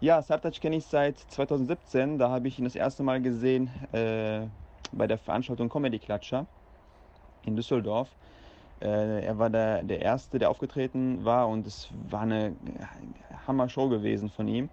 ja, 0.00 0.20
Sertac 0.20 0.60
kenne 0.60 0.76
ich 0.76 0.86
seit 0.86 1.18
2017, 1.18 2.18
da 2.18 2.30
habe 2.30 2.48
ich 2.48 2.58
ihn 2.58 2.64
das 2.64 2.74
erste 2.74 3.02
Mal 3.02 3.22
gesehen 3.22 3.70
äh, 3.92 4.46
bei 4.90 5.06
der 5.06 5.18
Veranstaltung 5.18 5.68
Comedy 5.68 5.98
Klatscher 5.98 6.46
in 7.44 7.54
Düsseldorf. 7.54 8.08
Äh, 8.80 9.24
er 9.24 9.38
war 9.38 9.50
der, 9.50 9.84
der 9.84 10.00
Erste, 10.02 10.38
der 10.38 10.50
aufgetreten 10.50 11.24
war 11.24 11.48
und 11.48 11.66
es 11.66 11.88
war 12.08 12.22
eine 12.22 12.56
Hammer-Show 13.46 13.88
gewesen 13.88 14.30
von 14.30 14.48
ihm. 14.48 14.70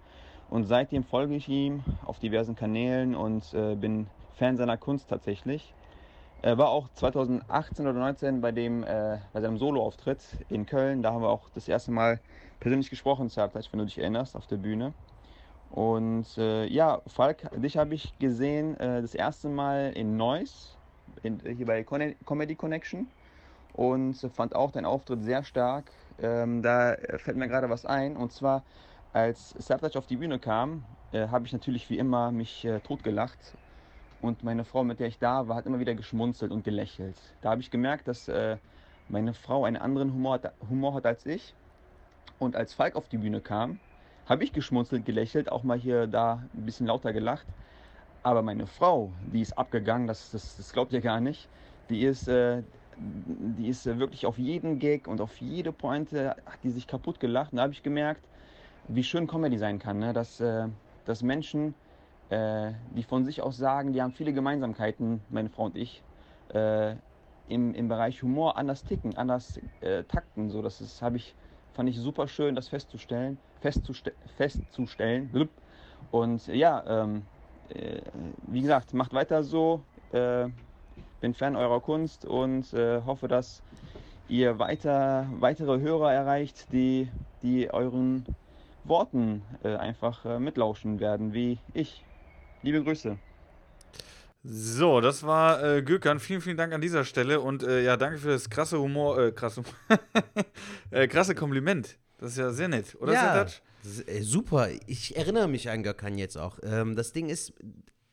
Und 0.50 0.64
seitdem 0.64 1.04
folge 1.04 1.36
ich 1.36 1.46
ihm 1.48 1.84
auf 2.06 2.18
diversen 2.18 2.56
Kanälen 2.56 3.14
und 3.14 3.52
äh, 3.52 3.74
bin 3.76 4.06
Fan 4.38 4.56
seiner 4.56 4.76
Kunst 4.76 5.10
tatsächlich. 5.10 5.74
Er 6.40 6.56
war 6.56 6.68
auch 6.68 6.88
2018 6.94 7.84
oder 7.84 7.94
2019 7.94 8.40
bei, 8.40 8.52
dem, 8.52 8.84
äh, 8.84 9.18
bei 9.32 9.40
seinem 9.40 9.58
Soloauftritt 9.58 10.22
in 10.48 10.66
Köln. 10.66 11.02
Da 11.02 11.12
haben 11.12 11.22
wir 11.22 11.28
auch 11.28 11.50
das 11.54 11.66
erste 11.66 11.90
Mal 11.90 12.20
persönlich 12.60 12.90
gesprochen, 12.90 13.28
Sertac, 13.28 13.64
wenn 13.72 13.80
du 13.80 13.86
dich 13.86 13.98
erinnerst, 13.98 14.36
auf 14.36 14.46
der 14.46 14.56
Bühne. 14.56 14.94
Und 15.70 16.38
äh, 16.38 16.66
ja, 16.66 17.02
Falk, 17.08 17.50
dich 17.60 17.76
habe 17.76 17.94
ich 17.94 18.16
gesehen 18.20 18.78
äh, 18.78 19.02
das 19.02 19.14
erste 19.14 19.48
Mal 19.48 19.92
in 19.94 20.16
Neuss, 20.16 20.76
in, 21.24 21.40
hier 21.40 21.66
bei 21.66 21.82
Con 21.82 22.14
Comedy 22.24 22.54
Connection. 22.54 23.08
Und 23.74 24.14
fand 24.34 24.54
auch 24.54 24.70
deinen 24.70 24.86
Auftritt 24.86 25.22
sehr 25.22 25.42
stark. 25.42 25.90
Ähm, 26.20 26.62
da 26.62 26.96
fällt 27.18 27.36
mir 27.36 27.48
gerade 27.48 27.68
was 27.70 27.84
ein. 27.84 28.16
Und 28.16 28.32
zwar 28.32 28.62
als 29.12 29.50
Sertac 29.58 29.96
auf 29.96 30.06
die 30.06 30.16
Bühne 30.16 30.38
kam, 30.38 30.84
äh, 31.12 31.28
habe 31.28 31.46
ich 31.46 31.52
natürlich 31.52 31.90
wie 31.90 31.98
immer 31.98 32.30
mich 32.30 32.64
äh, 32.64 32.80
totgelacht. 32.80 33.38
Und 34.20 34.42
meine 34.42 34.64
Frau, 34.64 34.82
mit 34.82 35.00
der 35.00 35.06
ich 35.06 35.18
da 35.18 35.48
war, 35.48 35.56
hat 35.56 35.66
immer 35.66 35.78
wieder 35.78 35.94
geschmunzelt 35.94 36.50
und 36.50 36.64
gelächelt. 36.64 37.16
Da 37.40 37.50
habe 37.50 37.60
ich 37.60 37.70
gemerkt, 37.70 38.08
dass 38.08 38.28
äh, 38.28 38.56
meine 39.08 39.32
Frau 39.32 39.64
einen 39.64 39.76
anderen 39.76 40.12
Humor 40.12 40.34
hat, 40.34 40.52
Humor 40.68 40.94
hat 40.94 41.06
als 41.06 41.24
ich. 41.24 41.54
Und 42.38 42.56
als 42.56 42.74
Falk 42.74 42.96
auf 42.96 43.08
die 43.08 43.18
Bühne 43.18 43.40
kam, 43.40 43.78
habe 44.28 44.44
ich 44.44 44.52
geschmunzelt, 44.52 45.04
gelächelt, 45.04 45.50
auch 45.50 45.62
mal 45.62 45.78
hier 45.78 46.06
da 46.06 46.42
ein 46.54 46.66
bisschen 46.66 46.86
lauter 46.86 47.12
gelacht. 47.12 47.46
Aber 48.22 48.42
meine 48.42 48.66
Frau, 48.66 49.12
die 49.32 49.40
ist 49.40 49.56
abgegangen, 49.56 50.06
das, 50.06 50.30
das, 50.32 50.56
das 50.56 50.72
glaubt 50.72 50.92
ihr 50.92 51.00
gar 51.00 51.20
nicht. 51.20 51.48
Die 51.88 52.02
ist, 52.02 52.28
äh, 52.28 52.62
die 52.98 53.68
ist 53.68 53.86
äh, 53.86 53.98
wirklich 53.98 54.26
auf 54.26 54.38
jeden 54.38 54.78
Gag 54.78 55.06
und 55.06 55.20
auf 55.20 55.36
jede 55.40 55.72
Pointe 55.72 56.30
hat 56.30 56.58
die 56.62 56.70
sich 56.70 56.86
kaputt 56.86 57.20
gelacht. 57.20 57.52
Und 57.52 57.56
da 57.56 57.62
habe 57.62 57.72
ich 57.72 57.82
gemerkt, 57.82 58.26
wie 58.88 59.04
schön 59.04 59.26
Comedy 59.26 59.58
sein 59.58 59.78
kann, 59.78 59.98
ne? 59.98 60.12
dass, 60.12 60.40
äh, 60.40 60.66
dass 61.06 61.22
Menschen, 61.22 61.74
äh, 62.30 62.72
die 62.94 63.02
von 63.02 63.24
sich 63.24 63.42
aus 63.42 63.56
sagen, 63.56 63.92
die 63.92 64.02
haben 64.02 64.12
viele 64.12 64.32
Gemeinsamkeiten, 64.32 65.20
meine 65.30 65.48
Frau 65.48 65.64
und 65.64 65.76
ich, 65.76 66.02
äh, 66.52 66.94
im, 67.48 67.74
im 67.74 67.88
Bereich 67.88 68.22
Humor 68.22 68.56
anders 68.56 68.84
ticken, 68.84 69.16
anders 69.16 69.58
äh, 69.80 70.04
takten. 70.04 70.50
So, 70.50 70.62
das 70.62 71.00
habe 71.02 71.16
ich, 71.16 71.34
fand 71.74 71.88
ich 71.88 71.98
super 71.98 72.28
schön, 72.28 72.54
das 72.54 72.68
festzustellen, 72.68 73.38
festzuste 73.60 74.12
festzustellen. 74.36 75.48
Und 76.10 76.46
ja, 76.48 76.84
ähm, 76.86 77.22
äh, 77.70 78.00
wie 78.46 78.60
gesagt, 78.60 78.92
macht 78.94 79.12
weiter 79.14 79.42
so. 79.42 79.80
Äh, 80.12 80.48
bin 81.20 81.34
Fan 81.34 81.56
eurer 81.56 81.80
Kunst 81.80 82.24
und 82.24 82.72
äh, 82.72 83.02
hoffe, 83.04 83.28
dass 83.28 83.62
ihr 84.28 84.58
weiter, 84.58 85.26
weitere 85.40 85.80
Hörer 85.80 86.12
erreicht, 86.12 86.72
die, 86.72 87.08
die 87.42 87.72
euren 87.72 88.24
Worten 88.84 89.42
äh, 89.64 89.74
einfach 89.76 90.24
äh, 90.24 90.38
mitlauschen 90.38 91.00
werden, 91.00 91.34
wie 91.34 91.58
ich. 91.74 92.04
Liebe 92.62 92.82
Grüße. 92.82 93.16
So, 94.42 95.00
das 95.00 95.24
war 95.24 95.62
äh, 95.62 95.82
Gökhan. 95.82 96.20
Vielen, 96.20 96.40
vielen 96.40 96.56
Dank 96.56 96.72
an 96.72 96.80
dieser 96.80 97.04
Stelle 97.04 97.40
und 97.40 97.62
äh, 97.62 97.82
ja, 97.82 97.96
danke 97.96 98.18
für 98.18 98.28
das 98.30 98.48
krasse 98.48 98.78
Humor, 98.78 99.18
äh, 99.18 99.32
krasse, 99.32 99.62
äh, 100.90 101.06
krasse 101.08 101.34
Kompliment. 101.34 101.98
Das 102.18 102.32
ist 102.32 102.38
ja 102.38 102.50
sehr 102.50 102.68
nett, 102.68 102.96
oder 103.00 103.12
ja, 103.12 103.46
äh, 104.06 104.22
super. 104.22 104.68
Ich 104.86 105.16
erinnere 105.16 105.48
mich 105.48 105.70
an 105.70 105.82
Gökhan 105.82 106.18
jetzt 106.18 106.36
auch. 106.36 106.58
Ähm, 106.62 106.96
das 106.96 107.12
Ding 107.12 107.28
ist, 107.28 107.52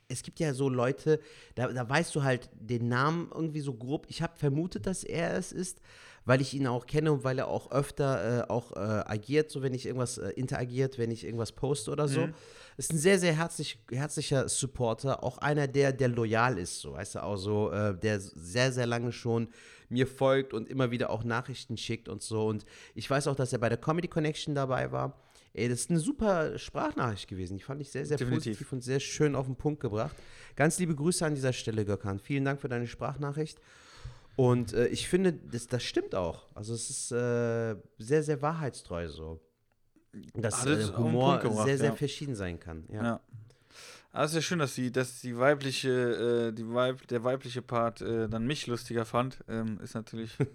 es 0.08 0.24
gibt 0.24 0.40
ja 0.40 0.54
so 0.54 0.70
Leute, 0.70 1.20
da, 1.56 1.68
da 1.68 1.88
weißt 1.88 2.14
du 2.16 2.24
halt 2.24 2.50
den 2.54 2.88
Namen 2.88 3.30
irgendwie 3.34 3.62
so 3.62 3.74
grob. 3.74 4.06
Ich 4.10 4.22
habe 4.22 4.38
vermutet, 4.38 4.86
dass 4.86 5.04
er 5.04 5.36
es 5.36 5.52
ist, 5.52 5.82
weil 6.26 6.42
ich 6.42 6.54
ihn 6.54 6.68
auch 6.68 6.86
kenne 6.88 7.12
und 7.12 7.24
weil 7.24 7.40
er 7.40 7.48
auch 7.48 7.72
öfter 7.72 8.44
äh, 8.44 8.50
auch 8.50 8.72
äh, 8.74 8.80
agiert, 8.80 9.52
so 9.52 9.62
wenn 9.62 9.74
ich 9.74 9.86
irgendwas 9.86 10.18
äh, 10.18 10.30
interagiert, 10.32 10.98
wenn 10.98 11.12
ich 11.12 11.24
irgendwas 11.24 11.52
poste 11.52 11.92
oder 11.92 12.08
so. 12.08 12.28
Ist 12.78 12.92
ein 12.92 12.98
sehr, 12.98 13.20
sehr 13.20 13.34
herzlich, 13.34 13.80
herzlicher 13.90 14.50
Supporter, 14.50 15.24
auch 15.24 15.38
einer, 15.38 15.68
der, 15.68 15.94
der 15.94 16.10
loyal 16.10 16.58
ist, 16.58 16.82
so, 16.82 16.94
weißt 16.94 17.16
du, 17.16 17.24
auch 17.24 17.38
so, 17.38 17.72
äh, 17.72 17.98
der 17.98 18.20
sehr, 18.20 18.74
sehr 18.74 18.86
lange 18.86 19.14
schon 19.14 19.48
mir 19.88 20.08
folgt 20.08 20.54
und 20.54 20.68
immer 20.68 20.92
wieder 20.92 21.10
auch 21.10 21.24
Nachrichten 21.24 21.78
schickt 21.78 22.10
und 22.10 22.22
so. 22.22 22.48
Und 22.48 22.66
ich 22.96 23.10
weiß 23.10 23.28
auch, 23.28 23.36
dass 23.36 23.54
er 23.54 23.60
bei 23.60 23.70
der 23.70 23.78
Comedy 23.78 24.08
Connection 24.08 24.56
dabei 24.56 24.92
war. 24.92 25.22
Ey, 25.54 25.70
das 25.70 25.82
ist 25.82 25.90
eine 25.90 26.00
super 26.00 26.58
Sprachnachricht 26.58 27.30
gewesen. 27.30 27.56
Die 27.58 27.64
fand 27.64 27.80
ich 27.80 27.90
sehr, 27.90 28.06
sehr 28.06 28.18
Definitiv. 28.18 28.58
positiv 28.58 28.74
und 28.74 28.84
sehr 28.84 29.00
schön 29.00 29.36
auf 29.36 29.46
den 29.46 29.56
Punkt 29.56 29.80
gebracht. 29.80 30.16
Ganz 30.58 30.78
liebe 30.80 30.96
Grüße 30.96 31.26
an 31.26 31.34
dieser 31.34 31.54
Stelle, 31.54 31.86
Gökhan. 31.86 32.20
Vielen 32.20 32.44
Dank 32.44 32.60
für 32.60 32.68
deine 32.68 32.88
Sprachnachricht. 32.88 33.62
Und 34.36 34.74
äh, 34.74 34.88
ich 34.88 35.08
finde, 35.08 35.34
das, 35.34 35.68
das 35.68 35.84
stimmt 35.84 36.14
auch. 36.16 36.48
Also 36.56 36.74
es 36.74 36.90
ist 36.90 37.12
äh, 37.12 37.76
sehr, 37.98 38.24
sehr 38.24 38.42
wahrheitstreu 38.42 39.08
so. 39.08 39.40
Dass 40.34 40.64
das 40.64 40.90
äh, 40.90 40.94
Humor 40.94 41.40
gebracht, 41.40 41.66
sehr, 41.66 41.78
sehr 41.78 41.90
ja. 41.90 41.96
verschieden 41.96 42.36
sein 42.36 42.60
kann. 42.60 42.86
Ja. 42.92 43.04
Ja. 43.04 43.22
Aber 44.16 44.24
es 44.24 44.32
ist 44.32 44.36
ja 44.36 44.42
schön, 44.44 44.60
dass 44.60 44.76
die, 44.76 44.94
dass 44.94 45.20
die 45.20 45.38
weibliche, 45.38 45.90
äh, 46.48 46.54
die 46.54 46.74
Weib, 46.74 47.06
der 47.10 47.26
weibliche 47.26 47.62
Part 47.62 48.00
äh, 48.00 48.30
dann 48.30 48.48
mich 48.48 48.66
lustiger 48.66 49.04
fand. 49.04 49.40
Ähm, 49.50 49.78
ist 49.84 49.94
natürlich. 49.94 50.32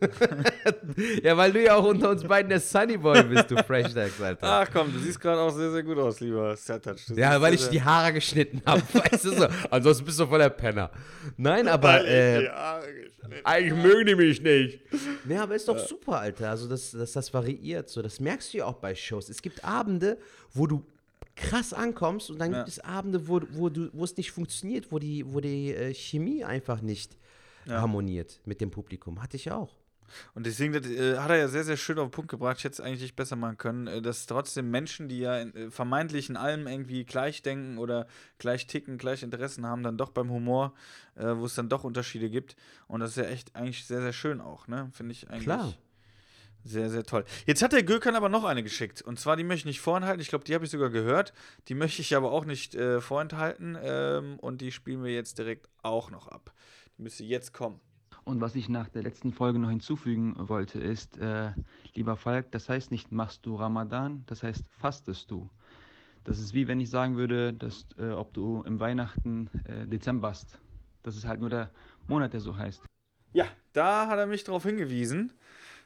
Ja, 1.22 1.36
weil 1.36 1.52
du 1.52 1.62
ja 1.62 1.76
auch 1.76 1.84
unter 1.84 2.10
uns 2.10 2.24
beiden 2.24 2.48
der 2.48 2.60
Sunny 2.60 2.96
Boy 2.96 3.22
bist, 3.22 3.50
du 3.50 3.62
Freshtags, 3.62 4.20
Alter. 4.20 4.46
Ach 4.46 4.68
komm, 4.72 4.92
du 4.92 4.98
siehst 4.98 5.20
gerade 5.20 5.40
auch 5.40 5.50
sehr, 5.50 5.70
sehr 5.70 5.82
gut 5.82 5.98
aus, 5.98 6.20
lieber 6.20 6.56
Sertac. 6.56 6.96
Ja, 7.14 7.40
weil 7.40 7.54
ich 7.54 7.68
die 7.68 7.82
Haare 7.82 8.12
geschnitten 8.12 8.62
habe, 8.66 8.82
weißt 8.92 9.24
du 9.24 9.32
so. 9.32 9.46
Ansonsten 9.70 10.04
bist 10.04 10.18
du 10.18 10.26
voll 10.26 10.38
der 10.38 10.50
Penner. 10.50 10.90
Nein, 11.36 11.68
aber 11.68 11.88
Weil 11.88 12.04
ich 12.04 12.10
äh, 12.10 12.40
die 12.40 12.48
Haare 12.48 12.92
geschnitten 12.92 13.10
eigentlich 13.44 13.82
mögen 13.82 14.06
die 14.06 14.14
mich 14.14 14.42
nicht. 14.42 14.80
Nee, 15.24 15.36
aber 15.36 15.54
ist 15.54 15.68
doch 15.68 15.78
super, 15.78 16.20
Alter. 16.20 16.50
Also, 16.50 16.68
dass, 16.68 16.90
dass 16.90 17.12
das 17.12 17.32
variiert. 17.32 17.88
So, 17.88 18.02
das 18.02 18.20
merkst 18.20 18.52
du 18.52 18.58
ja 18.58 18.64
auch 18.66 18.76
bei 18.76 18.94
Shows. 18.94 19.28
Es 19.28 19.42
gibt 19.42 19.64
Abende, 19.64 20.18
wo 20.52 20.66
du 20.66 20.84
krass 21.36 21.72
ankommst 21.72 22.30
und 22.30 22.38
dann 22.38 22.52
gibt 22.52 22.68
es 22.68 22.80
Abende, 22.80 23.28
wo, 23.28 23.40
wo, 23.52 23.68
du, 23.68 23.90
wo 23.92 24.04
es 24.04 24.16
nicht 24.16 24.32
funktioniert, 24.32 24.92
wo 24.92 24.98
die, 24.98 25.24
wo 25.32 25.40
die 25.40 25.74
äh, 25.74 25.94
Chemie 25.94 26.44
einfach 26.44 26.80
nicht 26.82 27.16
harmoniert 27.68 28.40
mit 28.44 28.60
dem 28.60 28.70
Publikum. 28.70 29.22
Hatte 29.22 29.36
ich 29.36 29.50
auch. 29.52 29.76
Und 30.34 30.46
deswegen 30.46 30.72
das, 30.72 30.86
äh, 30.86 31.18
hat 31.18 31.30
er 31.30 31.36
ja 31.36 31.48
sehr, 31.48 31.64
sehr 31.64 31.76
schön 31.76 31.98
auf 31.98 32.08
den 32.08 32.12
Punkt 32.12 32.30
gebracht. 32.30 32.58
Ich 32.58 32.64
hätte 32.64 32.74
es 32.74 32.80
eigentlich 32.80 33.02
nicht 33.02 33.16
besser 33.16 33.36
machen 33.36 33.58
können, 33.58 33.86
äh, 33.86 34.02
dass 34.02 34.26
trotzdem 34.26 34.70
Menschen, 34.70 35.08
die 35.08 35.20
ja 35.20 35.38
in, 35.38 35.54
äh, 35.54 35.70
vermeintlich 35.70 36.28
in 36.28 36.36
allem 36.36 36.66
irgendwie 36.66 37.04
gleich 37.04 37.42
denken 37.42 37.78
oder 37.78 38.06
gleich 38.38 38.66
ticken, 38.66 38.98
gleich 38.98 39.22
Interessen 39.22 39.66
haben, 39.66 39.82
dann 39.82 39.96
doch 39.96 40.10
beim 40.10 40.30
Humor, 40.30 40.74
äh, 41.16 41.36
wo 41.36 41.46
es 41.46 41.54
dann 41.54 41.68
doch 41.68 41.84
Unterschiede 41.84 42.30
gibt. 42.30 42.56
Und 42.88 43.00
das 43.00 43.10
ist 43.10 43.16
ja 43.16 43.24
echt 43.24 43.54
eigentlich 43.54 43.84
sehr, 43.84 44.00
sehr 44.00 44.12
schön 44.12 44.40
auch, 44.40 44.66
ne? 44.66 44.90
Finde 44.92 45.12
ich 45.12 45.28
eigentlich. 45.28 45.44
Klar. 45.44 45.74
Sehr, 46.62 46.90
sehr 46.90 47.04
toll. 47.04 47.24
Jetzt 47.46 47.62
hat 47.62 47.72
der 47.72 47.82
Gökhan 47.82 48.14
aber 48.14 48.28
noch 48.28 48.44
eine 48.44 48.62
geschickt. 48.62 49.00
Und 49.02 49.18
zwar, 49.18 49.36
die 49.36 49.44
möchte 49.44 49.60
ich 49.60 49.64
nicht 49.76 49.80
vorenthalten. 49.80 50.20
Ich 50.20 50.28
glaube, 50.28 50.44
die 50.44 50.54
habe 50.54 50.64
ich 50.64 50.70
sogar 50.70 50.90
gehört. 50.90 51.32
Die 51.68 51.74
möchte 51.74 52.02
ich 52.02 52.14
aber 52.14 52.32
auch 52.32 52.44
nicht 52.44 52.74
äh, 52.74 53.00
vorenthalten. 53.00 53.78
Ähm, 53.82 54.38
und 54.38 54.60
die 54.60 54.70
spielen 54.70 55.02
wir 55.02 55.12
jetzt 55.12 55.38
direkt 55.38 55.68
auch 55.82 56.10
noch 56.10 56.28
ab. 56.28 56.52
Die 56.98 57.02
müsste 57.02 57.24
jetzt 57.24 57.54
kommen. 57.54 57.80
Und 58.24 58.40
was 58.40 58.54
ich 58.54 58.68
nach 58.68 58.88
der 58.88 59.02
letzten 59.02 59.32
Folge 59.32 59.58
noch 59.58 59.70
hinzufügen 59.70 60.34
wollte, 60.36 60.78
ist, 60.78 61.16
äh, 61.18 61.52
lieber 61.94 62.16
Falk, 62.16 62.52
das 62.52 62.68
heißt 62.68 62.90
nicht 62.90 63.10
machst 63.10 63.46
du 63.46 63.56
Ramadan, 63.56 64.24
das 64.26 64.42
heißt 64.42 64.64
fastest 64.68 65.30
du. 65.30 65.48
Das 66.24 66.38
ist 66.38 66.52
wie 66.52 66.68
wenn 66.68 66.80
ich 66.80 66.90
sagen 66.90 67.16
würde, 67.16 67.54
dass, 67.54 67.86
äh, 67.98 68.10
ob 68.10 68.34
du 68.34 68.62
im 68.66 68.78
Weihnachten 68.78 69.48
äh, 69.64 69.86
Dezemberst. 69.86 70.58
Das 71.02 71.16
ist 71.16 71.26
halt 71.26 71.40
nur 71.40 71.48
der 71.48 71.70
Monat, 72.06 72.34
der 72.34 72.40
so 72.40 72.56
heißt. 72.56 72.82
Ja, 73.32 73.46
da 73.72 74.06
hat 74.06 74.18
er 74.18 74.26
mich 74.26 74.44
drauf 74.44 74.64
hingewiesen. 74.64 75.32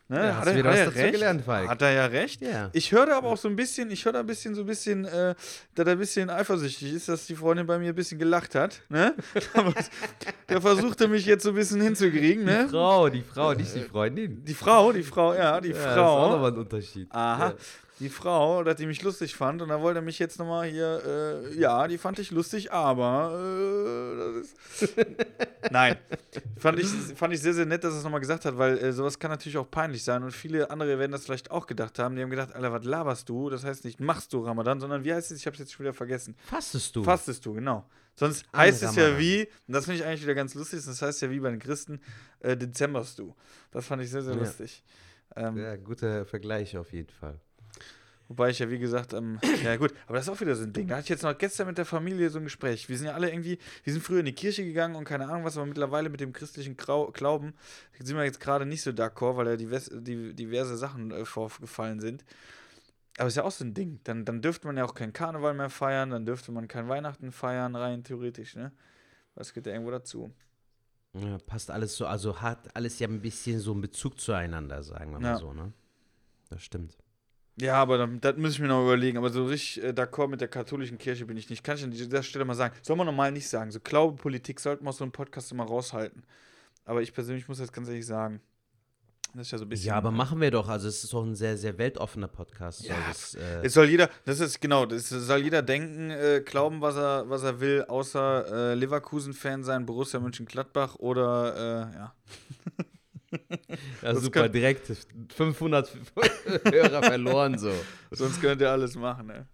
Ne, 0.07 0.19
Ja, 0.19 0.37
hat 0.37 0.47
er, 0.49 0.87
hat 0.87 0.97
er 0.97 1.11
gelernt. 1.11 1.47
Hat 1.47 1.81
er 1.81 1.91
ja 1.93 2.05
recht. 2.07 2.43
Ja. 2.43 2.69
Ich 2.75 2.93
höre 2.93 3.17
aber 3.17 3.29
auch 3.29 3.39
so 3.39 3.49
ein 3.49 3.57
bisschen, 3.57 3.91
ich 3.91 4.05
höre 4.05 4.13
da 4.13 4.21
ein 4.21 4.27
bisschen 4.27 4.55
so 4.55 4.61
ein 4.61 4.67
bisschen, 4.67 5.07
äh, 5.07 5.35
dass 5.75 5.87
er 5.87 5.93
ein 5.93 5.99
bisschen 5.99 6.29
eifersüchtig 6.29 6.93
ist, 6.93 7.09
dass 7.09 7.27
die 7.27 7.35
Freundin 7.35 7.67
bei 7.67 7.79
mir 7.79 7.89
ein 7.89 7.95
bisschen 7.95 8.19
gelacht 8.19 8.55
hat. 8.55 8.83
Ne? 8.91 9.15
der 10.49 10.61
versuchte 10.61 11.09
mich 11.09 11.25
jetzt 11.25 11.45
so 11.45 11.51
ein 11.51 11.55
bisschen 11.55 11.81
hinzukriegen. 11.81 12.45
Die 12.47 12.53
Ne? 12.53 12.69
Frau, 12.71 13.09
die 13.09 13.23
Frau, 13.23 13.55
nicht 13.55 13.75
die 13.75 13.81
Freundin. 13.81 14.45
Die 14.45 14.55
Frau, 14.55 14.93
die 14.93 15.03
Frau, 15.03 15.33
ja, 15.35 15.61
die 15.61 15.69
Ja, 15.71 15.75
das 15.75 15.83
ist 15.85 15.99
auch 15.99 16.19
Frau. 16.19 16.31
nochmal 16.33 16.53
ein 16.53 16.59
Unterschied. 16.59 17.09
Aha. 17.11 17.55
Die 18.01 18.09
Frau, 18.09 18.65
dass 18.65 18.75
die 18.77 18.87
mich 18.87 19.03
lustig 19.03 19.37
fand 19.37 19.63
und 19.63 19.69
da 19.69 19.81
wollte 19.81 20.01
er 20.01 20.03
mich 20.03 20.19
jetzt 20.19 20.41
nochmal 20.41 20.67
hier, 20.69 21.01
äh, 21.07 21.55
ja, 21.57 21.87
die 21.87 21.97
fand 21.97 22.19
ich 22.19 22.33
lustig, 22.33 22.73
aber 22.73 23.39
äh, 23.39 24.17
das 24.43 24.83
ist. 24.83 24.97
Nein. 25.71 25.97
Fand 26.59 26.81
ich, 26.81 26.87
fand 26.89 27.33
ich 27.35 27.41
sehr, 27.41 27.55
sehr 27.55 27.67
nett, 27.67 27.85
dass 27.85 27.95
er 27.95 27.99
es 27.99 28.05
nochmal 28.05 28.19
gesagt 28.21 28.45
hat, 28.47 28.59
weil 28.59 28.79
äh, 28.79 28.93
sowas 28.93 29.17
kann 29.19 29.31
natürlich 29.31 29.57
auch 29.59 29.71
peinlich 29.71 30.03
sein 30.03 30.25
und 30.25 30.33
viele 30.33 30.71
andere 30.71 30.99
werden 30.99 31.13
das 31.13 31.25
vielleicht 31.25 31.53
auch 31.53 31.69
gedacht 31.69 31.99
haben. 32.01 32.17
Die 32.17 32.23
haben 32.23 32.31
gedacht, 32.31 32.53
Alter, 32.53 32.73
was 32.73 32.85
laberst 32.85 33.29
du? 33.29 33.49
Das 33.49 33.65
heißt 33.65 33.85
nicht 33.85 34.01
machst 34.01 34.33
du 34.33 34.41
Ramadan, 34.41 34.81
sondern 34.81 35.05
wie 35.05 35.13
heißt 35.15 35.31
es? 35.31 35.39
Ich 35.39 35.47
habe 35.47 35.55
es 35.55 35.61
jetzt 35.61 35.73
schon 35.73 35.85
wieder 35.85 35.95
vergessen. 35.95 36.35
Fastest 36.47 36.97
du? 36.97 37.05
Fastest 37.05 37.47
du, 37.47 37.55
genau. 37.55 37.89
Sonst 38.17 38.45
An 38.51 38.61
heißt 38.63 38.83
es 38.83 38.97
ja 38.97 39.05
Ramadan. 39.05 39.21
wie, 39.21 39.49
und 39.69 39.75
das 39.75 39.85
finde 39.85 40.01
ich 40.01 40.05
eigentlich 40.07 40.23
wieder 40.23 40.35
ganz 40.35 40.55
lustig, 40.55 40.85
das 40.85 41.01
heißt 41.01 41.23
ja 41.23 41.31
wie 41.31 41.39
bei 41.39 41.51
den 41.51 41.61
Christen, 41.61 42.01
äh, 42.41 42.57
Dezemberst 42.57 43.21
du. 43.21 43.35
Das 43.71 43.87
fand 43.87 44.03
ich 44.03 44.11
sehr, 44.11 44.23
sehr 44.23 44.35
Ja. 44.35 44.41
lustig. 44.41 44.83
Ähm, 45.37 45.57
Ja, 45.57 45.77
guter 45.77 46.25
Vergleich 46.27 46.77
auf 46.77 46.93
jeden 46.93 47.11
Fall. 47.11 47.39
Wobei 48.29 48.51
ich 48.51 48.59
ja, 48.59 48.71
wie 48.71 48.79
gesagt, 48.79 49.13
ähm, 49.13 49.39
ja 49.63 49.77
gut, 49.77 49.93
aber 50.07 50.17
das 50.17 50.27
ist 50.27 50.33
auch 50.33 50.41
wieder 50.41 50.55
so 50.55 50.63
ein 50.63 50.73
Ding. 50.73 50.89
Da 50.89 50.97
hatte 50.97 51.05
ich 51.05 51.09
jetzt 51.11 51.23
noch 51.23 51.37
gestern 51.37 51.67
mit 51.67 51.77
der 51.77 51.85
Familie 51.85 52.31
so 52.31 52.39
ein 52.39 52.45
Gespräch. 52.45 52.89
Wir 52.89 52.97
sind 52.97 53.07
ja 53.07 53.13
alle 53.13 53.31
irgendwie, 53.31 53.59
wir 53.83 53.93
sind 53.93 54.03
früher 54.03 54.21
in 54.21 54.25
die 54.25 54.33
Kirche 54.33 54.65
gegangen 54.65 54.95
und 54.95 55.05
keine 55.05 55.29
Ahnung 55.29 55.45
was, 55.45 55.57
aber 55.57 55.67
mittlerweile 55.67 56.09
mit 56.09 56.21
dem 56.21 56.33
christlichen 56.33 56.77
Grau 56.77 57.11
Glauben 57.13 57.53
sind 57.99 58.17
wir 58.17 58.25
jetzt 58.25 58.41
gerade 58.41 58.65
nicht 58.65 58.83
so 58.83 58.93
d'accord, 58.93 59.37
weil 59.37 59.45
da 59.45 59.57
divers, 59.57 59.91
die, 59.93 60.35
diverse 60.35 60.77
Sachen 60.77 61.11
äh, 61.11 61.25
vorgefallen 61.27 62.01
sind. 62.01 62.25
Aber 63.19 63.29
ist 63.29 63.37
ja 63.37 63.45
auch 63.45 63.53
so 63.53 63.65
ein 63.65 63.75
Ding. 63.75 64.01
Dann, 64.05 64.25
dann 64.25 64.41
dürfte 64.41 64.67
man 64.67 64.77
ja 64.77 64.85
auch 64.85 64.95
keinen 64.95 65.13
Karneval 65.13 65.55
mehr 65.55 65.71
feiern, 65.71 66.11
dann 66.11 66.25
dürfte 66.25 66.51
man 66.51 66.67
kein 66.67 66.89
Weihnachten 66.89 67.31
feiern, 67.31 67.77
rein 67.77 68.05
theoretisch, 68.05 68.57
ne? 68.57 68.73
Das 69.35 69.53
geht 69.53 69.67
ja 69.67 69.73
irgendwo 69.73 69.91
dazu. 69.91 70.33
Ja, 71.13 71.39
passt 71.39 71.71
alles 71.71 71.97
so, 71.97 72.07
also 72.07 72.41
hat 72.41 72.75
alles 72.75 72.99
ja 72.99 73.07
ein 73.07 73.21
bisschen 73.21 73.61
so 73.61 73.73
einen 73.73 73.83
Bezug 73.83 74.19
zueinander, 74.19 74.83
sagen 74.83 75.13
wir 75.13 75.21
mal 75.21 75.29
Ja. 75.33 75.37
so, 75.37 75.53
ne? 75.53 75.73
Das 76.51 76.63
stimmt. 76.63 76.97
Ja, 77.61 77.75
aber 77.75 77.99
dann, 77.99 78.21
das 78.21 78.37
muss 78.37 78.53
ich 78.53 78.61
mir 78.61 78.69
noch 78.69 78.83
überlegen. 78.83 79.17
Aber 79.17 79.31
so 79.31 79.45
richtig 79.47 79.83
äh, 79.83 79.91
d'accord 79.91 80.29
mit 80.29 80.41
der 80.41 80.49
katholischen 80.49 80.99
Kirche 80.99 81.25
bin 81.25 81.37
ich 81.37 81.51
nicht. 81.51 81.63
Kann 81.63 81.77
ich 81.77 81.85
an 81.85 81.91
dieser 81.91 82.23
Stelle 82.23 82.45
mal 82.45 82.55
sagen. 82.55 82.75
Soll 82.83 82.97
man 82.97 83.07
normal 83.07 83.31
nicht 83.33 83.49
sagen. 83.49 83.71
So 83.71 83.81
Glaube, 83.81 84.17
Politik 84.17 84.59
sollten 84.59 84.85
wir 84.85 84.89
aus 84.89 84.99
so 84.99 85.05
einem 85.05 85.13
Podcast 85.13 85.53
immer 85.53 85.65
raushalten. 85.65 86.25
Aber 86.85 87.01
ich 87.01 87.15
persönlich 87.15 87.49
muss 87.49 87.59
das 87.59 87.73
ganz 87.73 87.89
ehrlich 87.89 88.07
sagen. 88.07 88.41
Das 89.35 89.49
ist 89.49 89.51
ja 89.53 89.59
so 89.59 89.65
ein 89.65 89.69
bisschen. 89.69 89.89
Ja, 89.89 89.97
aber 89.97 90.13
machen 90.13 90.41
wir 90.41 90.51
doch. 90.51 90.69
Also 90.69 90.87
es 90.87 91.03
ist 91.03 91.13
doch 91.13 91.25
ein 91.25 91.35
sehr, 91.35 91.57
sehr 91.57 91.77
weltoffener 91.77 92.29
Podcast. 92.29 92.85
Ja, 92.85 92.95
soll 92.95 93.05
es, 93.11 93.35
äh, 93.35 93.67
Es 93.67 93.75
soll 93.75 93.89
jeder, 93.89 94.09
das 94.25 94.39
ist 94.39 94.61
genau, 94.61 94.87
das 94.87 95.09
soll 95.09 95.39
jeder 95.39 95.63
denken, 95.63 96.11
äh, 96.11 96.41
glauben, 96.45 96.81
was 96.81 96.97
er, 96.97 97.29
was 97.29 97.43
er 97.43 97.59
will, 97.59 97.85
außer 97.89 98.71
äh, 98.71 98.75
Leverkusen-Fan 98.75 99.65
sein, 99.65 99.87
Borussia 99.87 100.21
Mönchengladbach 100.21 100.97
oder 100.97 101.91
äh, 101.93 101.97
ja. 101.97 102.15
ja, 104.03 104.13
das 104.13 104.23
super, 104.23 104.43
kann- 104.43 104.53
direkt 104.53 104.91
500 105.35 105.91
Hörer 106.71 107.03
verloren 107.03 107.59
so. 107.59 107.73
Sonst 108.11 108.41
könnt 108.41 108.61
ihr 108.61 108.71
alles 108.71 108.95
machen, 108.97 109.27
ne? 109.27 109.47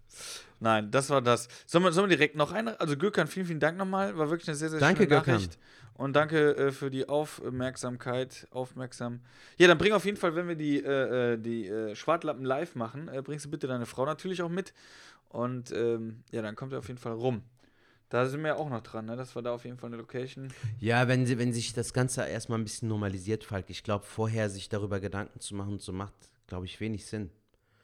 Nein, 0.59 0.91
das 0.91 1.09
war 1.09 1.21
das. 1.21 1.47
Sollen 1.65 1.83
wir, 1.83 1.91
sollen 1.91 2.09
wir 2.09 2.17
direkt 2.17 2.35
noch 2.35 2.51
eine? 2.51 2.79
Also 2.79 2.95
Gökhan, 2.95 3.27
vielen, 3.27 3.47
vielen 3.47 3.59
Dank 3.59 3.77
nochmal. 3.77 4.15
War 4.17 4.29
wirklich 4.29 4.47
eine 4.47 4.55
sehr, 4.55 4.69
sehr 4.69 4.79
Danke, 4.79 5.03
schöne 5.03 5.15
Gökhan. 5.15 5.33
Nachricht. 5.35 5.57
Und 5.95 6.13
danke 6.15 6.55
äh, 6.55 6.71
für 6.71 6.91
die 6.91 7.09
Aufmerksamkeit. 7.09 8.47
Aufmerksam. 8.51 9.21
Ja, 9.57 9.67
dann 9.67 9.77
bring 9.77 9.93
auf 9.93 10.05
jeden 10.05 10.17
Fall, 10.17 10.35
wenn 10.35 10.47
wir 10.47 10.55
die, 10.55 10.83
äh, 10.83 11.33
äh, 11.33 11.37
die 11.37 11.67
äh, 11.67 11.95
Schwartlappen 11.95 12.45
live 12.45 12.75
machen, 12.75 13.07
äh, 13.07 13.21
bringst 13.23 13.45
du 13.45 13.49
bitte 13.49 13.67
deine 13.67 13.85
Frau 13.87 14.05
natürlich 14.05 14.41
auch 14.43 14.49
mit. 14.49 14.73
Und 15.29 15.71
ähm, 15.71 16.23
ja, 16.31 16.41
dann 16.41 16.55
kommt 16.55 16.73
er 16.73 16.79
auf 16.79 16.87
jeden 16.87 16.99
Fall 16.99 17.13
rum. 17.13 17.41
Da 18.11 18.27
sind 18.27 18.43
wir 18.43 18.57
auch 18.57 18.69
noch 18.69 18.81
dran, 18.81 19.05
ne? 19.05 19.15
Das 19.15 19.35
war 19.35 19.41
da 19.41 19.53
auf 19.53 19.63
jeden 19.65 19.77
Fall 19.77 19.87
eine 19.89 19.97
Location. 19.97 20.49
Ja, 20.79 21.07
wenn, 21.07 21.25
sie, 21.25 21.39
wenn 21.39 21.53
sich 21.53 21.73
das 21.73 21.93
Ganze 21.93 22.23
erstmal 22.27 22.59
ein 22.59 22.63
bisschen 22.65 22.89
normalisiert, 22.89 23.43
Falk. 23.45 23.69
Ich 23.69 23.83
glaube, 23.83 24.05
vorher 24.05 24.49
sich 24.49 24.69
darüber 24.69 24.99
Gedanken 24.99 25.39
zu 25.39 25.55
machen, 25.55 25.79
so 25.79 25.91
macht, 25.93 26.13
glaube 26.47 26.65
ich, 26.65 26.79
wenig 26.79 27.05
Sinn. 27.05 27.29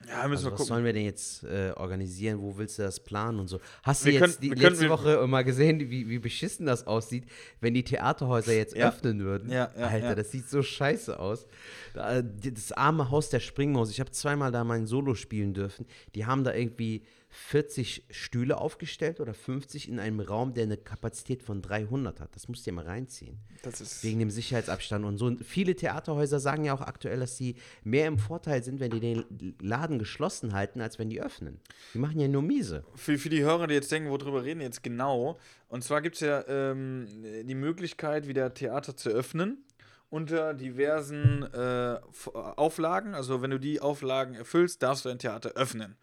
Ja, 0.07 0.27
müssen 0.27 0.31
Also, 0.31 0.45
wir 0.47 0.51
was 0.51 0.57
gucken. 0.59 0.67
sollen 0.67 0.85
wir 0.85 0.93
denn 0.93 1.05
jetzt 1.05 1.43
äh, 1.45 1.71
organisieren? 1.75 2.39
Wo 2.39 2.55
willst 2.57 2.77
du 2.77 2.83
das 2.83 2.99
planen 2.99 3.39
und 3.39 3.47
so? 3.47 3.59
Hast 3.81 4.03
du 4.03 4.07
Wir 4.07 4.13
jetzt 4.13 4.21
können- 4.21 4.35
die 4.41 4.49
können- 4.49 4.61
letzte 4.61 4.81
wir- 4.83 4.89
Woche 4.91 5.25
mal 5.27 5.43
gesehen, 5.43 5.79
wie, 5.89 6.07
wie 6.07 6.19
beschissen 6.19 6.67
das 6.67 6.85
aussieht, 6.85 7.23
wenn 7.61 7.73
die 7.73 7.83
Theaterhäuser 7.83 8.53
jetzt 8.53 8.75
Ja. 8.75 8.89
öffnen 8.89 9.21
würden? 9.23 9.49
Ja, 9.49 9.71
ja, 9.75 9.87
Alter, 9.87 10.13
das 10.13 10.29
sieht 10.31 10.47
so 10.49 10.61
scheiße 10.61 11.17
aus. 11.19 11.47
Das 11.93 12.71
arme 12.73 13.09
Haus 13.09 13.29
der 13.29 13.39
Springmaus. 13.39 13.89
Ich 13.89 13.99
habe 13.99 14.11
zweimal 14.11 14.51
da 14.51 14.63
mein 14.63 14.85
Solo 14.85 15.15
spielen 15.15 15.53
dürfen. 15.53 15.85
Die 16.15 16.25
haben 16.25 16.43
da 16.43 16.53
irgendwie 16.53 17.03
40 17.37 18.03
Stühle 18.09 18.57
aufgestellt 18.57 19.19
oder 19.19 19.33
50 19.33 19.87
in 19.87 19.99
einem 19.99 20.19
Raum, 20.19 20.53
der 20.53 20.63
eine 20.63 20.75
Kapazität 20.75 21.43
von 21.43 21.61
300 21.61 22.19
hat. 22.19 22.35
Das 22.35 22.47
musst 22.47 22.65
du 22.65 22.71
dir 22.71 22.75
mal 22.75 22.85
reinziehen. 22.85 23.37
Das 23.61 23.79
ist. 23.79 24.03
Wegen 24.03 24.19
dem 24.19 24.31
Sicherheitsabstand 24.31 25.05
und 25.05 25.17
so. 25.17 25.27
Und 25.27 25.45
viele 25.45 25.75
Theaterhäuser 25.75 26.39
sagen 26.39 26.65
ja 26.65 26.73
auch 26.73 26.81
aktuell, 26.81 27.19
dass 27.19 27.37
sie 27.37 27.55
mehr 27.83 28.07
im 28.07 28.17
Vorteil 28.17 28.63
sind, 28.63 28.79
wenn 28.79 28.89
die 28.91 28.99
den 28.99 29.55
Laden 29.61 29.99
geschlossen 29.99 30.53
halten, 30.53 30.81
als 30.81 30.97
wenn 30.97 31.09
die 31.09 31.21
öffnen. 31.21 31.59
Die 31.93 31.99
machen 31.99 32.19
ja 32.19 32.27
nur 32.27 32.41
miese. 32.41 32.83
Für, 32.95 33.17
für 33.17 33.29
die 33.29 33.43
Hörer, 33.43 33.67
die 33.67 33.75
jetzt 33.75 33.91
denken, 33.91 34.09
worüber 34.09 34.43
reden 34.43 34.59
wir 34.59 34.65
jetzt 34.65 34.83
genau. 34.83 35.37
Und 35.69 35.83
zwar 35.83 36.01
gibt 36.01 36.15
es 36.15 36.21
ja 36.21 36.43
ähm, 36.47 37.07
die 37.43 37.55
Möglichkeit, 37.55 38.27
wieder 38.27 38.53
Theater 38.53 38.97
zu 38.97 39.09
öffnen 39.09 39.63
unter 40.09 40.53
diversen 40.53 41.43
äh, 41.53 41.99
Auflagen. 42.33 43.13
Also 43.13 43.41
wenn 43.41 43.51
du 43.51 43.59
die 43.59 43.79
Auflagen 43.79 44.33
erfüllst, 44.33 44.81
darfst 44.81 45.05
du 45.05 45.09
ein 45.09 45.19
Theater 45.19 45.51
öffnen. 45.51 45.97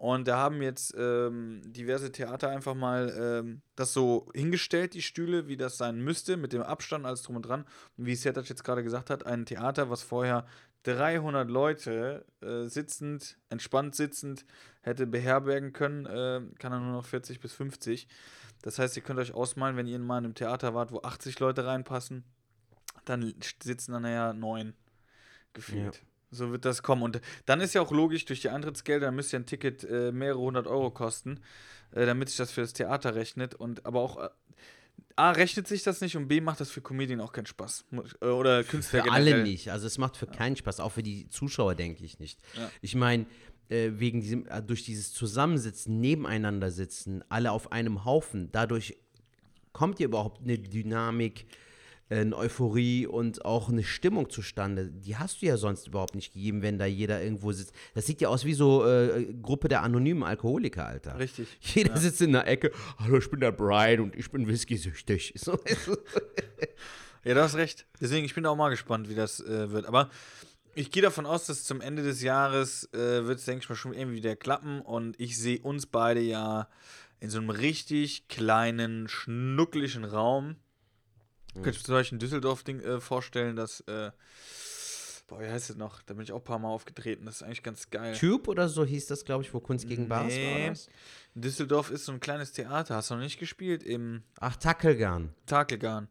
Und 0.00 0.28
da 0.28 0.38
haben 0.38 0.62
jetzt 0.62 0.94
ähm, 0.96 1.60
diverse 1.62 2.10
Theater 2.10 2.48
einfach 2.48 2.74
mal 2.74 3.14
ähm, 3.20 3.60
das 3.76 3.92
so 3.92 4.30
hingestellt, 4.32 4.94
die 4.94 5.02
Stühle, 5.02 5.46
wie 5.46 5.58
das 5.58 5.76
sein 5.76 6.00
müsste, 6.00 6.38
mit 6.38 6.54
dem 6.54 6.62
Abstand, 6.62 7.04
alles 7.04 7.20
drum 7.20 7.36
und 7.36 7.42
dran. 7.42 7.66
Und 7.98 8.06
wie 8.06 8.14
Sertac 8.14 8.48
jetzt 8.48 8.64
gerade 8.64 8.82
gesagt 8.82 9.10
hat, 9.10 9.26
ein 9.26 9.44
Theater, 9.44 9.90
was 9.90 10.02
vorher 10.02 10.46
300 10.84 11.50
Leute 11.50 12.24
äh, 12.40 12.66
sitzend, 12.68 13.36
entspannt 13.50 13.94
sitzend 13.94 14.46
hätte 14.80 15.06
beherbergen 15.06 15.74
können, 15.74 16.06
äh, 16.06 16.40
kann 16.58 16.72
er 16.72 16.80
nur 16.80 16.92
noch 16.92 17.04
40 17.04 17.38
bis 17.38 17.52
50. 17.52 18.08
Das 18.62 18.78
heißt, 18.78 18.96
ihr 18.96 19.02
könnt 19.02 19.20
euch 19.20 19.34
ausmalen, 19.34 19.76
wenn 19.76 19.86
ihr 19.86 19.98
mal 19.98 20.16
in 20.16 20.24
einem 20.24 20.34
Theater 20.34 20.74
wart, 20.74 20.92
wo 20.92 21.02
80 21.02 21.38
Leute 21.40 21.66
reinpassen, 21.66 22.24
dann 23.04 23.34
sitzen 23.62 23.92
dann 23.92 24.06
ja 24.06 24.32
neun 24.32 24.72
gefühlt. 25.52 26.02
So 26.30 26.52
wird 26.52 26.64
das 26.64 26.82
kommen. 26.82 27.02
Und 27.02 27.20
dann 27.46 27.60
ist 27.60 27.74
ja 27.74 27.80
auch 27.80 27.90
logisch, 27.90 28.24
durch 28.24 28.40
die 28.40 28.50
Eintrittsgelder 28.50 29.06
dann 29.06 29.16
müsste 29.16 29.36
ja 29.36 29.40
ein 29.40 29.46
Ticket 29.46 29.84
äh, 29.84 30.12
mehrere 30.12 30.38
hundert 30.38 30.66
Euro 30.66 30.90
kosten, 30.90 31.40
äh, 31.92 32.06
damit 32.06 32.28
sich 32.28 32.38
das 32.38 32.52
für 32.52 32.60
das 32.60 32.72
Theater 32.72 33.14
rechnet. 33.14 33.54
Und 33.54 33.84
aber 33.84 34.00
auch 34.00 34.16
äh, 34.18 34.28
A, 35.16 35.32
rechnet 35.32 35.66
sich 35.66 35.82
das 35.82 36.00
nicht 36.00 36.16
und 36.16 36.28
B, 36.28 36.40
macht 36.40 36.60
das 36.60 36.70
für 36.70 36.80
Comedien 36.80 37.20
auch 37.20 37.32
keinen 37.32 37.46
Spaß. 37.46 37.84
Äh, 38.20 38.26
Oder 38.26 38.64
Künstler 38.64 39.04
Für 39.04 39.12
alle 39.12 39.24
generell. 39.26 39.42
nicht. 39.42 39.70
Also 39.72 39.86
es 39.86 39.98
macht 39.98 40.16
für 40.16 40.26
keinen 40.26 40.56
Spaß, 40.56 40.80
auch 40.80 40.92
für 40.92 41.02
die 41.02 41.28
Zuschauer 41.28 41.74
denke 41.74 42.04
ich 42.04 42.18
nicht. 42.18 42.38
Ja. 42.56 42.70
Ich 42.80 42.94
meine, 42.94 43.26
äh, 43.68 43.90
wegen 43.94 44.20
diesem, 44.20 44.46
äh, 44.46 44.62
durch 44.62 44.84
dieses 44.84 45.12
Zusammensitzen, 45.12 46.00
nebeneinander 46.00 46.70
sitzen, 46.70 47.24
alle 47.28 47.52
auf 47.52 47.72
einem 47.72 48.04
Haufen, 48.04 48.50
dadurch 48.52 48.96
kommt 49.72 50.00
ja 50.00 50.06
überhaupt 50.06 50.42
eine 50.42 50.58
Dynamik, 50.58 51.46
eine 52.10 52.36
Euphorie 52.36 53.06
und 53.06 53.44
auch 53.44 53.68
eine 53.68 53.84
Stimmung 53.84 54.30
zustande. 54.30 54.90
Die 54.90 55.16
hast 55.16 55.42
du 55.42 55.46
ja 55.46 55.56
sonst 55.56 55.86
überhaupt 55.86 56.14
nicht 56.14 56.32
gegeben, 56.32 56.62
wenn 56.62 56.78
da 56.78 56.86
jeder 56.86 57.22
irgendwo 57.22 57.52
sitzt. 57.52 57.72
Das 57.94 58.06
sieht 58.06 58.20
ja 58.20 58.28
aus 58.28 58.44
wie 58.44 58.54
so 58.54 58.84
äh, 58.84 59.32
Gruppe 59.40 59.68
der 59.68 59.82
anonymen 59.82 60.24
Alkoholiker, 60.24 60.86
Alter. 60.86 61.18
Richtig. 61.18 61.46
Jeder 61.60 61.96
sitzt 61.96 62.20
in 62.20 62.32
der 62.32 62.48
Ecke, 62.48 62.72
hallo, 62.98 63.18
ich 63.18 63.30
bin 63.30 63.40
der 63.40 63.52
Brian 63.52 64.00
und 64.00 64.16
ich 64.16 64.30
bin 64.30 64.46
Whisky-süchtig. 64.46 65.34
So? 65.40 65.58
Ja, 67.24 67.34
du 67.34 67.42
hast 67.42 67.54
recht. 67.54 67.86
Deswegen, 68.00 68.24
ich 68.24 68.34
bin 68.34 68.46
auch 68.46 68.56
mal 68.56 68.70
gespannt, 68.70 69.08
wie 69.08 69.14
das 69.14 69.40
äh, 69.40 69.70
wird. 69.70 69.86
Aber 69.86 70.10
ich 70.74 70.90
gehe 70.90 71.02
davon 71.02 71.26
aus, 71.26 71.46
dass 71.46 71.64
zum 71.64 71.80
Ende 71.80 72.02
des 72.02 72.22
Jahres 72.22 72.88
äh, 72.92 73.26
wird 73.26 73.38
es, 73.38 73.44
denke 73.44 73.62
ich 73.62 73.68
mal, 73.68 73.74
schon 73.74 73.92
irgendwie 73.92 74.18
wieder 74.18 74.36
klappen. 74.36 74.80
Und 74.80 75.18
ich 75.20 75.38
sehe 75.38 75.60
uns 75.60 75.86
beide 75.86 76.20
ja 76.20 76.68
in 77.18 77.30
so 77.30 77.38
einem 77.38 77.50
richtig 77.50 78.28
kleinen, 78.28 79.08
schnucklichen 79.08 80.04
Raum. 80.04 80.56
Mhm. 81.54 81.62
Könnte 81.62 81.70
ich 81.70 81.78
mir 81.78 81.84
zum 81.84 81.94
Beispiel 81.94 82.16
ein 82.16 82.20
Düsseldorf-Ding 82.20 82.80
äh, 82.80 83.00
vorstellen, 83.00 83.56
dass, 83.56 83.80
äh, 83.82 84.10
boah, 85.26 85.40
wie 85.40 85.46
heißt 85.48 85.70
es 85.70 85.76
noch? 85.76 86.02
Da 86.02 86.14
bin 86.14 86.22
ich 86.22 86.32
auch 86.32 86.38
ein 86.38 86.44
paar 86.44 86.58
Mal 86.58 86.68
aufgetreten. 86.68 87.26
Das 87.26 87.36
ist 87.36 87.42
eigentlich 87.42 87.62
ganz 87.62 87.90
geil. 87.90 88.16
Tube 88.16 88.48
oder 88.48 88.68
so 88.68 88.84
hieß 88.84 89.06
das, 89.06 89.24
glaube 89.24 89.42
ich, 89.44 89.52
wo 89.54 89.60
Kunst 89.60 89.86
gegen 89.88 90.08
Bars 90.08 90.24
war. 90.24 90.28
Nee. 90.30 90.62
Oder 90.64 90.70
was? 90.72 90.88
Düsseldorf 91.34 91.90
ist 91.90 92.04
so 92.04 92.12
ein 92.12 92.20
kleines 92.20 92.52
Theater. 92.52 92.96
Hast 92.96 93.10
du 93.10 93.14
noch 93.14 93.22
nicht 93.22 93.38
gespielt? 93.38 93.82
Im 93.82 94.22
Ach, 94.38 94.56
Tackelgarn. 94.56 95.34
Takelgarn. 95.46 96.08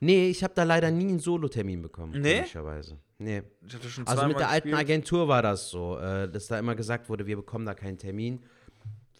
Nee, 0.00 0.28
ich 0.30 0.42
habe 0.44 0.54
da 0.54 0.62
leider 0.62 0.90
nie 0.90 1.08
einen 1.08 1.18
Solotermin 1.20 1.82
bekommen, 1.82 2.20
Nee? 2.20 2.36
komischerweise. 2.36 2.98
Nee. 3.18 3.42
Ich 3.66 3.74
hatte 3.74 3.88
schon 3.88 4.06
Also 4.06 4.26
mit 4.26 4.38
der 4.38 4.48
alten 4.48 4.68
gespielt. 4.70 4.90
Agentur 4.90 5.28
war 5.28 5.42
das 5.42 5.70
so, 5.70 5.98
äh, 5.98 6.28
dass 6.30 6.46
da 6.48 6.58
immer 6.58 6.74
gesagt 6.74 7.08
wurde, 7.08 7.26
wir 7.26 7.36
bekommen 7.36 7.66
da 7.66 7.74
keinen 7.74 7.98
Termin. 7.98 8.42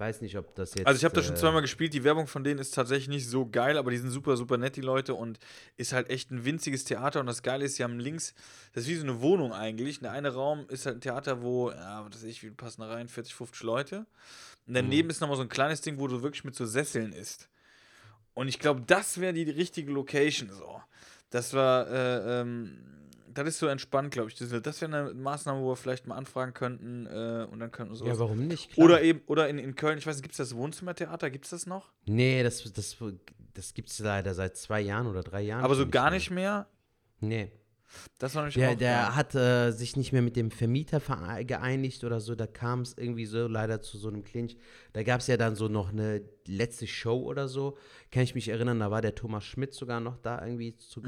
Weiß 0.02 0.20
nicht, 0.20 0.36
ob 0.36 0.52
das 0.56 0.74
jetzt. 0.74 0.84
Also 0.84 0.98
ich 0.98 1.04
habe 1.04 1.14
da 1.14 1.22
schon 1.22 1.36
äh, 1.36 1.38
zweimal 1.38 1.62
gespielt, 1.62 1.94
die 1.94 2.02
Werbung 2.02 2.26
von 2.26 2.42
denen 2.42 2.58
ist 2.58 2.74
tatsächlich 2.74 3.06
nicht 3.06 3.28
so 3.28 3.48
geil, 3.48 3.78
aber 3.78 3.92
die 3.92 3.98
sind 3.98 4.10
super, 4.10 4.36
super 4.36 4.58
nett, 4.58 4.74
die 4.74 4.80
Leute, 4.80 5.14
und 5.14 5.38
ist 5.76 5.92
halt 5.92 6.10
echt 6.10 6.32
ein 6.32 6.44
winziges 6.44 6.82
Theater. 6.82 7.20
Und 7.20 7.26
das 7.26 7.44
Geile 7.44 7.64
ist, 7.64 7.76
sie 7.76 7.84
haben 7.84 8.00
links, 8.00 8.34
das 8.72 8.82
ist 8.82 8.90
wie 8.90 8.96
so 8.96 9.04
eine 9.04 9.20
Wohnung 9.20 9.52
eigentlich. 9.52 10.00
Der 10.00 10.10
eine 10.10 10.34
Raum 10.34 10.66
ist 10.70 10.86
halt 10.86 10.96
ein 10.96 11.00
Theater, 11.02 11.42
wo, 11.42 11.70
ja, 11.70 12.04
was 12.04 12.16
weiß 12.16 12.24
ich, 12.24 12.42
wie 12.42 12.50
passen 12.50 12.80
da 12.80 12.88
rein, 12.88 13.06
40, 13.06 13.32
50 13.32 13.62
Leute. 13.62 13.98
Und 14.66 14.74
daneben 14.74 15.08
ist 15.08 15.20
nochmal 15.20 15.36
so 15.36 15.44
ein 15.44 15.48
kleines 15.48 15.82
Ding, 15.82 16.00
wo 16.00 16.08
du 16.08 16.20
wirklich 16.20 16.42
mit 16.42 16.56
so 16.56 16.66
Sesseln 16.66 17.12
isst. 17.12 17.48
Und 18.34 18.48
ich 18.48 18.58
glaube, 18.58 18.82
das 18.84 19.20
wäre 19.20 19.32
die 19.32 19.48
richtige 19.48 19.92
Location 19.92 20.50
so. 20.50 20.82
Das 21.30 21.54
war, 21.54 21.88
äh, 21.88 22.40
ähm, 22.40 22.76
das 23.34 23.48
ist 23.48 23.58
so 23.58 23.66
entspannt, 23.66 24.12
glaube 24.12 24.30
ich. 24.30 24.36
Das 24.36 24.50
das 24.62 24.80
wäre 24.80 24.94
eine 24.96 25.14
Maßnahme, 25.14 25.60
wo 25.62 25.70
wir 25.70 25.76
vielleicht 25.76 26.06
mal 26.06 26.16
anfragen 26.16 26.54
könnten 26.54 27.06
äh, 27.06 27.46
und 27.50 27.60
dann 27.60 27.70
könnten 27.70 27.92
wir 27.92 27.96
sowas 27.96 28.14
Ja, 28.14 28.18
warum 28.18 28.46
nicht? 28.46 28.72
Klar. 28.72 28.84
oder 28.86 29.02
eben, 29.02 29.20
oder 29.26 29.48
in, 29.48 29.58
in 29.58 29.74
Köln, 29.74 29.98
ich 29.98 30.06
weiß 30.06 30.16
nicht, 30.16 30.22
gibt 30.22 30.32
es 30.32 30.38
das 30.38 30.54
Wohnzimmertheater? 30.56 31.30
Gibt 31.30 31.44
es 31.46 31.50
das 31.50 31.66
noch? 31.66 31.92
Nee, 32.06 32.42
das, 32.42 32.62
das, 32.72 32.96
das 33.54 33.74
gibt 33.74 33.90
es 33.90 33.98
leider 33.98 34.34
seit 34.34 34.56
zwei 34.56 34.80
Jahren 34.80 35.06
oder 35.06 35.22
drei 35.22 35.42
Jahren. 35.42 35.64
Aber 35.64 35.74
so 35.74 35.88
gar 35.88 36.04
mehr. 36.10 36.18
nicht 36.18 36.30
mehr? 36.30 36.66
Nee. 37.20 37.52
Das 38.18 38.34
war 38.34 38.42
nämlich 38.42 38.54
Der, 38.54 38.70
auch 38.70 38.74
der 38.76 39.16
hat 39.16 39.34
äh, 39.34 39.70
sich 39.70 39.96
nicht 39.96 40.12
mehr 40.12 40.22
mit 40.22 40.34
dem 40.36 40.50
Vermieter 40.50 41.00
geeinigt 41.44 42.04
oder 42.04 42.20
so. 42.20 42.34
Da 42.34 42.46
kam 42.46 42.80
es 42.80 42.96
irgendwie 42.96 43.26
so 43.26 43.46
leider 43.46 43.82
zu 43.82 43.98
so 43.98 44.08
einem 44.08 44.24
Clinch. 44.24 44.56
Da 44.94 45.02
gab 45.02 45.20
es 45.20 45.26
ja 45.26 45.36
dann 45.36 45.56
so 45.56 45.68
noch 45.68 45.90
eine 45.90 46.22
letzte 46.46 46.86
Show 46.86 47.20
oder 47.22 47.48
so. 47.48 47.76
Kann 48.10 48.22
ich 48.22 48.34
mich 48.34 48.48
erinnern, 48.48 48.80
da 48.80 48.90
war 48.90 49.02
der 49.02 49.14
Thomas 49.14 49.44
Schmidt 49.44 49.74
sogar 49.74 50.00
noch 50.00 50.16
da 50.16 50.42
irgendwie 50.42 50.76
zu 50.76 51.00
Mhm. 51.00 51.04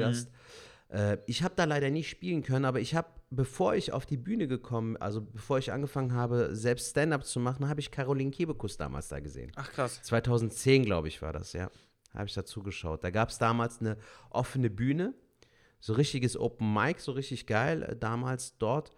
Äh, 0.94 1.18
ich 1.26 1.42
habe 1.42 1.54
da 1.56 1.64
leider 1.64 1.90
nicht 1.90 2.08
spielen 2.08 2.42
können, 2.42 2.64
aber 2.64 2.80
ich 2.80 2.94
habe, 2.94 3.08
bevor 3.30 3.74
ich 3.74 3.92
auf 3.92 4.06
die 4.06 4.16
Bühne 4.16 4.46
gekommen, 4.46 4.96
also 4.96 5.20
bevor 5.20 5.58
ich 5.58 5.72
angefangen 5.72 6.12
habe, 6.12 6.54
selbst 6.54 6.90
Stand-up 6.90 7.24
zu 7.24 7.40
machen, 7.40 7.68
habe 7.68 7.80
ich 7.80 7.90
Caroline 7.90 8.30
Kebekus 8.30 8.76
damals 8.76 9.08
da 9.08 9.18
gesehen. 9.18 9.50
Ach 9.56 9.70
krass. 9.72 10.00
2010, 10.02 10.84
glaube 10.84 11.08
ich, 11.08 11.20
war 11.20 11.32
das, 11.32 11.52
ja. 11.52 11.70
Habe 12.14 12.26
ich 12.26 12.34
da 12.34 12.44
zugeschaut. 12.44 13.02
Da 13.02 13.10
gab 13.10 13.30
es 13.30 13.38
damals 13.38 13.80
eine 13.80 13.96
offene 14.30 14.70
Bühne, 14.70 15.14
so 15.80 15.94
richtiges 15.94 16.36
Open 16.36 16.72
Mic, 16.72 17.00
so 17.00 17.10
richtig 17.10 17.46
geil, 17.46 17.82
äh, 17.82 17.96
damals 17.96 18.56
dort 18.58 18.92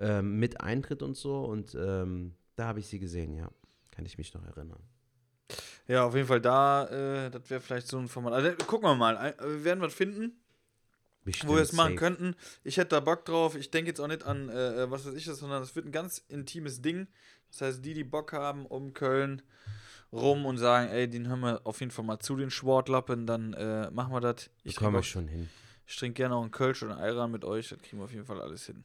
ähm, 0.00 0.40
mit 0.40 0.60
Eintritt 0.60 1.02
und 1.04 1.16
so. 1.16 1.44
Und 1.44 1.76
ähm, 1.80 2.34
da 2.56 2.66
habe 2.66 2.80
ich 2.80 2.88
sie 2.88 2.98
gesehen, 2.98 3.34
ja. 3.34 3.48
Kann 3.92 4.06
ich 4.06 4.18
mich 4.18 4.34
noch 4.34 4.44
erinnern. 4.44 4.80
Ja, 5.88 6.04
auf 6.04 6.14
jeden 6.14 6.28
Fall 6.28 6.40
da, 6.40 6.86
äh, 6.86 7.30
das 7.30 7.48
wäre 7.48 7.60
vielleicht 7.60 7.88
so 7.88 7.98
ein 7.98 8.08
Format. 8.08 8.32
Also, 8.32 8.50
gucken 8.66 8.88
wir 8.88 8.94
mal. 8.94 9.16
Äh, 9.16 9.34
Wir 9.40 9.64
werden 9.64 9.80
was 9.80 9.94
finden, 9.94 10.32
Bestimmt 11.24 11.50
wo 11.50 11.56
wir 11.56 11.62
es 11.62 11.72
machen 11.72 11.90
safe. 11.90 11.96
könnten. 11.96 12.34
Ich 12.64 12.76
hätte 12.76 12.90
da 12.90 13.00
Bock 13.00 13.24
drauf. 13.24 13.54
Ich 13.54 13.70
denke 13.70 13.90
jetzt 13.90 14.00
auch 14.00 14.08
nicht 14.08 14.24
an, 14.24 14.48
äh, 14.48 14.82
äh, 14.82 14.90
was 14.90 15.06
weiß 15.06 15.14
ich, 15.14 15.24
das, 15.24 15.38
sondern 15.38 15.62
es 15.62 15.76
wird 15.76 15.86
ein 15.86 15.92
ganz 15.92 16.24
intimes 16.28 16.80
Ding. 16.80 17.06
Das 17.50 17.60
heißt, 17.60 17.84
die, 17.84 17.94
die 17.94 18.04
Bock 18.04 18.32
haben, 18.32 18.66
um 18.66 18.94
Köln 18.94 19.42
rum 20.12 20.46
und 20.46 20.58
sagen, 20.58 20.90
ey, 20.90 21.08
den 21.08 21.28
hören 21.28 21.40
wir 21.40 21.60
auf 21.66 21.80
jeden 21.80 21.92
Fall 21.92 22.04
mal 22.04 22.18
zu, 22.18 22.36
den 22.36 22.50
Schwartlappen, 22.50 23.26
dann 23.26 23.52
äh, 23.54 23.90
machen 23.90 24.12
wir 24.12 24.20
das. 24.20 24.50
Ich 24.64 24.74
trinke 24.74 25.02
schon 25.02 25.28
hin. 25.28 25.48
ich 25.86 25.96
trink 25.96 26.14
gerne 26.14 26.34
auch 26.34 26.42
einen 26.42 26.50
Kölsch 26.50 26.82
oder 26.82 26.96
einen 26.96 27.04
Ayran 27.04 27.30
mit 27.30 27.44
euch. 27.44 27.68
Das 27.68 27.78
kriegen 27.80 27.98
wir 27.98 28.04
auf 28.04 28.12
jeden 28.12 28.26
Fall 28.26 28.40
alles 28.40 28.66
hin. 28.66 28.84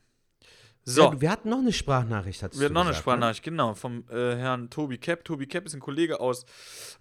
So. 0.85 1.03
Ja, 1.03 1.21
wir 1.21 1.31
hatten 1.31 1.49
noch 1.49 1.59
eine 1.59 1.71
Sprachnachricht, 1.71 2.43
hattest 2.43 2.59
Wir 2.59 2.65
hatten 2.65 2.73
noch 2.73 2.81
eine 2.81 2.91
ne? 2.91 2.95
Sprachnachricht, 2.95 3.43
genau, 3.43 3.73
vom 3.73 4.03
äh, 4.09 4.35
Herrn 4.35 4.69
Tobi 4.69 4.97
Kepp. 4.97 5.23
Tobi 5.23 5.47
Kepp 5.47 5.65
ist 5.65 5.73
ein 5.73 5.79
Kollege 5.79 6.19
aus, 6.19 6.45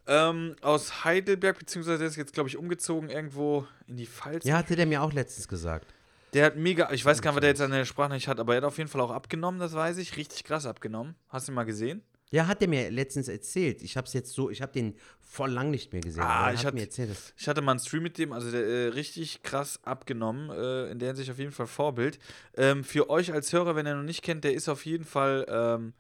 ähm, 0.07 0.55
aus 0.61 1.05
Heidelberg, 1.05 1.59
beziehungsweise 1.59 1.99
der 1.99 2.09
ist 2.09 2.16
jetzt, 2.16 2.33
glaube 2.33 2.49
ich, 2.49 2.57
umgezogen 2.57 3.11
irgendwo 3.11 3.66
in 3.89 3.97
die 3.97 4.07
Pfalz. 4.07 4.45
Ja, 4.45 4.59
hatte 4.59 4.76
der 4.76 4.87
mir 4.87 5.03
auch 5.03 5.12
letztens 5.12 5.49
gesagt. 5.49 5.93
Der 6.33 6.47
hat 6.47 6.57
mega, 6.57 6.91
ich 6.93 7.05
weiß 7.05 7.20
gar 7.20 7.33
nicht, 7.33 7.37
was 7.37 7.41
der 7.41 7.51
jetzt 7.51 7.61
an 7.61 7.72
der 7.72 7.85
Sprachnachricht 7.85 8.28
hat, 8.28 8.39
aber 8.39 8.55
er 8.55 8.59
hat 8.59 8.64
auf 8.64 8.78
jeden 8.78 8.89
Fall 8.89 9.01
auch 9.01 9.11
abgenommen, 9.11 9.59
das 9.59 9.74
weiß 9.74 9.99
ich. 9.99 10.16
Richtig 10.16 10.45
krass 10.45 10.64
abgenommen. 10.64 11.16
Hast 11.28 11.49
du 11.49 11.53
ihn 11.53 11.57
mal 11.57 11.64
gesehen? 11.64 12.03
Ja, 12.33 12.47
hat 12.47 12.62
der 12.62 12.68
mir 12.68 12.91
letztens 12.91 13.28
erzählt. 13.28 13.83
Ich 13.83 13.97
habe 13.99 14.07
es 14.07 14.14
jetzt 14.14 14.33
so, 14.33 14.49
ich 14.49 14.62
habe 14.62 14.72
den 14.72 14.97
voll 15.20 15.51
lang 15.51 15.70
nicht 15.70 15.93
mehr 15.93 16.01
gesehen. 16.01 16.22
Ah, 16.22 16.49
er 16.49 16.55
ich 16.55 16.64
hat 16.64 16.74
erzählt, 16.74 17.11
Ich 17.37 17.47
hatte 17.47 17.61
mal 17.61 17.72
einen 17.72 17.80
Stream 17.80 18.03
mit 18.03 18.16
dem, 18.16 18.33
also 18.33 18.51
der 18.51 18.64
äh, 18.66 18.87
richtig 18.89 19.43
krass 19.43 19.78
abgenommen, 19.85 20.49
äh, 20.51 20.91
in 20.91 20.99
der 20.99 21.09
Hinsicht 21.09 21.30
auf 21.30 21.39
jeden 21.39 21.53
Fall 21.53 21.66
Vorbild. 21.66 22.18
Ähm, 22.57 22.85
für 22.85 23.11
euch 23.11 23.33
als 23.35 23.53
Hörer, 23.53 23.76
wenn 23.76 23.87
ihr 23.87 23.95
noch 23.95 24.03
nicht 24.03 24.22
kennt, 24.22 24.45
der 24.45 24.55
ist 24.55 24.68
auf 24.70 24.87
jeden 24.87 25.05
Fall 25.05 25.45
ähm, 25.49 25.93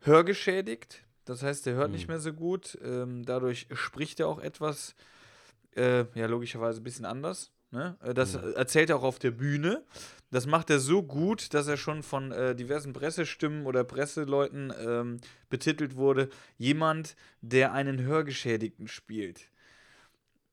hörgeschädigt. 0.00 1.02
Das 1.26 1.42
heißt, 1.42 1.66
der 1.66 1.74
hört 1.74 1.90
nicht 1.90 2.08
mehr 2.08 2.18
so 2.18 2.32
gut. 2.32 2.78
Ähm, 2.82 3.24
dadurch 3.26 3.66
spricht 3.74 4.20
er 4.20 4.28
auch 4.28 4.38
etwas, 4.38 4.94
äh, 5.76 6.06
ja, 6.14 6.26
logischerweise 6.26 6.80
ein 6.80 6.84
bisschen 6.84 7.04
anders. 7.04 7.52
Ne? 7.70 7.96
Äh, 8.02 8.14
Das 8.14 8.34
erzählt 8.34 8.88
er 8.88 8.96
auch 8.96 9.02
auf 9.02 9.18
der 9.18 9.32
Bühne. 9.32 9.84
Das 10.30 10.46
macht 10.46 10.68
er 10.70 10.78
so 10.78 11.02
gut, 11.02 11.54
dass 11.54 11.68
er 11.68 11.76
schon 11.78 12.02
von 12.02 12.32
äh, 12.32 12.54
diversen 12.54 12.92
Pressestimmen 12.92 13.64
oder 13.64 13.82
Presseleuten 13.84 14.72
ähm, 14.78 15.20
betitelt 15.48 15.96
wurde. 15.96 16.28
Jemand, 16.58 17.16
der 17.40 17.72
einen 17.72 18.02
Hörgeschädigten 18.02 18.88
spielt. 18.88 19.50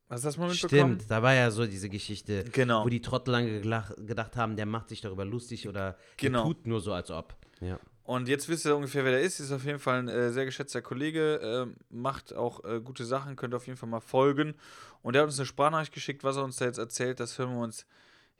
Hast 0.09 0.23
du 0.23 0.27
das 0.27 0.37
mal 0.37 0.49
mitbekommen? 0.49 0.95
Stimmt, 0.99 1.11
da 1.11 1.21
war 1.23 1.33
ja 1.33 1.51
so 1.51 1.65
diese 1.65 1.89
Geschichte, 1.89 2.43
Genau. 2.51 2.85
wo 2.85 2.89
die 2.89 3.01
Trottel 3.01 3.31
lange 3.31 3.91
gedacht 4.05 4.37
haben, 4.37 4.55
der 4.55 4.65
macht 4.65 4.89
sich 4.89 5.01
darüber 5.01 5.25
lustig 5.25 5.67
oder 5.67 5.97
Genau. 6.17 6.43
tut 6.45 6.67
nur 6.67 6.79
so, 6.79 6.93
als 6.93 7.09
ob. 7.11 7.35
Ja. 7.59 7.79
Und 8.03 8.27
jetzt 8.27 8.47
wisst 8.47 8.65
ihr 8.67 8.75
ungefähr, 8.75 9.03
wer 9.03 9.13
der 9.13 9.21
ist. 9.21 9.39
Ist 9.39 9.51
auf 9.51 9.65
jeden 9.65 9.79
Fall 9.79 9.97
ein 9.99 10.07
äh, 10.07 10.31
sehr 10.31 10.45
geschätzter 10.45 10.83
Kollege, 10.83 11.65
äh, 11.67 11.83
macht 11.89 12.33
auch 12.35 12.63
äh, 12.63 12.79
gute 12.79 13.03
Sachen, 13.03 13.35
könnt 13.35 13.55
auf 13.55 13.65
jeden 13.65 13.77
Fall 13.79 13.89
mal 13.89 13.99
folgen. 13.99 14.53
Und 15.01 15.15
er 15.15 15.23
hat 15.23 15.27
uns 15.29 15.39
eine 15.39 15.47
Sprachnachricht 15.47 15.91
geschickt, 15.93 16.23
was 16.23 16.37
er 16.37 16.43
uns 16.43 16.57
da 16.57 16.65
jetzt 16.65 16.77
erzählt. 16.77 17.19
Das 17.19 17.39
hören 17.39 17.55
wir 17.55 17.61
uns 17.63 17.87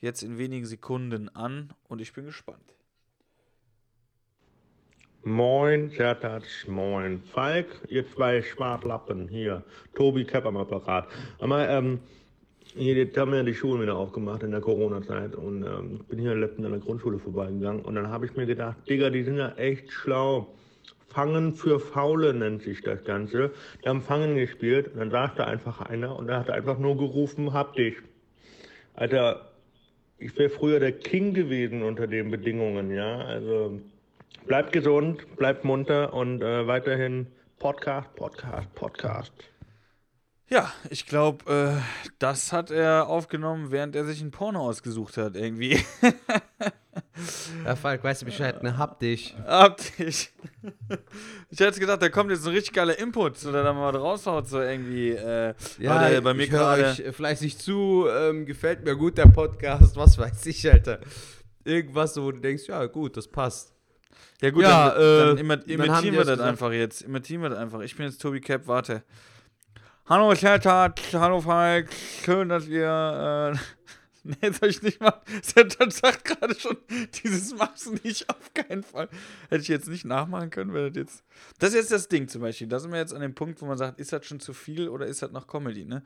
jetzt 0.06 0.24
in 0.24 0.38
wenigen 0.38 0.66
Sekunden 0.66 1.28
an 1.30 1.74
und 1.90 2.00
ich 2.00 2.14
bin 2.14 2.26
gespannt. 2.26 2.76
Moin, 5.24 5.90
Sertatsch, 5.90 6.68
moin. 6.68 7.24
Falk, 7.34 7.66
ihr 7.90 8.08
zwei 8.08 8.44
Schwartlappen 8.44 9.28
hier. 9.28 9.64
Tobi 9.96 10.24
Kepp 10.24 10.46
am 10.46 10.56
Apparat. 10.56 11.08
Aber, 11.40 11.68
ähm, 11.68 12.00
hier, 12.76 12.94
jetzt 12.94 13.18
haben 13.18 13.32
wir 13.32 13.40
ja 13.40 13.44
die 13.44 13.56
Schulen 13.56 13.82
wieder 13.82 13.96
aufgemacht 13.96 14.44
in 14.44 14.52
der 14.52 14.62
Corona-Zeit 14.62 15.36
und 15.36 15.64
ähm, 15.64 16.06
bin 16.08 16.20
hier 16.20 16.36
letztens 16.36 16.66
an 16.66 16.74
der 16.74 16.82
Grundschule 16.82 17.18
vorbeigegangen 17.18 17.82
und 17.82 17.96
dann 17.96 18.10
habe 18.10 18.28
ich 18.28 18.36
mir 18.36 18.46
gedacht, 18.46 18.78
Digga, 18.88 19.10
die 19.10 19.24
sind 19.24 19.38
ja 19.38 19.54
echt 19.56 19.92
schlau. 19.92 20.54
Fangen 21.08 21.54
für 21.54 21.80
Faule 21.80 22.34
nennt 22.34 22.62
sich 22.62 22.82
das 22.82 23.04
Ganze. 23.04 23.52
Die 23.84 23.90
haben 23.90 24.02
Fangen 24.02 24.36
gespielt 24.36 24.90
und 24.90 25.00
dann 25.00 25.10
saß 25.10 25.32
da 25.38 25.46
einfach 25.46 25.82
einer 25.82 26.16
und 26.16 26.28
der 26.28 26.38
hat 26.38 26.52
einfach 26.52 26.78
nur 26.78 26.98
gerufen, 26.98 27.54
hab 27.54 27.74
dich. 27.74 27.96
Alter, 28.94 29.55
ich 30.18 30.38
wäre 30.38 30.50
früher 30.50 30.80
der 30.80 30.94
King 30.94 31.34
gewesen 31.34 31.84
unter 31.84 32.08
den 32.08 32.32
Bedingungen, 32.32 32.92
ja. 32.92 33.20
Also 33.20 33.80
bleibt 34.46 34.72
gesund, 34.72 35.36
bleibt 35.38 35.64
munter 35.64 36.14
und 36.14 36.42
äh, 36.42 36.68
weiterhin 36.68 37.28
Podcast, 37.60 38.14
Podcast, 38.16 38.74
Podcast. 38.76 39.34
Ja, 40.48 40.72
ich 40.92 41.08
glaube, 41.08 41.52
äh, 41.52 42.12
das 42.20 42.54
hat 42.54 42.70
er 42.70 43.08
aufgenommen, 43.08 43.72
während 43.72 43.96
er 43.96 44.06
sich 44.06 44.22
ein 44.22 44.32
Porno 44.32 44.60
ausgesucht 44.62 45.18
hat, 45.18 45.36
irgendwie. 45.36 45.80
Ja, 47.64 47.76
Falk, 47.76 48.04
weißt 48.04 48.22
du 48.22 48.26
Bescheid, 48.26 48.62
ne? 48.64 48.78
Hab 48.78 49.00
dich. 49.00 49.36
Habt 49.46 50.00
ich. 50.00 50.32
Ich 51.50 51.60
hätte 51.60 51.80
gedacht, 51.80 52.02
da 52.02 52.10
kommt 52.10 52.32
jetzt 52.32 52.46
ein 52.46 52.54
richtig 52.54 52.74
geiler 52.74 52.98
Input, 53.00 53.44
oder 53.46 53.64
da 53.64 53.74
mal 53.74 53.96
raushaut, 53.96 54.48
so 54.48 54.60
irgendwie. 54.62 55.12
Äh, 55.12 55.54
Ja, 55.80 55.98
oder 55.98 56.22
bei 56.22 56.34
mir 56.34 56.44
ich 56.44 56.52
höre 56.52 56.78
gerade. 56.78 57.04
euch 57.08 57.16
fleißig 57.16 57.58
zu, 57.58 58.06
ähm, 58.10 58.46
gefällt 58.46 58.84
mir 58.84 58.96
gut 58.96 59.18
der 59.18 59.28
Podcast, 59.28 59.96
was 59.96 60.18
weiß 60.18 60.46
ich, 60.48 60.70
Alter. 60.72 61.00
Irgendwas 61.64 62.14
so, 62.14 62.24
wo 62.24 62.32
du 62.32 62.40
denkst, 62.40 62.64
ja 62.68 62.86
gut, 62.86 63.18
das 63.18 63.28
passt. 63.28 63.74
Ja, 64.42 64.50
gut, 64.50 64.64
Ja, 64.64 64.90
dann, 64.90 64.98
dann 65.28 65.38
äh, 65.38 65.40
immer, 65.40 65.58
dann 65.58 65.66
imitieren 65.70 65.96
haben 65.96 66.04
die 66.04 66.12
wir 66.12 66.20
das 66.20 66.28
das 66.28 66.38
gesagt. 66.38 66.50
einfach 66.50 66.72
jetzt. 66.72 67.02
Imitieren 67.04 67.42
wir 67.42 67.50
das 67.50 67.60
einfach. 67.60 67.80
Ich 67.82 67.96
bin 67.96 68.06
jetzt 68.06 68.22
Tobi 68.22 68.42
Cap, 68.42 68.68
warte. 68.68 69.04
Hallo 70.08 70.36
Sertat, 70.36 71.00
hallo 71.14 71.42
Falk, 71.42 71.90
schön, 72.24 72.50
dass 72.50 72.68
ihr. 72.68 73.54
Äh, 73.56 73.58
nee, 74.26 74.36
jetzt 74.42 74.60
soll 74.60 74.70
ich 74.70 74.82
nicht 74.82 75.00
mal. 75.00 75.22
Sertat 75.42 75.94
sagt 75.94 76.26
gerade 76.26 76.60
schon, 76.60 76.78
dieses 77.24 77.56
machst 77.56 77.86
du 77.86 77.94
nicht, 78.04 78.30
auf 78.30 78.54
keinen 78.54 78.84
Fall. 78.84 79.08
Hätte 79.50 79.62
ich 79.62 79.68
jetzt 79.68 79.88
nicht 79.88 80.06
nachmachen 80.06 80.50
können, 80.50 80.74
wenn 80.74 80.88
das 80.88 80.96
jetzt. 80.96 81.24
Das 81.60 81.70
ist 81.70 81.76
jetzt 81.76 81.92
das 81.92 82.08
Ding 82.08 82.28
zum 82.28 82.42
Beispiel. 82.42 82.68
Da 82.68 82.80
sind 82.80 82.92
wir 82.92 83.00
jetzt 83.00 83.14
an 83.14 83.22
dem 83.22 83.36
Punkt, 83.36 83.62
wo 83.62 83.66
man 83.66 83.78
sagt, 83.78 84.00
ist 84.00 84.12
das 84.12 84.26
schon 84.26 84.40
zu 84.40 84.54
viel 84.54 84.90
oder 84.90 85.06
ist 85.06 85.22
das 85.22 85.32
noch 85.32 85.48
Comedy, 85.48 85.86
ne? 85.86 86.04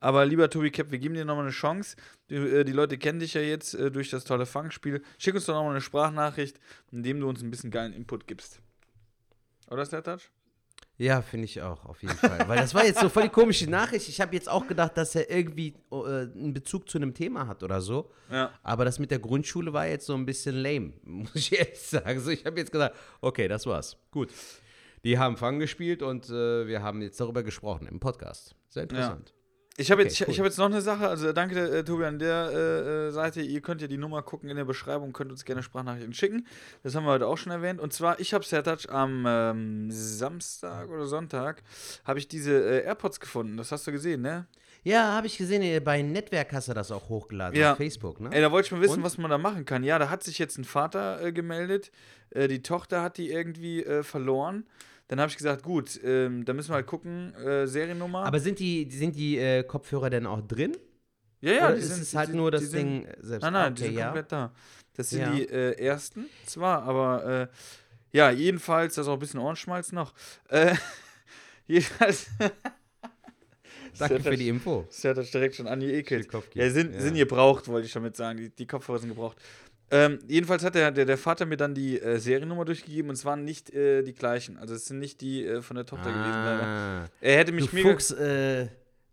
Aber 0.00 0.24
lieber 0.26 0.48
Tobi 0.50 0.70
Cap, 0.70 0.90
wir 0.90 0.98
geben 0.98 1.14
dir 1.14 1.24
nochmal 1.24 1.44
eine 1.44 1.52
Chance. 1.52 1.96
Die, 2.30 2.36
äh, 2.36 2.64
die 2.64 2.72
Leute 2.72 2.98
kennen 2.98 3.20
dich 3.20 3.34
ja 3.34 3.40
jetzt 3.40 3.74
äh, 3.74 3.90
durch 3.90 4.10
das 4.10 4.24
tolle 4.24 4.46
Fangspiel. 4.46 5.02
Schick 5.18 5.34
uns 5.34 5.46
doch 5.46 5.54
nochmal 5.54 5.72
eine 5.72 5.80
Sprachnachricht, 5.80 6.60
indem 6.90 7.20
du 7.20 7.28
uns 7.28 7.42
ein 7.42 7.50
bisschen 7.50 7.70
geilen 7.70 7.92
Input 7.92 8.26
gibst. 8.26 8.60
Oder 9.70 9.86
Sertat? 9.86 10.30
Ja, 11.02 11.20
finde 11.20 11.46
ich 11.46 11.60
auch, 11.60 11.84
auf 11.84 12.00
jeden 12.00 12.14
Fall. 12.14 12.46
Weil 12.46 12.58
das 12.58 12.74
war 12.74 12.84
jetzt 12.84 13.00
so 13.00 13.08
voll 13.08 13.24
die 13.24 13.28
komische 13.28 13.68
Nachricht. 13.68 14.08
Ich 14.08 14.20
habe 14.20 14.32
jetzt 14.36 14.48
auch 14.48 14.68
gedacht, 14.68 14.96
dass 14.96 15.16
er 15.16 15.28
irgendwie 15.28 15.74
äh, 15.90 15.96
einen 15.96 16.54
Bezug 16.54 16.88
zu 16.88 16.96
einem 16.96 17.12
Thema 17.12 17.48
hat 17.48 17.64
oder 17.64 17.80
so. 17.80 18.12
Ja. 18.30 18.52
Aber 18.62 18.84
das 18.84 19.00
mit 19.00 19.10
der 19.10 19.18
Grundschule 19.18 19.72
war 19.72 19.84
jetzt 19.88 20.06
so 20.06 20.14
ein 20.14 20.24
bisschen 20.24 20.54
lame, 20.54 20.92
muss 21.02 21.34
ich 21.34 21.58
ehrlich 21.58 21.80
sagen. 21.80 22.20
So, 22.20 22.30
ich 22.30 22.46
habe 22.46 22.56
jetzt 22.60 22.70
gesagt, 22.70 22.94
okay, 23.20 23.48
das 23.48 23.66
war's. 23.66 23.96
Gut. 24.12 24.30
Die 25.02 25.18
haben 25.18 25.36
Fang 25.36 25.58
gespielt 25.58 26.04
und 26.04 26.30
äh, 26.30 26.68
wir 26.68 26.84
haben 26.84 27.02
jetzt 27.02 27.20
darüber 27.20 27.42
gesprochen 27.42 27.88
im 27.88 27.98
Podcast. 27.98 28.54
Sehr 28.68 28.84
interessant. 28.84 29.34
Ich 29.78 29.90
habe 29.90 30.02
Okay, 30.02 30.10
jetzt, 30.10 30.20
cool. 30.20 30.26
ich 30.30 30.38
hab 30.38 30.44
jetzt 30.46 30.58
noch 30.58 30.66
eine 30.66 30.82
Sache, 30.82 31.08
also 31.08 31.32
danke 31.32 31.58
äh, 31.78 31.82
Tobi 31.82 32.04
an 32.04 32.18
der 32.18 32.50
äh, 32.52 33.06
äh, 33.08 33.10
Seite. 33.10 33.40
Ihr 33.40 33.62
könnt 33.62 33.80
ja 33.80 33.88
die 33.88 33.96
Nummer 33.96 34.22
gucken 34.22 34.50
in 34.50 34.56
der 34.56 34.66
Beschreibung, 34.66 35.12
könnt 35.14 35.30
uns 35.30 35.46
gerne 35.46 35.62
Sprachnachrichten 35.62 36.12
schicken. 36.12 36.46
Das 36.82 36.94
haben 36.94 37.04
wir 37.04 37.12
heute 37.12 37.26
auch 37.26 37.38
schon 37.38 37.52
erwähnt. 37.52 37.80
Und 37.80 37.92
zwar, 37.92 38.20
ich 38.20 38.34
habe 38.34 38.44
Sertac 38.44 38.90
am 38.92 39.24
ähm, 39.26 39.90
Samstag 39.90 40.90
oder 40.90 41.06
Sonntag, 41.06 41.62
habe 42.04 42.18
ich 42.18 42.28
diese 42.28 42.52
äh, 42.52 42.84
AirPods 42.84 43.18
gefunden. 43.18 43.56
Das 43.56 43.72
hast 43.72 43.86
du 43.86 43.92
gesehen, 43.92 44.20
ne? 44.20 44.46
Ja, 44.84 45.12
habe 45.12 45.26
ich 45.26 45.38
gesehen, 45.38 45.62
äh, 45.62 45.80
bei 45.80 46.02
Netzwerk 46.02 46.52
hast 46.52 46.68
du 46.68 46.74
das 46.74 46.90
auch 46.90 47.08
hochgeladen 47.08 47.58
Ja. 47.58 47.72
auf 47.72 47.78
Facebook, 47.78 48.20
ne? 48.20 48.28
Ey, 48.30 48.42
da 48.42 48.52
wollte 48.52 48.66
ich 48.66 48.72
mal 48.72 48.80
wissen, 48.82 48.98
Und? 48.98 49.04
was 49.04 49.16
man 49.16 49.30
da 49.30 49.38
machen 49.38 49.64
kann. 49.64 49.84
Ja, 49.84 49.98
da 49.98 50.10
hat 50.10 50.22
sich 50.22 50.38
jetzt 50.38 50.58
ein 50.58 50.64
Vater 50.64 51.22
äh, 51.24 51.32
gemeldet. 51.32 51.92
Äh, 52.30 52.46
die 52.48 52.62
Tochter 52.62 53.00
hat 53.00 53.16
die 53.16 53.30
irgendwie 53.30 53.82
äh, 53.84 54.02
verloren. 54.02 54.66
Dann 55.12 55.20
habe 55.20 55.28
ich 55.28 55.36
gesagt, 55.36 55.62
gut, 55.62 56.00
ähm, 56.02 56.42
da 56.46 56.54
müssen 56.54 56.70
wir 56.70 56.76
halt 56.76 56.86
gucken, 56.86 57.34
äh, 57.34 57.66
Seriennummer. 57.66 58.24
Aber 58.24 58.40
sind 58.40 58.58
die, 58.58 58.90
sind 58.90 59.14
die 59.14 59.36
äh, 59.36 59.62
Kopfhörer 59.62 60.08
denn 60.08 60.26
auch 60.26 60.40
drin? 60.40 60.74
ja, 61.42 61.52
ja, 61.52 61.66
Oder 61.66 61.74
die 61.74 61.80
ist 61.82 61.88
sind, 61.88 62.02
es 62.02 62.14
halt 62.14 62.30
die, 62.30 62.36
nur 62.36 62.50
das 62.50 62.62
sind, 62.62 63.02
Ding 63.04 63.06
selbst? 63.20 63.42
Nein, 63.42 63.52
nein, 63.52 63.72
okay, 63.72 63.74
die 63.74 63.84
sind 63.88 63.94
ja. 63.98 64.04
komplett 64.06 64.32
da. 64.32 64.54
Das 64.94 65.10
sind 65.10 65.20
Ja. 65.20 65.30
die 65.32 65.42
äh, 65.50 65.72
ersten 65.78 66.30
zwar, 66.46 66.84
aber 66.84 67.50
äh, 67.52 68.16
ja, 68.16 68.30
jedenfalls, 68.30 68.94
da 68.94 69.02
ist 69.02 69.08
auch 69.08 69.12
ein 69.12 69.18
bisschen 69.18 69.40
Ohrenschmalz 69.40 69.92
noch. 69.92 70.14
Äh, 70.48 70.76
jedenfalls. 71.66 72.28
Danke 73.98 74.20
für 74.20 74.36
die 74.38 74.48
Info. 74.48 74.86
Sertac 74.88 75.30
direkt 75.30 75.56
schon 75.56 75.66
angeekelt. 75.66 76.26
Ja, 76.54 76.70
sind, 76.70 76.94
Ja. 76.94 77.00
sind 77.02 77.16
gebraucht, 77.16 77.68
wollte 77.68 77.86
ich 77.86 77.92
damit 77.92 78.16
sagen. 78.16 78.38
Die, 78.38 78.48
die 78.48 78.66
Kopfhörer 78.66 78.98
sind 78.98 79.10
gebraucht. 79.10 79.36
Ähm, 79.92 80.20
jedenfalls 80.26 80.64
hat 80.64 80.74
der, 80.74 80.90
der, 80.90 81.04
der 81.04 81.18
Vater 81.18 81.44
mir 81.44 81.58
dann 81.58 81.74
die 81.74 82.00
äh, 82.00 82.18
Seriennummer 82.18 82.64
durchgegeben 82.64 83.10
und 83.10 83.14
es 83.14 83.26
waren 83.26 83.44
nicht 83.44 83.72
äh, 83.74 84.02
die 84.02 84.14
gleichen. 84.14 84.56
Also 84.56 84.74
es 84.74 84.86
sind 84.86 84.98
nicht 84.98 85.20
die 85.20 85.46
äh, 85.46 85.60
von 85.60 85.76
der 85.76 85.84
Tochter 85.84 86.10
gewesen. 86.10 86.44
Leider. 86.44 86.62
Ah. 86.64 87.08
Er 87.20 87.38
hätte 87.38 87.52
Du 87.52 87.56
mich 87.56 87.72
mega. 87.74 87.90
Fuchs, 87.90 88.10
äh, 88.10 88.68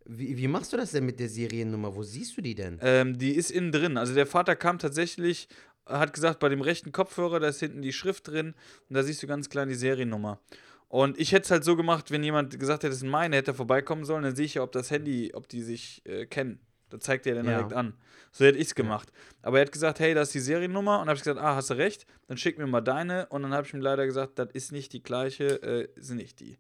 wie, 0.06 0.38
wie 0.38 0.48
machst 0.48 0.72
du 0.72 0.78
das 0.78 0.92
denn 0.92 1.06
mit 1.06 1.20
der 1.20 1.28
Seriennummer? 1.28 1.94
Wo 1.94 2.02
siehst 2.02 2.38
du 2.38 2.42
die 2.42 2.56
denn? 2.56 2.80
Ähm, 2.82 3.18
die 3.18 3.36
ist 3.36 3.52
innen 3.52 3.74
drin. 3.74 3.98
Also 3.98 4.14
der 4.14 4.26
Vater 4.26 4.56
kam 4.56 4.80
tatsächlich, 4.80 5.50
hat 5.86 6.14
gesagt, 6.14 6.40
bei 6.40 6.48
dem 6.48 6.62
rechten 6.62 6.94
Kopfhörer, 6.94 7.42
da 7.42 7.50
ist 7.50 7.60
hinten 7.60 7.82
die 7.82 7.92
Schrift 7.92 8.30
drin 8.30 8.56
und 8.88 8.96
da 8.96 9.04
siehst 9.04 9.22
du 9.22 9.28
ganz 9.28 9.50
klein 9.50 9.68
die 9.68 9.76
Seriennummer. 9.76 10.40
Und 10.88 11.20
ich 11.20 11.34
hätte 11.34 11.44
es 11.44 11.52
halt 11.52 11.66
so 11.66 11.76
gemacht, 11.76 12.10
wenn 12.10 12.24
jemand 12.24 12.58
gesagt 12.58 12.84
hätte, 12.84 12.92
das 12.92 13.00
sind 13.00 13.10
meine, 13.10 13.36
hätte 13.36 13.52
er 13.52 13.56
vorbeikommen 13.56 14.06
sollen, 14.06 14.24
dann 14.24 14.36
sehe 14.36 14.46
ich 14.46 14.56
ja, 14.56 14.64
ob 14.64 14.72
das 14.72 14.90
Handy, 14.90 15.32
ob 15.36 15.48
die 15.50 15.62
sich 15.62 16.02
äh, 16.06 16.26
kennen. 16.26 16.60
Da 16.90 17.00
zeigt 17.00 17.26
er 17.28 17.36
dann 17.36 17.46
Ja. 17.46 17.58
direkt 17.58 17.74
an. 17.74 17.94
So 18.32 18.46
hätte 18.46 18.58
ich 18.58 18.68
es 18.68 18.76
gemacht. 18.76 19.12
Aber 19.42 19.58
er 19.60 19.66
hat 19.66 19.72
gesagt, 19.72 20.00
hey, 20.00 20.14
das 20.14 20.30
ist 20.30 20.36
die 20.36 20.40
Seriennummer. 20.40 20.94
Und 20.96 21.00
dann 21.02 21.10
habe 21.10 21.18
ich 21.18 21.24
gesagt, 21.24 21.40
ah, 21.40 21.56
hast 21.56 21.70
du 21.70 21.76
recht, 21.76 22.06
dann 22.28 22.38
schick 22.38 22.58
mir 22.58 22.68
mal 22.68 22.82
deine. 22.82 23.28
Und 23.28 23.44
dann 23.44 23.54
habe 23.54 23.66
ich 23.66 23.74
ihm 23.74 23.82
leider 23.82 24.06
gesagt, 24.06 24.38
das 24.38 24.50
ist 24.54 24.72
nicht 24.72 24.94
die 24.94 25.02
gleiche, 25.02 25.62
äh, 25.64 25.88
ist 25.96 26.12
nicht 26.12 26.40
die. 26.40 26.58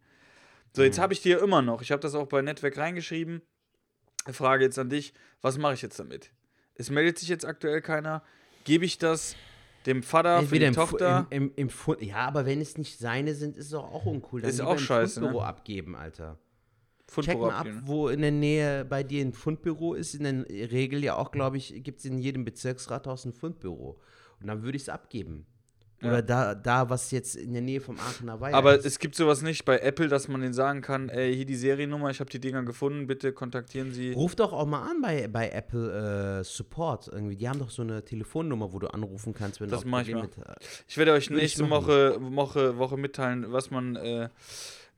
So, 0.75 0.83
jetzt 0.83 0.99
habe 0.99 1.13
ich 1.13 1.21
die 1.21 1.29
ja 1.29 1.39
immer 1.39 1.61
noch. 1.61 1.81
Ich 1.81 1.91
habe 1.91 1.99
das 1.99 2.15
auch 2.15 2.27
bei 2.27 2.41
Netzwerk 2.41 2.77
reingeschrieben. 2.77 3.41
Frage 4.31 4.63
jetzt 4.65 4.77
an 4.77 4.89
dich, 4.89 5.13
was 5.41 5.57
mache 5.57 5.73
ich 5.73 5.81
jetzt 5.81 5.99
damit? 5.99 6.31
Es 6.75 6.89
meldet 6.89 7.17
sich 7.17 7.29
jetzt 7.29 7.45
aktuell 7.45 7.81
keiner. 7.81 8.23
Gebe 8.63 8.85
ich 8.85 8.97
das 8.97 9.35
dem 9.85 10.03
Vater 10.03 10.43
für 10.43 10.59
die 10.59 10.71
Tochter? 10.71 11.27
Im, 11.29 11.53
im, 11.55 11.69
im. 11.69 11.99
Ja, 12.01 12.27
aber 12.27 12.45
wenn 12.45 12.61
es 12.61 12.77
nicht 12.77 12.99
seine 12.99 13.33
sind, 13.33 13.57
ist 13.57 13.67
es 13.67 13.73
auch 13.73 14.05
uncool. 14.05 14.41
Dann 14.41 14.49
Ist 14.49 14.61
auch 14.61 14.77
scheiße, 14.77 15.21
ne? 15.21 15.41
Abgeben, 15.41 15.95
Alter. 15.95 16.37
Check 17.09 17.25
Fundbüro 17.25 17.47
mal 17.47 17.51
ab, 17.53 17.59
abgeben. 17.61 17.81
wo 17.85 18.09
in 18.09 18.21
der 18.21 18.31
Nähe 18.31 18.85
bei 18.85 19.03
dir 19.03 19.21
ein 19.25 19.33
Fundbüro 19.33 19.93
ist. 19.95 20.13
In 20.15 20.23
der 20.23 20.45
Regel 20.71 21.03
ja 21.03 21.15
auch, 21.15 21.31
glaube 21.31 21.57
ich, 21.57 21.83
gibt 21.83 21.99
es 21.99 22.05
in 22.05 22.19
jedem 22.19 22.45
Bezirksrathaus 22.45 23.25
ein 23.25 23.33
Fundbüro. 23.33 23.99
Und 24.39 24.47
dann 24.47 24.63
würde 24.63 24.75
ich 24.77 24.83
es 24.83 24.89
abgeben. 24.89 25.45
Oder 26.01 26.13
Ja. 26.13 26.21
da, 26.21 26.55
da, 26.55 26.89
was 26.89 27.11
jetzt 27.11 27.35
in 27.35 27.51
der 27.51 27.61
Nähe 27.61 27.81
vom 27.81 27.97
Aachener 27.99 28.39
Weiher 28.39 28.55
Aber 28.55 28.77
ist. 28.77 28.85
es 28.85 28.99
gibt 28.99 29.15
sowas 29.15 29.41
nicht 29.41 29.65
bei 29.65 29.79
Apple, 29.79 30.07
dass 30.07 30.29
man 30.29 30.39
denen 30.39 30.53
sagen 30.53 30.79
kann, 30.81 31.09
ey, 31.09 31.35
hier 31.35 31.45
die 31.45 31.57
Seriennummer, 31.57 32.09
ich 32.09 32.21
habe 32.21 32.29
die 32.29 32.39
Dinger 32.39 32.63
gefunden, 32.63 33.05
bitte 33.05 33.33
kontaktieren 33.33 33.91
Sie. 33.91 34.13
Ruf 34.13 34.33
doch 34.33 34.53
auch 34.53 34.65
mal 34.65 34.89
an 34.89 35.01
bei, 35.01 35.27
bei 35.27 35.49
Apple 35.49 36.39
äh, 36.39 36.43
Support 36.45 37.09
irgendwie. 37.11 37.35
Die 37.35 37.49
haben 37.49 37.59
doch 37.59 37.69
so 37.69 37.81
eine 37.81 38.05
Telefonnummer, 38.05 38.71
wo 38.71 38.79
du 38.79 38.87
anrufen 38.87 39.33
kannst, 39.33 39.59
wenn 39.59 39.69
Das 39.69 39.81
du 39.81 39.87
auch 39.87 39.91
mach 39.91 40.07
ich 40.07 40.13
mal. 40.13 40.21
mit, 40.21 40.31
Ich 40.87 40.97
werde 40.97 41.11
euch 41.11 41.29
nächste. 41.31 41.69
Woche, 41.69 42.15
Woche, 42.21 42.77
Woche 42.77 42.95
mitteilen, 42.95 43.51
was 43.51 43.69
man 43.69 43.97
äh, 43.97 44.29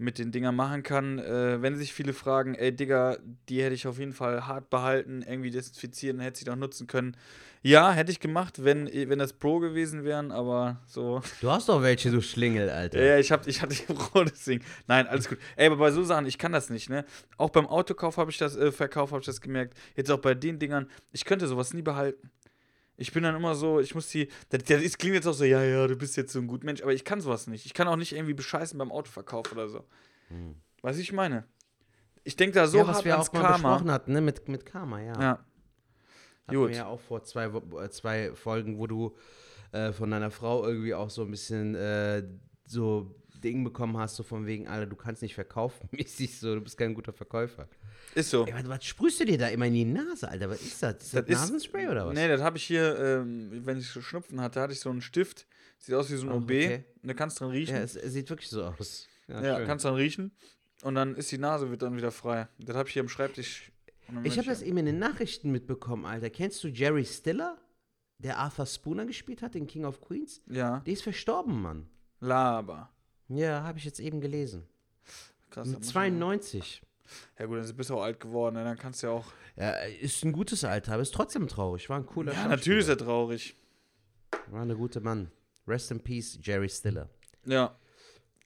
mit 0.01 0.17
den 0.17 0.31
Dingern 0.31 0.55
machen 0.55 0.83
kann. 0.83 1.19
Äh, 1.19 1.61
wenn 1.61 1.75
sich 1.75 1.93
viele 1.93 2.13
fragen, 2.13 2.55
ey 2.55 2.75
Digga, 2.75 3.17
die 3.47 3.63
hätte 3.63 3.75
ich 3.75 3.87
auf 3.87 3.99
jeden 3.99 4.13
Fall 4.13 4.47
hart 4.47 4.69
behalten, 4.69 5.23
irgendwie 5.25 5.51
desinfizieren, 5.51 6.19
hätte 6.19 6.39
sie 6.39 6.45
doch 6.45 6.55
nutzen 6.55 6.87
können. 6.87 7.15
Ja, 7.63 7.91
hätte 7.91 8.11
ich 8.11 8.19
gemacht, 8.19 8.63
wenn, 8.63 8.87
wenn 8.87 9.19
das 9.19 9.33
Pro 9.33 9.59
gewesen 9.59 10.03
wären, 10.03 10.31
aber 10.31 10.81
so. 10.87 11.21
Du 11.41 11.51
hast 11.51 11.69
doch 11.69 11.83
welche, 11.83 12.09
du 12.09 12.19
Schlingel, 12.19 12.71
Alter. 12.71 13.03
Ja, 13.03 13.19
ich, 13.19 13.31
hab, 13.31 13.45
ich 13.47 13.61
hatte 13.61 13.75
die 13.75 13.93
Pro, 13.93 14.23
deswegen. 14.23 14.63
Nein, 14.87 15.05
alles 15.05 15.29
gut. 15.29 15.37
Ey, 15.55 15.67
aber 15.67 15.77
bei 15.77 15.91
so 15.91 16.03
Sachen, 16.03 16.25
ich 16.25 16.39
kann 16.39 16.51
das 16.51 16.71
nicht, 16.71 16.89
ne? 16.89 17.05
Auch 17.37 17.51
beim 17.51 17.67
Autokauf 17.67 18.17
habe 18.17 18.31
ich 18.31 18.39
das, 18.39 18.55
äh, 18.55 18.71
Verkauf 18.71 19.11
habe 19.11 19.19
ich 19.19 19.27
das 19.27 19.41
gemerkt. 19.41 19.77
Jetzt 19.95 20.09
auch 20.09 20.19
bei 20.19 20.33
den 20.33 20.57
Dingern, 20.57 20.87
ich 21.11 21.23
könnte 21.23 21.47
sowas 21.47 21.73
nie 21.73 21.83
behalten. 21.83 22.31
Ich 23.01 23.11
bin 23.11 23.23
dann 23.23 23.35
immer 23.35 23.55
so, 23.55 23.79
ich 23.79 23.95
muss 23.95 24.09
die. 24.09 24.27
Das, 24.49 24.63
klingt 24.63 25.15
jetzt 25.15 25.25
auch 25.25 25.33
so, 25.33 25.43
ja, 25.43 25.63
ja, 25.63 25.87
du 25.87 25.95
bist 25.95 26.15
jetzt 26.17 26.33
so 26.33 26.39
ein 26.39 26.45
gut 26.45 26.63
Mensch, 26.63 26.83
aber 26.83 26.93
ich 26.93 27.03
kann 27.03 27.19
sowas 27.19 27.47
nicht. 27.47 27.65
Ich 27.65 27.73
kann 27.73 27.87
auch 27.87 27.95
nicht 27.95 28.13
irgendwie 28.13 28.35
bescheißen 28.35 28.77
beim 28.77 28.91
Autoverkauf 28.91 29.51
oder 29.51 29.67
so. 29.67 29.83
Weißt 30.83 30.95
du, 30.95 30.99
wie 30.99 31.01
ich 31.01 31.11
meine? 31.11 31.45
Ich 32.23 32.35
denke 32.35 32.53
da 32.53 32.67
so 32.67 32.77
ja, 32.77 32.87
was 32.87 32.97
hart 32.97 33.05
wir 33.05 33.13
ans 33.13 33.29
auch 33.29 33.33
mal 33.33 33.41
Karma. 33.41 33.55
besprochen 33.55 33.91
hatten, 33.91 34.13
ne? 34.13 34.21
Mit, 34.21 34.47
mit 34.47 34.67
Karma, 34.67 35.01
ja. 35.01 35.19
Ja. 35.19 35.45
Hatten 36.47 36.57
Gut. 36.57 36.69
wir 36.69 36.77
ja 36.77 36.85
auch 36.85 36.99
vor 36.99 37.23
zwei, 37.23 37.45
äh, 37.45 37.89
zwei 37.89 38.35
Folgen, 38.35 38.77
wo 38.77 38.85
du 38.85 39.15
äh, 39.71 39.91
von 39.91 40.11
deiner 40.11 40.29
Frau 40.29 40.63
irgendwie 40.63 40.93
auch 40.93 41.09
so 41.09 41.23
ein 41.23 41.31
bisschen 41.31 41.73
äh, 41.73 42.23
so 42.65 43.15
Ding 43.43 43.63
bekommen 43.63 43.97
hast, 43.97 44.15
so 44.15 44.21
von 44.21 44.45
wegen, 44.45 44.67
Alter, 44.67 44.85
du 44.85 44.95
kannst 44.95 45.23
nicht 45.23 45.33
verkaufen, 45.33 45.89
mäßig 45.91 46.39
so, 46.39 46.53
du 46.53 46.61
bist 46.61 46.77
kein 46.77 46.93
guter 46.93 47.13
Verkäufer. 47.13 47.67
Ist 48.15 48.29
so. 48.29 48.45
Ey, 48.45 48.53
was, 48.53 48.67
was 48.67 48.83
sprühst 48.85 49.19
du 49.19 49.25
dir 49.25 49.37
da 49.37 49.47
immer 49.47 49.67
in 49.67 49.73
die 49.73 49.85
Nase, 49.85 50.27
Alter? 50.29 50.49
Was 50.49 50.61
ist 50.61 50.81
das? 50.83 50.95
Ist 51.01 51.13
das, 51.15 51.21
ist- 51.25 51.29
Nasenspray 51.29 51.87
oder 51.87 52.07
was? 52.07 52.13
Nee, 52.13 52.27
das 52.27 52.41
habe 52.41 52.57
ich 52.57 52.63
hier, 52.65 52.97
ähm, 52.99 53.61
wenn 53.65 53.77
ich 53.79 53.87
so 53.87 54.01
Schnupfen 54.01 54.41
hatte, 54.41 54.59
hatte 54.61 54.73
ich 54.73 54.79
so 54.79 54.89
einen 54.89 55.01
Stift. 55.01 55.47
Sieht 55.79 55.95
aus 55.95 56.11
wie 56.11 56.15
so 56.17 56.27
ein 56.27 56.31
Oh, 56.33 56.35
OB. 56.37 56.43
okay. 56.43 56.83
Und 57.01 57.07
da 57.07 57.13
kannst 57.13 57.39
du 57.39 57.45
dran 57.45 57.51
riechen. 57.53 57.75
Ja, 57.75 57.81
es, 57.81 57.95
es 57.95 58.13
sieht 58.13 58.29
wirklich 58.29 58.49
so 58.49 58.63
aus. 58.63 59.07
Ja, 59.27 59.41
Ja, 59.43 59.65
kannst 59.65 59.85
dran 59.85 59.95
riechen. 59.95 60.31
Und 60.83 60.95
dann 60.95 61.15
ist 61.15 61.31
die 61.31 61.37
Nase 61.37 61.69
wird 61.69 61.81
dann 61.81 61.95
wieder 61.95 62.11
frei. 62.11 62.47
Das 62.59 62.75
habe 62.75 62.87
ich 62.89 62.93
hier 62.93 63.01
am 63.01 63.09
Schreibtisch. 63.09 63.71
Ich 64.23 64.37
habe 64.37 64.47
das 64.47 64.61
eben 64.61 64.77
in 64.77 64.85
den 64.87 64.99
Nachrichten 64.99 65.51
mitbekommen, 65.51 66.05
Alter. 66.05 66.29
Kennst 66.29 66.63
du 66.63 66.67
Jerry 66.67 67.05
Stiller, 67.05 67.57
der 68.17 68.37
Arthur 68.39 68.65
Spooner 68.65 69.05
gespielt 69.05 69.41
hat, 69.41 69.53
den 69.55 69.67
King 69.67 69.85
of 69.85 70.01
Queens? 70.01 70.41
Ja, 70.47 70.79
Der 70.81 70.93
ist 70.93 71.01
verstorben, 71.03 71.61
Mann. 71.61 71.87
Laber. 72.19 72.91
Ja, 73.29 73.63
habe 73.63 73.77
ich 73.79 73.85
jetzt 73.85 73.99
eben 74.01 74.19
gelesen. 74.19 74.67
Krass. 75.49 75.65
Mit 75.67 75.75
da 75.75 75.79
muss 75.79 75.87
ich 75.87 75.93
92. 75.93 76.81
Ja, 77.39 77.45
gut, 77.45 77.59
dann 77.59 77.75
bist 77.75 77.89
du 77.89 77.97
auch 77.97 78.03
alt 78.03 78.19
geworden. 78.19 78.55
ne? 78.55 78.63
Dann 78.63 78.77
kannst 78.77 79.03
du 79.03 79.07
ja 79.07 79.13
auch. 79.13 79.25
Ja, 79.55 79.71
ist 80.01 80.23
ein 80.23 80.31
gutes 80.31 80.63
Alter, 80.63 80.93
aber 80.93 81.01
ist 81.01 81.13
trotzdem 81.13 81.47
traurig. 81.47 81.89
War 81.89 81.97
ein 81.97 82.05
cooler 82.05 82.33
Ja, 82.33 82.47
natürlich 82.47 82.81
ist 82.81 82.89
er 82.89 82.97
traurig. 82.97 83.55
War 84.47 84.61
eine 84.61 84.75
gute 84.75 85.01
Mann. 85.01 85.31
Rest 85.67 85.91
in 85.91 85.99
Peace, 85.99 86.39
Jerry 86.41 86.69
Stiller. 86.69 87.09
Ja. 87.45 87.75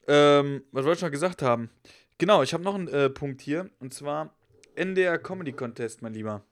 Ähm, 0.07 0.63
was 0.71 0.85
wollte 0.85 0.99
ich 0.99 1.03
noch 1.03 1.11
gesagt 1.11 1.41
haben? 1.41 1.69
Genau, 2.17 2.43
ich 2.43 2.53
habe 2.53 2.63
noch 2.63 2.75
einen 2.75 2.87
äh, 2.87 3.09
Punkt 3.09 3.41
hier. 3.41 3.69
Und 3.79 3.93
zwar 3.93 4.33
NDR 4.75 5.17
Comedy 5.17 5.51
Contest, 5.53 6.01
mein 6.01 6.13
Lieber. 6.13 6.43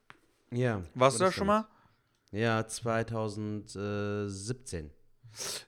Ja. 0.51 0.83
Warst 0.93 1.19
du 1.19 1.23
da 1.23 1.31
schon 1.31 1.47
mal? 1.47 1.67
Ja, 2.31 2.67
2017. 2.67 4.91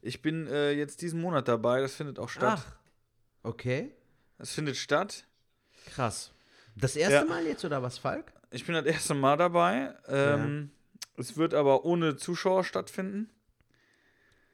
Ich 0.02 0.22
bin 0.22 0.48
äh, 0.48 0.72
jetzt 0.72 1.02
diesen 1.02 1.22
Monat 1.22 1.48
dabei. 1.48 1.80
Das 1.82 1.96
findet 1.96 2.20
auch 2.20 2.30
statt. 2.30 2.60
Ach. 2.60 2.76
Okay. 3.44 3.96
Das 4.38 4.52
findet 4.52 4.76
statt. 4.76 5.26
Krass. 5.88 6.34
Das 6.76 6.96
erste 6.96 7.16
Ja. 7.16 7.26
Mal 7.26 7.46
jetzt 7.46 7.64
oder 7.66 7.82
was, 7.82 7.98
Falk? 7.98 8.34
Ich 8.52 8.66
bin 8.66 8.76
das 8.76 8.86
erste 8.86 9.14
Mal 9.14 9.38
dabei. 9.38 9.94
Ähm, 10.08 10.72
Es 11.18 11.38
wird 11.38 11.54
aber 11.54 11.86
ohne 11.86 12.18
Zuschauer 12.18 12.64
stattfinden. 12.64 13.30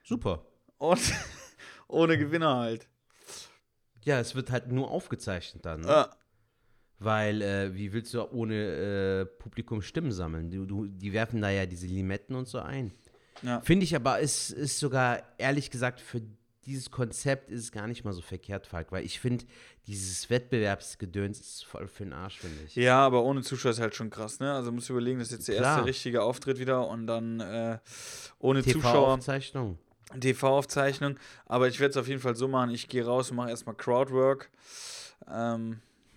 Super. 0.03 0.45
Und 0.77 0.99
ohne 1.87 2.17
Gewinner 2.17 2.57
halt. 2.57 2.87
Ja, 4.03 4.19
es 4.19 4.35
wird 4.35 4.51
halt 4.51 4.71
nur 4.71 4.89
aufgezeichnet 4.89 5.65
dann. 5.65 5.81
Ne? 5.81 5.87
Ja. 5.87 6.09
Weil, 6.99 7.41
äh, 7.41 7.73
wie 7.75 7.93
willst 7.93 8.13
du 8.13 8.21
ohne 8.31 8.55
äh, 8.55 9.25
Publikum 9.25 9.81
Stimmen 9.81 10.11
sammeln? 10.11 10.51
Du, 10.51 10.65
du, 10.65 10.85
die 10.87 11.13
werfen 11.13 11.41
da 11.41 11.49
ja 11.49 11.65
diese 11.65 11.87
Limetten 11.87 12.35
und 12.35 12.47
so 12.47 12.59
ein. 12.59 12.93
Ja. 13.41 13.61
Finde 13.61 13.83
ich 13.85 13.95
aber, 13.95 14.19
ist, 14.19 14.51
ist 14.51 14.77
sogar, 14.79 15.23
ehrlich 15.39 15.71
gesagt, 15.71 15.99
für 15.99 16.21
dieses 16.65 16.91
Konzept 16.91 17.49
ist 17.49 17.71
gar 17.71 17.87
nicht 17.87 18.03
mal 18.03 18.13
so 18.13 18.21
verkehrt, 18.21 18.67
Falk. 18.67 18.91
Weil 18.91 19.03
ich 19.03 19.19
finde, 19.19 19.45
dieses 19.87 20.29
Wettbewerbsgedöns 20.29 21.39
ist 21.39 21.65
voll 21.65 21.87
für 21.87 22.03
den 22.03 22.13
Arsch, 22.13 22.37
finde 22.39 22.57
ich. 22.65 22.75
Ja, 22.75 22.99
aber 23.05 23.23
ohne 23.23 23.41
Zuschauer 23.41 23.71
ist 23.71 23.79
halt 23.79 23.95
schon 23.95 24.09
krass, 24.09 24.39
ne? 24.39 24.53
Also 24.53 24.71
musst 24.71 24.89
du 24.89 24.93
überlegen, 24.93 25.19
das 25.19 25.29
ist 25.29 25.33
jetzt 25.33 25.47
der 25.47 25.55
Klar. 25.57 25.77
erste 25.77 25.89
richtige 25.89 26.21
Auftritt 26.21 26.59
wieder 26.59 26.87
und 26.87 27.07
dann 27.07 27.39
äh, 27.39 27.79
ohne 28.39 28.63
Zuschauer. 28.63 28.81
TV-Aufzeichnung. 28.81 29.77
TV-Aufzeichnung. 30.19 31.17
Aber 31.45 31.67
ich 31.67 31.79
werde 31.79 31.91
es 31.91 31.97
auf 31.97 32.07
jeden 32.07 32.21
Fall 32.21 32.35
so 32.35 32.47
machen. 32.47 32.71
Ich 32.71 32.87
gehe 32.87 33.05
raus 33.05 33.31
und 33.31 33.37
mache 33.37 33.49
erstmal 33.49 33.75
Crowdwork. 33.75 34.49
Ähm, 35.29 35.81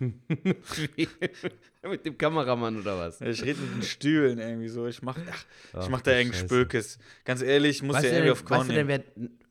Mit 1.83 2.05
dem 2.05 2.17
Kameramann 2.17 2.79
oder 2.79 2.97
was? 2.97 3.21
ich 3.21 3.43
rede 3.43 3.61
mit 3.61 3.75
den 3.75 3.83
Stühlen 3.83 4.39
irgendwie 4.39 4.67
so. 4.67 4.87
Ich 4.87 5.01
mache 5.01 5.21
ach, 5.31 5.45
ich 5.69 5.75
Ach, 5.79 5.89
mach 5.89 6.01
da 6.01 6.11
irgendein 6.11 6.33
Scheiße. 6.41 6.45
Spökes. 6.47 6.99
Ganz 7.23 7.41
ehrlich, 7.41 7.77
ich 7.77 7.83
muss 7.83 7.95
Weißt, 7.95 8.05
ja 8.05 8.11
irgendwie 8.11 8.31
auf 8.31 8.39
weißt, 8.39 8.47
Korn 8.47 8.67
du 8.67 8.73
denn, 8.73 8.87
wer, 8.87 9.03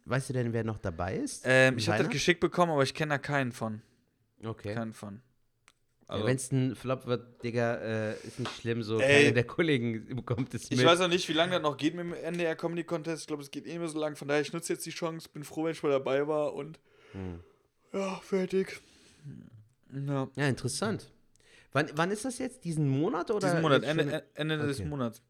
weißt 0.05 0.29
du 0.29 0.33
denn, 0.33 0.53
wer 0.53 0.65
noch 0.65 0.79
dabei 0.79 1.17
ist? 1.17 1.43
Ähm, 1.47 1.79
ich 1.79 1.89
habe 1.89 1.99
das 2.05 2.09
geschickt 2.13 2.41
bekommen, 2.41 2.73
aber 2.73 2.83
ich 2.83 2.95
kenne 2.95 3.11
da 3.15 3.19
keinen 3.19 3.53
von. 3.53 3.83
Okay. 4.45 4.75
Keinen 4.75 4.93
von. 4.93 5.23
Ja, 6.07 6.15
Also, 6.15 6.27
Wenn 6.27 6.37
es 6.37 6.53
ein 6.53 6.77
Flop 6.77 7.07
wird, 7.07 7.43
Digga, 7.43 7.77
äh, 7.77 8.13
ist 8.27 8.39
nicht 8.39 8.55
schlimm, 8.61 8.83
so 8.83 9.01
Ey. 9.01 9.23
keiner 9.23 9.33
der 9.35 9.45
Kollegen 9.45 10.15
bekommt 10.17 10.53
es 10.55 10.69
mit. 10.71 10.79
ich 10.79 10.85
weiß 10.85 11.01
auch 11.01 11.09
nicht, 11.09 11.27
wie 11.29 11.33
lange 11.33 11.53
das 11.53 11.63
noch 11.63 11.77
geht 11.79 11.95
mit 11.95 12.05
dem 12.05 12.13
NDR 12.13 12.55
Comedy 12.57 12.85
Contest. 12.85 13.23
Ich 13.23 13.27
glaube, 13.27 13.43
es 13.43 13.51
geht 13.51 13.67
eh 13.67 13.75
immer 13.75 13.89
so 13.89 13.99
lang. 13.99 14.15
Von 14.17 14.29
daher, 14.29 14.43
ich 14.43 14.53
nutze 14.53 14.73
jetzt 14.75 14.85
die 14.85 14.91
Chance. 14.91 15.29
Bin 15.33 15.45
froh, 15.45 15.65
wenn 15.65 15.73
ich 15.73 15.83
mal 15.83 15.91
dabei 15.91 16.27
war 16.29 16.53
und 16.55 16.79
Hm. 17.13 17.41
ja, 17.93 18.17
fertig. 18.17 18.81
Ja. 19.93 20.29
Ja, 20.37 20.49
interessant. 20.49 21.11
Wann, 21.73 21.89
wann 21.95 22.11
ist 22.11 22.25
das 22.25 22.39
jetzt? 22.39 22.65
Diesen 22.65 22.89
Monat 22.89 23.31
oder? 23.31 23.47
Diesen 23.49 23.63
Monat, 23.63 23.83
Ende, 23.85 24.25
Ende 24.35 24.59
des 24.59 24.81
Okay. 24.81 24.89
Monats. 24.89 25.23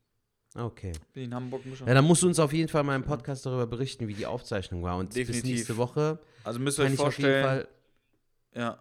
Okay. 0.55 0.93
Bin 1.13 1.25
in 1.25 1.35
Hamburg. 1.35 1.63
schon- 1.77 1.87
Ja, 1.89 1.95
dann 1.95 2.05
musst 2.05 2.23
du 2.23 2.29
uns 2.29 2.39
auf 2.39 2.53
jeden 2.53 2.69
Fall 2.69 2.85
mal 2.85 2.95
im 2.97 3.03
Podcast 3.03 3.45
darüber 3.45 3.67
berichten, 3.67 4.07
wie 4.07 4.15
die 4.15 4.27
Aufzeichnung 4.27 4.83
war. 4.85 4.97
Und 4.99 5.09
bis 5.09 5.27
Definitiv. 5.27 5.51
nächste 5.51 5.77
Woche 5.77 6.21
Also 6.45 6.61
müsst 6.61 6.79
ihr 6.79 6.85
euch 6.85 6.95
ich 6.95 7.01
auf 7.01 7.19
jeden 7.19 7.31
vorstellen, 7.33 7.45
Fall. 7.45 7.69
ja. 8.55 8.79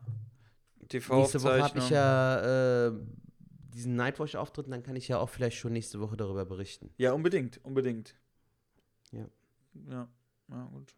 Nächste 0.91 1.41
Woche 1.41 1.63
habe 1.63 1.79
ich 1.79 1.89
ja 1.89 2.87
äh, 2.87 2.93
diesen 3.73 3.95
Nightwatch-Auftritt, 3.95 4.71
dann 4.71 4.83
kann 4.83 4.95
ich 4.95 5.07
ja 5.07 5.17
auch 5.17 5.29
vielleicht 5.29 5.57
schon 5.57 5.73
nächste 5.73 5.99
Woche 5.99 6.15
darüber 6.15 6.45
berichten. 6.45 6.91
Ja, 6.97 7.13
unbedingt, 7.13 7.59
unbedingt. 7.65 8.15
Ja. 9.11 9.25
Ja, 9.89 10.07
ja 10.49 10.63
gut. 10.71 10.95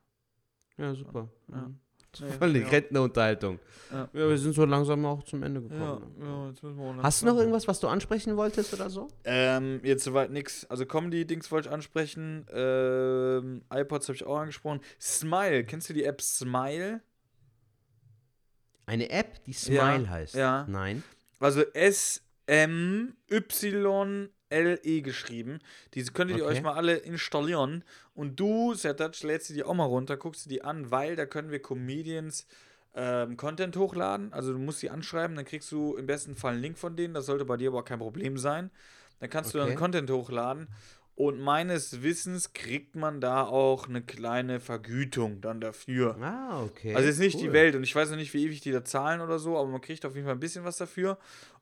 Ja, 0.78 0.93
super. 0.93 1.30
Ja. 1.49 1.55
Mhm. 1.57 1.80
Nee, 2.22 2.28
Voll 2.39 2.53
die 2.53 2.59
ja. 2.61 2.68
Rentenunterhaltung. 2.68 3.59
Ja. 3.91 4.09
Ja, 4.13 4.30
wir 4.30 4.38
sind 4.38 4.53
so 4.53 4.66
langsam 4.66 5.05
auch 5.05 5.24
zum 5.24 5.43
Ende 5.43 5.61
gekommen. 5.61 6.16
ja, 6.20 6.47
jetzt 6.49 6.63
müssen 6.63 6.78
wir 6.78 6.86
auch 6.86 7.03
Hast 7.03 7.22
du 7.22 7.26
noch 7.28 7.38
irgendwas, 7.38 7.68
was 7.68 7.80
du 7.80 7.88
ansprechen 7.88 8.36
wolltest 8.38 8.74
oder 8.74 8.89
so? 8.89 9.07
Ähm, 9.24 9.80
jetzt 9.84 10.03
soweit 10.03 10.32
nix. 10.32 10.66
Also 10.66 10.86
Comedy-Dings 10.86 11.51
wollte 11.51 11.70
ich 11.70 11.74
ansprechen. 11.74 12.45
Ähm, 12.51 13.63
iPods 13.74 14.07
habe 14.07 14.16
ich 14.16 14.26
auch 14.26 14.38
angesprochen. 14.39 14.82
Smile, 14.99 15.63
kennst 15.66 15.89
du 15.89 15.93
die 15.93 16.03
App 16.03 16.22
Smile? 16.22 17.01
Eine 18.88 19.09
App, 19.09 19.43
die 19.45 19.53
Smile 19.53 20.03
Ja, 20.03 20.09
heißt. 20.09 20.36
ja. 20.36 20.66
Nein. 20.70 21.03
Also 21.39 21.61
S-M-Y-L-E 24.49 25.01
geschrieben. 25.01 25.59
Diese 25.93 26.11
könntet 26.11 26.37
ihr 26.37 26.43
Okay. 26.45 26.53
euch 26.57 26.61
mal 26.61 26.73
alle 26.73 26.95
installieren. 26.95 27.83
Und 28.13 28.39
du, 28.39 28.73
Sertac, 28.73 29.21
lädst 29.23 29.47
sie 29.47 29.53
die 29.53 29.63
auch 29.63 29.73
mal 29.73 29.85
runter, 29.85 30.17
guckst 30.17 30.45
du 30.45 30.49
die 30.49 30.63
an, 30.63 30.91
weil 30.91 31.15
da 31.15 31.25
können 31.25 31.51
wir 31.51 31.61
Comedians 31.61 32.47
ähm, 32.95 33.37
Content 33.37 33.75
hochladen. 33.75 34.31
Also 34.33 34.53
du 34.53 34.59
musst 34.59 34.79
sie 34.79 34.89
anschreiben, 34.89 35.35
dann 35.35 35.45
kriegst 35.45 35.71
du 35.71 35.95
im 35.95 36.05
besten 36.05 36.35
Fall 36.35 36.53
einen 36.53 36.61
Link 36.61 36.77
von 36.77 36.95
denen. 36.95 37.13
Das 37.13 37.25
sollte 37.25 37.45
bei 37.45 37.57
dir 37.57 37.69
aber 37.69 37.79
auch 37.79 37.85
kein 37.85 37.99
Problem 37.99 38.37
sein. 38.37 38.71
Dann 39.19 39.29
kannst 39.29 39.53
du 39.53 39.59
Okay. 39.59 39.67
dann 39.67 39.75
Content 39.77 40.09
hochladen. 40.09 40.67
Und 41.17 41.39
meines 41.39 42.03
Wissens 42.03 42.51
kriegt 42.51 42.97
man 42.97 43.21
da 43.21 43.43
auch 43.45 43.87
eine 43.87 44.01
kleine 44.01 44.59
Vergütung 44.59 45.39
dann 45.39 45.61
dafür. 45.61 46.17
Ah, 46.21 46.61
okay. 46.63 46.93
Also 46.93 47.07
jetzt 47.07 47.19
nicht 47.19 47.39
die 47.39 47.47
cool. 47.47 47.53
Welt 47.53 47.75
und 47.75 47.83
ich 47.83 47.95
weiß 47.95 48.09
noch 48.09 48.17
nicht, 48.17 48.33
wie 48.33 48.43
ewig 48.43 48.59
die 48.59 48.73
da 48.73 48.83
zahlen 48.83 49.21
oder 49.21 49.39
so, 49.39 49.57
aber 49.57 49.69
man 49.69 49.79
kriegt 49.79 50.05
auf 50.05 50.13
jeden 50.15 50.25
Fall 50.25 50.35
ein 50.35 50.41
bisschen 50.41 50.65
was 50.65 50.75
dafür. 50.75 51.17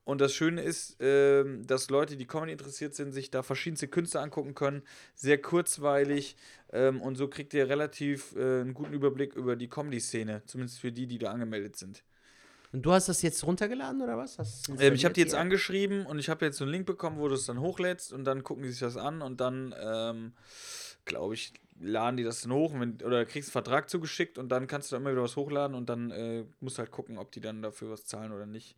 Und 0.06 0.20
das 0.20 0.34
Schöne 0.34 0.62
ist, 0.62 0.98
ähm, 1.00 1.66
dass 1.66 1.90
Leute, 1.90 2.18
die 2.18 2.28
Comedy 2.28 2.52
interessiert 2.52 2.94
sind, 2.94 3.14
sich 3.14 3.32
da 3.32 3.42
verschiedenste 3.42 3.88
Künste 3.88 4.20
angucken 4.20 4.54
können. 4.54 4.84
Sehr 5.16 5.42
kurzweilig 5.42 6.36
ähm, 6.74 7.02
und 7.02 7.16
so 7.16 7.30
kriegt 7.30 7.54
ihr 7.54 7.70
relativ 7.70 8.36
äh, 8.36 8.62
einen 8.62 8.74
guten 8.74 8.94
Überblick 8.94 9.36
über 9.36 9.56
die 9.56 9.70
Comedy-Szene, 9.70 10.42
zumindest 10.46 10.80
für 10.80 10.92
die, 10.92 11.08
die 11.08 11.20
da 11.20 11.32
angemeldet 11.32 11.78
sind. 11.78 12.04
Und 12.74 12.82
du 12.82 12.92
hast 12.92 13.08
das 13.08 13.22
jetzt 13.22 13.46
runtergeladen 13.46 14.02
oder 14.02 14.18
was? 14.18 14.38
Ähm, 14.80 14.94
ich 14.94 15.06
habe 15.06 15.14
die 15.14 15.22
jetzt 15.22 15.36
angeschrieben 15.36 16.06
und 16.06 16.18
ich 16.18 16.28
habe 16.28 16.44
jetzt 16.46 16.58
so 16.58 16.66
einen 16.66 16.72
Link 16.74 16.88
bekommen, 16.88 17.20
wo 17.20 17.28
du 17.28 17.36
es 17.36 17.46
dann 17.46 17.62
hochlädst 17.62 18.12
und 18.12 18.26
dann 18.26 18.44
gucken 18.44 18.64
die 18.64 18.72
sich 18.72 18.80
das 18.80 18.98
an 18.98 19.22
und 19.22 19.40
dann, 19.40 19.74
ähm, 19.80 20.34
glaube 21.06 21.36
ich, 21.36 21.54
laden 21.80 22.18
die 22.18 22.24
das 22.24 22.42
dann 22.42 22.52
hoch 22.52 22.74
wenn, 22.74 23.02
oder 23.04 23.26
kriegst 23.26 23.50
einen 23.50 23.64
Vertrag 23.64 23.90
zugeschickt 23.90 24.38
und 24.38 24.50
dann 24.50 24.68
kannst 24.68 24.92
du 24.92 24.96
da 24.96 25.02
immer 25.02 25.12
wieder 25.12 25.22
was 25.22 25.36
hochladen 25.36 25.76
und 25.76 25.88
dann 25.88 26.12
äh, 26.12 26.46
musst 26.60 26.78
du 26.78 26.80
halt 26.80 26.92
gucken, 26.92 27.20
ob 27.20 27.32
die 27.32 27.42
dann 27.42 27.62
dafür 27.62 27.92
was 27.92 28.06
zahlen 28.06 28.32
oder 28.32 28.48
nicht. 28.48 28.76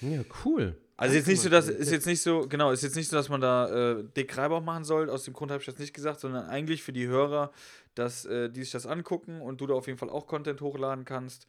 Ja, 0.00 0.22
cool. 0.44 0.76
Also 0.96 1.14
jetzt 1.14 1.28
nicht 1.28 1.40
so, 1.40 1.48
dass 1.48 1.68
ist 1.68 1.90
jetzt 1.90 2.06
nicht 2.06 2.20
so, 2.20 2.46
genau, 2.46 2.72
ist 2.72 2.82
jetzt 2.82 2.94
nicht 2.94 3.08
so, 3.08 3.16
dass 3.16 3.30
man 3.30 3.40
da 3.40 3.98
äh, 3.98 4.04
dick 4.16 4.36
Reibauch 4.36 4.62
machen 4.62 4.84
soll. 4.84 5.08
Aus 5.08 5.24
dem 5.24 5.32
Grund 5.32 5.50
habe 5.50 5.60
ich 5.60 5.66
das 5.66 5.78
nicht 5.78 5.94
gesagt, 5.94 6.20
sondern 6.20 6.46
eigentlich 6.46 6.82
für 6.82 6.92
die 6.92 7.06
Hörer, 7.06 7.52
dass 7.94 8.26
äh, 8.26 8.50
die 8.50 8.60
sich 8.62 8.70
das 8.70 8.84
angucken 8.84 9.40
und 9.40 9.62
du 9.62 9.66
da 9.66 9.74
auf 9.74 9.86
jeden 9.86 9.98
Fall 9.98 10.10
auch 10.10 10.26
Content 10.26 10.60
hochladen 10.60 11.06
kannst. 11.06 11.46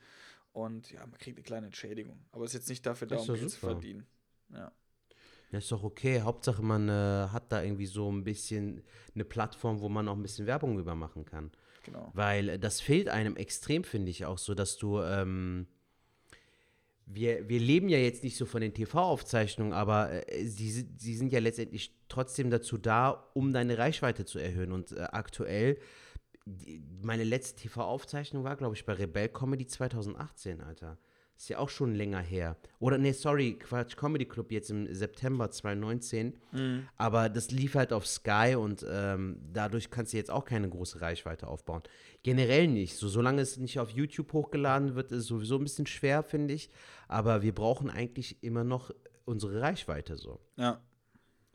Und 0.54 0.90
ja, 0.92 1.02
man 1.02 1.18
kriegt 1.18 1.38
eine 1.38 1.44
kleine 1.44 1.66
Entschädigung. 1.66 2.20
Aber 2.32 2.46
ist 2.46 2.54
jetzt 2.54 2.70
nicht 2.70 2.86
dafür 2.86 3.08
da, 3.08 3.18
um 3.18 3.28
Geld 3.28 3.50
zu 3.50 3.60
verdienen. 3.60 4.06
Ja. 4.54 4.72
Ja, 5.52 5.58
ist 5.58 5.70
doch 5.70 5.84
okay. 5.84 6.22
Hauptsache, 6.22 6.62
man 6.62 6.88
äh, 6.88 7.28
hat 7.30 7.52
da 7.52 7.62
irgendwie 7.62 7.88
so 7.88 8.10
ein 8.10 8.24
bisschen 8.24 8.84
eine 9.14 9.26
Plattform, 9.26 9.82
wo 9.82 9.90
man 9.90 10.08
auch 10.08 10.16
ein 10.16 10.22
bisschen 10.22 10.48
Werbung 10.48 10.80
über 10.80 10.96
machen 10.96 11.26
kann. 11.26 11.52
Genau. 11.84 12.10
Weil 12.14 12.48
äh, 12.48 12.60
das 12.60 12.80
fehlt 12.80 13.10
einem 13.10 13.36
extrem, 13.36 13.84
finde 13.84 14.12
ich 14.12 14.26
auch 14.26 14.38
so, 14.38 14.54
dass 14.54 14.78
du. 14.78 15.02
Ähm, 15.02 15.68
wir, 17.14 17.50
wir 17.50 17.60
leben 17.60 17.90
ja 17.90 17.98
jetzt 17.98 18.24
nicht 18.24 18.38
so 18.38 18.46
von 18.46 18.62
den 18.62 18.74
TV-Aufzeichnungen, 18.74 19.74
aber 19.74 20.28
äh, 20.32 20.46
sie, 20.46 20.72
si- 20.72 20.90
sie 20.98 21.16
sind 21.16 21.32
ja 21.32 21.40
letztendlich 21.40 21.94
trotzdem 22.08 22.50
dazu 22.50 22.78
da, 22.78 23.10
um 23.34 23.52
deine 23.54 23.78
Reichweite 23.78 24.26
zu 24.26 24.40
erhöhen. 24.40 24.72
Und 24.72 24.92
äh, 24.92 25.02
aktuell, 25.12 25.78
die, 26.46 26.82
meine 27.04 27.24
letzte 27.24 27.62
TV-Aufzeichnung 27.62 28.44
war, 28.44 28.56
glaube 28.56 28.76
ich, 28.76 28.86
bei 28.86 28.94
Rebell 28.94 29.30
Comedy 29.30 29.68
2018, 29.68 30.62
Alter. 30.62 30.98
Ist 31.42 31.50
ja 31.50 31.58
auch 31.58 31.70
schon 31.70 31.96
länger 31.96 32.20
her. 32.20 32.56
Oder, 32.78 33.00
nee, 33.00 33.14
sorry, 33.14 33.58
Quatsch, 33.58 33.98
Comedy 33.98 34.26
Club 34.26 34.52
jetzt 34.52 34.70
im 34.70 34.94
September 34.94 35.50
2019. 35.50 36.38
Mhm. 36.52 36.88
Aber 36.98 37.30
das 37.30 37.50
lief 37.50 37.74
halt 37.74 37.94
auf 37.94 38.06
Sky 38.06 38.56
und 38.56 38.86
ähm, 38.88 39.42
dadurch 39.52 39.90
kannst 39.90 40.14
du 40.14 40.18
jetzt 40.18 40.30
auch 40.30 40.46
keine 40.46 40.70
große 40.70 41.02
Reichweite 41.02 41.48
aufbauen. 41.48 41.82
Generell 42.22 42.68
nicht. 42.68 42.96
So, 42.96 43.08
solange 43.10 43.42
es 43.42 43.58
nicht 43.58 43.80
auf 43.80 43.90
YouTube 43.90 44.32
hochgeladen 44.34 44.94
wird, 44.94 45.12
ist 45.12 45.18
es 45.18 45.26
sowieso 45.26 45.56
ein 45.56 45.64
bisschen 45.64 45.88
schwer, 45.88 46.22
finde 46.22 46.54
ich. 46.54 46.70
Aber 47.08 47.42
wir 47.42 47.56
brauchen 47.56 47.90
eigentlich 47.90 48.44
immer 48.44 48.64
noch 48.64 48.92
unsere 49.26 49.62
Reichweite 49.62 50.18
so. 50.18 50.40
Ja. 50.58 50.80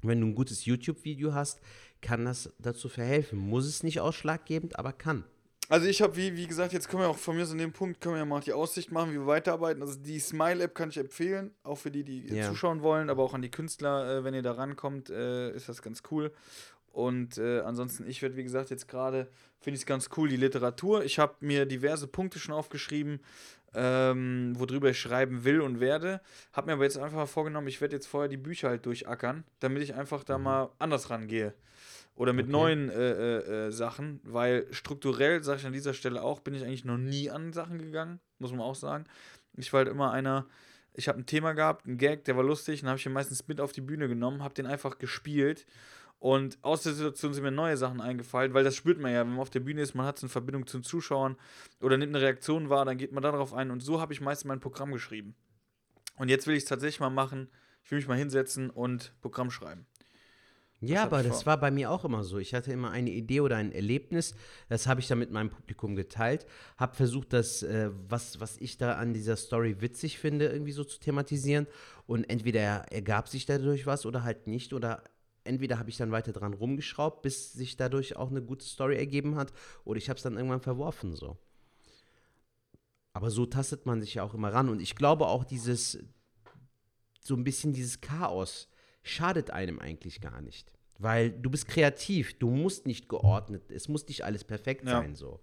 Wenn 0.02 0.20
du 0.20 0.26
ein 0.26 0.34
gutes 0.34 0.64
YouTube-Video 0.64 1.32
hast, 1.32 1.60
kann 2.00 2.24
das 2.24 2.52
dazu 2.58 2.88
verhelfen. 2.88 3.38
Muss 3.38 3.66
es 3.66 3.84
nicht 3.84 4.00
ausschlaggebend, 4.00 4.80
aber 4.80 4.92
kann. 4.92 5.22
Also 5.68 5.86
ich 5.86 6.00
habe, 6.00 6.16
wie, 6.16 6.36
wie 6.36 6.46
gesagt, 6.46 6.72
jetzt 6.72 6.88
können 6.88 7.02
wir 7.02 7.08
auch 7.08 7.18
von 7.18 7.34
mir 7.36 7.44
so 7.44 7.52
an 7.52 7.58
dem 7.58 7.72
Punkt, 7.72 8.00
können 8.00 8.14
wir 8.14 8.20
ja 8.20 8.24
mal 8.24 8.40
die 8.40 8.52
Aussicht 8.52 8.92
machen, 8.92 9.10
wie 9.10 9.14
wir 9.18 9.26
weiterarbeiten. 9.26 9.82
Also 9.82 9.98
die 9.98 10.20
Smile-App 10.20 10.74
kann 10.74 10.90
ich 10.90 10.96
empfehlen, 10.98 11.50
auch 11.64 11.76
für 11.78 11.90
die, 11.90 12.04
die 12.04 12.34
Ja. 12.34 12.48
zuschauen 12.48 12.82
wollen, 12.82 13.10
aber 13.10 13.22
auch 13.24 13.34
an 13.34 13.42
die 13.42 13.50
Künstler, 13.50 14.18
äh, 14.18 14.24
wenn 14.24 14.34
ihr 14.34 14.42
da 14.42 14.52
rankommt, 14.52 15.10
äh, 15.10 15.50
ist 15.50 15.68
das 15.68 15.82
ganz 15.82 16.02
cool. 16.10 16.32
Und 16.92 17.36
äh, 17.36 17.60
ansonsten, 17.60 18.08
ich 18.08 18.22
werde, 18.22 18.36
wie 18.36 18.44
gesagt, 18.44 18.70
jetzt 18.70 18.88
gerade, 18.88 19.28
finde 19.60 19.74
ich 19.76 19.82
es 19.82 19.86
ganz 19.86 20.08
cool, 20.16 20.28
die 20.28 20.36
Literatur. 20.36 21.04
Ich 21.04 21.18
habe 21.18 21.34
mir 21.40 21.66
diverse 21.66 22.06
Punkte 22.06 22.38
schon 22.38 22.54
aufgeschrieben, 22.54 23.20
ähm, 23.74 24.54
worüber 24.56 24.88
ich 24.90 24.98
schreiben 25.00 25.44
will 25.44 25.60
und 25.60 25.80
werde. 25.80 26.20
Habe 26.52 26.68
mir 26.68 26.72
aber 26.74 26.84
jetzt 26.84 26.96
einfach 26.96 27.16
mal 27.18 27.26
vorgenommen, 27.26 27.68
ich 27.68 27.80
werde 27.82 27.94
jetzt 27.96 28.06
vorher 28.06 28.28
die 28.28 28.38
Bücher 28.38 28.68
halt 28.70 28.86
durchackern, 28.86 29.44
damit 29.60 29.82
ich 29.82 29.94
einfach 29.94 30.24
da 30.24 30.38
mal 30.38 30.70
anders 30.78 31.10
rangehe. 31.10 31.52
Oder 32.16 32.32
mit 32.32 32.46
Okay. 32.46 32.52
neuen 32.52 32.88
äh, 32.88 33.10
äh, 33.10 33.66
äh, 33.66 33.70
Sachen, 33.70 34.20
weil 34.24 34.66
strukturell, 34.72 35.42
sage 35.44 35.60
ich 35.60 35.66
an 35.66 35.74
dieser 35.74 35.92
Stelle 35.94 36.22
auch, 36.22 36.40
bin 36.40 36.54
ich 36.54 36.64
eigentlich 36.64 36.84
noch 36.86 36.96
nie 36.96 37.30
an 37.30 37.52
Sachen 37.52 37.78
gegangen, 37.78 38.20
muss 38.38 38.50
man 38.52 38.62
auch 38.62 38.74
sagen. 38.74 39.04
Ich 39.56 39.72
war 39.72 39.78
halt 39.78 39.88
immer 39.88 40.12
einer, 40.12 40.46
ich 40.94 41.08
habe 41.08 41.18
ein 41.18 41.26
Thema 41.26 41.52
gehabt, 41.52 41.86
einen 41.86 41.98
Gag, 41.98 42.24
der 42.24 42.36
war 42.36 42.42
lustig, 42.42 42.80
dann 42.80 42.88
habe 42.88 42.98
ich 42.98 43.04
ihn 43.06 43.12
meistens 43.12 43.46
mit 43.46 43.60
auf 43.60 43.72
die 43.72 43.82
Bühne 43.82 44.08
genommen, 44.08 44.42
habe 44.42 44.54
den 44.54 44.66
einfach 44.66 44.98
gespielt 44.98 45.66
und 46.18 46.58
aus 46.62 46.82
der 46.82 46.94
Situation 46.94 47.34
sind 47.34 47.44
mir 47.44 47.50
neue 47.50 47.76
Sachen 47.76 48.00
eingefallen, 48.00 48.54
weil 48.54 48.64
das 48.64 48.74
spürt 48.74 48.98
man 48.98 49.12
ja, 49.12 49.20
wenn 49.20 49.32
man 49.32 49.40
auf 49.40 49.50
der 49.50 49.60
Bühne 49.60 49.82
ist, 49.82 49.94
man 49.94 50.06
hat 50.06 50.18
so 50.18 50.24
eine 50.24 50.30
Verbindung 50.30 50.66
zu 50.66 50.78
den 50.78 50.84
Zuschauern 50.84 51.36
oder 51.82 51.98
nimmt 51.98 52.14
eine 52.14 52.24
Reaktion 52.24 52.70
wahr, 52.70 52.86
dann 52.86 52.96
geht 52.96 53.12
man 53.12 53.22
darauf 53.22 53.52
ein 53.52 53.70
und 53.70 53.80
so 53.80 54.00
habe 54.00 54.14
ich 54.14 54.22
meistens 54.22 54.46
mein 54.46 54.60
Programm 54.60 54.90
geschrieben. 54.92 55.34
Und 56.16 56.30
jetzt 56.30 56.46
will 56.46 56.54
ich 56.54 56.62
es 56.62 56.68
tatsächlich 56.68 57.00
mal 57.00 57.10
machen, 57.10 57.50
ich 57.84 57.90
will 57.90 57.98
mich 57.98 58.08
mal 58.08 58.16
hinsetzen 58.16 58.70
und 58.70 59.12
Programm 59.20 59.50
schreiben. 59.50 59.86
Ja, 60.80 61.04
aber 61.04 61.22
das 61.22 61.46
war 61.46 61.58
bei 61.58 61.70
mir 61.70 61.90
auch 61.90 62.04
immer 62.04 62.22
so. 62.22 62.38
Ich 62.38 62.52
hatte 62.52 62.70
immer 62.70 62.90
eine 62.90 63.10
Idee 63.10 63.40
oder 63.40 63.56
ein 63.56 63.72
Erlebnis, 63.72 64.34
das 64.68 64.86
habe 64.86 65.00
ich 65.00 65.08
dann 65.08 65.18
mit 65.18 65.30
meinem 65.30 65.48
Publikum 65.48 65.96
geteilt, 65.96 66.46
habe 66.76 66.94
versucht, 66.94 67.32
das, 67.32 67.62
äh, 67.62 67.90
was, 68.08 68.40
was 68.40 68.58
ich 68.58 68.76
da 68.76 68.94
an 68.96 69.14
dieser 69.14 69.36
Story 69.36 69.80
witzig 69.80 70.18
finde, 70.18 70.48
irgendwie 70.48 70.72
so 70.72 70.84
zu 70.84 71.00
thematisieren. 71.00 71.66
Und 72.06 72.24
entweder 72.24 72.92
ergab 72.92 73.28
sich 73.28 73.46
dadurch 73.46 73.86
was 73.86 74.04
oder 74.04 74.22
halt 74.22 74.46
nicht. 74.46 74.74
Oder 74.74 75.02
entweder 75.44 75.78
habe 75.78 75.88
ich 75.88 75.96
dann 75.96 76.12
weiter 76.12 76.32
dran 76.32 76.52
rumgeschraubt, 76.52 77.22
bis 77.22 77.54
sich 77.54 77.76
dadurch 77.76 78.16
auch 78.16 78.30
eine 78.30 78.42
gute 78.42 78.66
Story 78.66 78.96
ergeben 78.96 79.36
hat, 79.36 79.52
oder 79.84 79.96
ich 79.96 80.10
habe 80.10 80.18
es 80.18 80.22
dann 80.22 80.36
irgendwann 80.36 80.60
verworfen 80.60 81.16
so. 81.16 81.38
Aber 83.14 83.30
so 83.30 83.46
tastet 83.46 83.86
man 83.86 84.02
sich 84.02 84.14
ja 84.14 84.24
auch 84.24 84.34
immer 84.34 84.52
ran. 84.52 84.68
Und 84.68 84.82
ich 84.82 84.94
glaube 84.94 85.26
auch 85.26 85.44
dieses, 85.44 85.98
so 87.18 87.34
ein 87.34 87.44
bisschen 87.44 87.72
dieses 87.72 88.02
Chaos 88.02 88.68
schadet 89.06 89.50
einem 89.50 89.78
eigentlich 89.78 90.20
gar 90.20 90.40
nicht. 90.42 90.72
Weil 90.98 91.30
du 91.30 91.50
bist 91.50 91.68
kreativ, 91.68 92.38
du 92.38 92.48
musst 92.50 92.86
nicht 92.86 93.08
geordnet, 93.08 93.70
es 93.70 93.88
muss 93.88 94.06
nicht 94.08 94.24
alles 94.24 94.44
perfekt 94.44 94.84
Ja. 94.84 94.92
sein 95.00 95.14
so. 95.14 95.40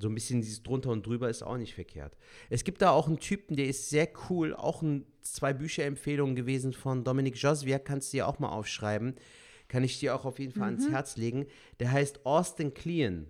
So 0.00 0.08
ein 0.08 0.14
bisschen 0.14 0.40
dieses 0.42 0.62
drunter 0.62 0.90
und 0.90 1.04
drüber 1.04 1.28
ist 1.28 1.42
auch 1.42 1.56
nicht 1.56 1.74
verkehrt. 1.74 2.16
Es 2.50 2.62
gibt 2.62 2.82
da 2.82 2.90
auch 2.90 3.08
einen 3.08 3.18
Typen, 3.18 3.56
der 3.56 3.66
ist 3.66 3.90
sehr 3.90 4.08
cool, 4.30 4.54
auch 4.54 4.80
ein, 4.82 5.04
zwei 5.22 5.52
Bücherempfehlungen 5.52 6.36
gewesen 6.36 6.72
von 6.72 7.02
Dominik 7.02 7.36
Josviak, 7.36 7.84
kannst 7.84 8.12
du 8.12 8.18
dir 8.18 8.28
auch 8.28 8.38
mal 8.38 8.50
aufschreiben. 8.50 9.16
Kann 9.66 9.82
ich 9.84 9.98
dir 9.98 10.14
auch 10.14 10.24
auf 10.24 10.38
jeden 10.38 10.52
Fall 10.52 10.68
ans 10.70 10.88
Herz 10.88 11.16
legen. 11.16 11.46
Der 11.80 11.90
heißt 11.90 12.24
Austin 12.24 12.72
Kleon. 12.74 13.26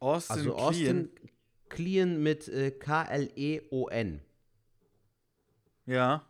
Austin 0.00 0.36
Also. 0.38 0.54
Austin 0.56 1.10
Kleon 1.68 2.22
mit 2.22 2.48
äh, 2.48 2.70
K-L-E-O-N. 2.70 4.20
Ja. 5.86 6.24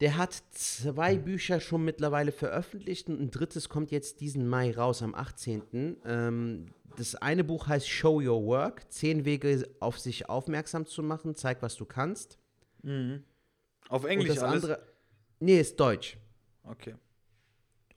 Der 0.00 0.16
hat 0.16 0.32
zwei 0.50 1.16
Bücher 1.18 1.60
schon 1.60 1.84
mittlerweile 1.84 2.30
veröffentlicht 2.30 3.08
und 3.08 3.20
ein 3.20 3.30
drittes 3.30 3.68
kommt 3.68 3.90
jetzt 3.90 4.20
diesen 4.20 4.48
Mai 4.48 4.72
raus, 4.72 5.02
am 5.02 5.14
18. 5.14 5.96
Ähm, 6.04 6.66
das 6.96 7.14
eine 7.16 7.44
Buch 7.44 7.66
heißt 7.66 7.88
Show 7.88 8.20
Your 8.20 8.44
Work, 8.44 8.90
zehn 8.92 9.24
Wege 9.24 9.68
auf 9.80 9.98
sich 9.98 10.28
aufmerksam 10.28 10.86
zu 10.86 11.02
machen, 11.02 11.34
zeig, 11.34 11.62
was 11.62 11.76
du 11.76 11.84
kannst. 11.84 12.38
Auf 13.88 14.04
Und 14.04 14.10
Englisch 14.10 14.28
das 14.28 14.38
alles. 14.38 14.64
andere, 14.64 14.82
nee, 15.40 15.60
ist 15.60 15.78
Deutsch. 15.78 16.16
Okay. 16.62 16.94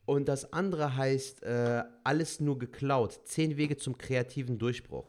Und 0.05 0.27
das 0.27 0.51
andere 0.51 0.95
heißt 0.95 1.43
äh, 1.43 1.83
Alles 2.03 2.39
nur 2.39 2.57
geklaut, 2.57 3.21
zehn 3.25 3.57
Wege 3.57 3.77
zum 3.77 3.97
kreativen 3.97 4.57
Durchbruch. 4.57 5.07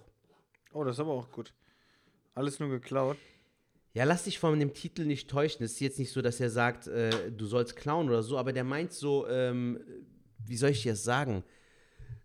Oh, 0.73 0.85
das 0.85 0.97
ist 0.97 1.01
aber 1.01 1.13
auch 1.13 1.31
gut. 1.31 1.53
Alles 2.35 2.61
nur 2.61 2.69
geklaut. 2.69 3.17
Ja, 3.95 4.05
lass 4.05 4.25
dich 4.25 4.39
von 4.39 4.59
dem 4.59 4.73
Titel 4.73 5.05
nicht 5.05 5.29
täuschen. 5.29 5.65
Es 5.65 5.73
ist 5.73 5.81
jetzt 5.81 5.99
nicht 5.99 6.13
so, 6.13 6.23
dass 6.23 6.41
er 6.41 6.49
sagt, 6.49 6.87
äh, 6.87 7.31
du 7.31 7.45
sollst 7.45 7.77
klauen 7.77 8.09
oder 8.09 8.23
so, 8.23 8.39
aber 8.39 8.53
der 8.53 8.65
meint 8.65 8.93
so, 8.93 9.29
ähm, 9.29 9.79
wie 10.47 10.57
soll 10.57 10.71
ich 10.71 10.83
dir 10.83 10.93
das 10.93 11.05
sagen? 11.05 11.45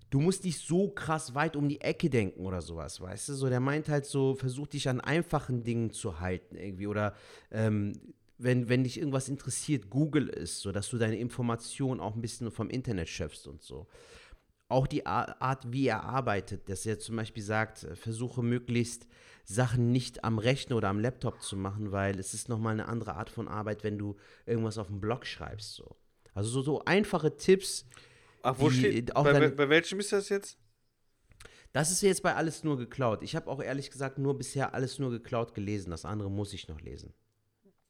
Du 0.10 0.22
musst 0.22 0.46
nicht 0.46 0.66
so 0.66 0.90
krass 0.90 1.36
weit 1.36 1.58
um 1.58 1.68
die 1.68 1.82
Ecke 1.82 2.10
denken 2.10 2.46
oder 2.46 2.62
sowas, 2.62 3.02
weißt 3.02 3.28
du? 3.30 3.34
So, 3.34 3.50
der 3.50 3.60
meint 3.60 3.90
halt 3.90 4.06
so, 4.06 4.36
versuch 4.36 4.68
dich 4.68 4.88
an 4.88 5.02
einfachen 5.02 5.64
Dingen 5.64 5.92
zu 5.92 6.22
halten 6.22 6.56
irgendwie 6.56 6.88
oder 6.88 7.14
ähm, 7.52 7.92
wenn, 8.38 8.70
wenn 8.70 8.86
dich 8.86 8.98
irgendwas 8.98 9.28
interessiert, 9.28 9.90
Google 9.90 10.30
es, 10.30 10.62
so 10.62 10.72
dass 10.72 10.88
du 10.90 10.98
deine 10.98 11.18
Informationen 11.18 12.00
auch 12.00 12.16
ein 12.16 12.22
bisschen 12.22 12.50
vom 12.52 12.70
Internet 12.70 13.10
schöpfst 13.10 13.46
und 13.48 13.62
so 13.62 13.88
auch 14.70 14.88
die 14.88 15.06
Ar- 15.06 15.42
Art, 15.42 15.72
wie 15.72 15.88
er 15.88 16.04
arbeitet, 16.04 16.70
dass 16.70 16.86
er 16.86 17.00
zum 17.00 17.16
Beispiel 17.16 17.44
sagt, 17.44 17.84
äh, 17.84 17.96
versuche 17.96 18.44
möglichst 18.44 19.08
Sachen 19.50 19.94
nicht 19.94 20.26
am 20.26 20.40
Rechner 20.40 20.76
oder 20.76 20.90
am 20.90 21.00
Laptop 21.00 21.42
zu 21.42 21.56
machen, 21.56 21.94
weil 21.94 22.20
es 22.20 22.34
ist 22.34 22.50
nochmal 22.50 22.74
eine 22.74 22.88
andere 22.90 23.16
Art 23.16 23.30
von 23.30 23.48
Arbeit, 23.48 23.82
wenn 23.86 23.98
du 23.98 24.18
irgendwas 24.46 24.78
auf 24.78 24.88
dem 24.88 25.00
Blog 25.00 25.26
schreibst. 25.26 25.74
So. 25.76 25.96
Also 26.34 26.50
so, 26.50 26.62
so 26.62 26.84
einfache 26.86 27.38
Tipps. 27.38 27.86
Ach, 28.44 28.56
wo 28.60 28.70
Die- 28.70 28.76
steht. 28.78 29.14
Bei, 29.14 29.32
deine- 29.32 29.50
bei, 29.52 29.70
welchem 29.70 30.02
ist 30.02 30.12
das 30.12 30.28
jetzt? 30.28 30.58
Das 31.72 31.92
ist 31.92 32.02
jetzt 32.02 32.24
bei 32.24 32.36
alles 32.36 32.66
nur 32.66 32.78
geklaut. 32.78 33.24
Ich 33.24 33.36
habe 33.38 33.50
auch 33.50 33.62
ehrlich 33.64 33.90
gesagt 33.90 34.18
nur 34.18 34.38
bisher 34.38 34.74
alles 34.74 35.00
nur 35.00 35.12
geklaut 35.12 35.54
gelesen. 35.54 35.92
Das 35.92 36.04
andere 36.04 36.30
muss 36.30 36.52
ich 36.52 36.68
noch 36.68 36.82
lesen. 36.82 37.14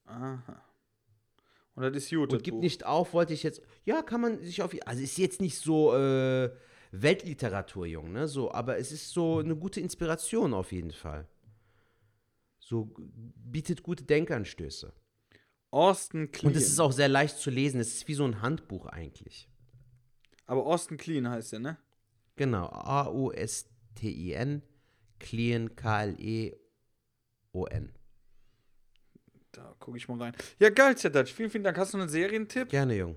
Aha. 0.06 0.62
Und 1.74 1.84
das 1.84 1.96
ist 1.96 2.10
gut. 2.12 2.20
Und 2.22 2.34
das 2.34 2.44
gib 2.44 2.54
Buch. 2.56 2.62
nicht 2.62 2.86
auf, 2.86 3.14
wollte 3.14 3.34
ich 3.34 3.42
jetzt. 3.42 3.62
Ja, 3.84 4.04
kann 4.04 4.22
man 4.22 4.44
sich 4.44 4.62
auf. 4.62 4.76
Also 4.86 5.02
ist 5.02 5.18
jetzt 5.18 5.42
nicht 5.42 5.58
so 5.58 5.96
äh, 5.96 6.52
Weltliteratur, 6.92 7.86
Jung, 7.88 8.12
ne? 8.12 8.28
So, 8.28 8.52
aber 8.52 8.78
es 8.78 8.92
ist 8.92 9.10
so 9.12 9.40
eine 9.40 9.56
gute 9.56 9.80
Inspiration 9.82 10.54
auf 10.54 10.72
jeden 10.72 10.92
Fall. 10.92 11.28
So 12.68 12.94
bietet 12.98 13.82
gute 13.82 14.04
Denkanstöße. 14.04 14.92
Austin 15.72 16.32
Clean. 16.34 16.52
Und 16.52 16.58
es 16.58 16.68
ist 16.68 16.82
auch 16.82 16.92
sehr 16.92 17.08
leicht 17.08 17.38
zu 17.38 17.50
lesen. 17.50 17.80
Es 17.80 17.94
ist 17.96 18.10
wie 18.10 18.14
so 18.14 18.26
ein 18.26 18.42
Handbuch 18.42 18.88
eigentlich. 18.88 19.48
aber 20.48 20.66
Austin 20.66 20.98
Clean 20.98 21.30
heißt 21.30 21.54
der, 21.54 21.60
ne? 21.60 21.78
Genau. 22.36 22.66
A-U-S-T-I-N. 22.68 24.64
Clean, 25.20 25.76
K-L-E-O-N. 25.78 27.94
Da 29.54 29.76
gucke 29.80 29.98
ich 29.98 30.08
mal 30.10 30.22
rein. 30.22 30.34
Ja, 30.60 30.70
geil, 30.70 30.98
Zetac. 30.98 31.30
Vielen, 31.30 31.50
vielen 31.50 31.64
Dank. 31.64 31.78
Hast 31.78 31.94
du 31.94 31.98
einen 31.98 32.10
Serientipp? 32.10 32.68
Gerne, 32.70 32.98
Jung. 32.98 33.16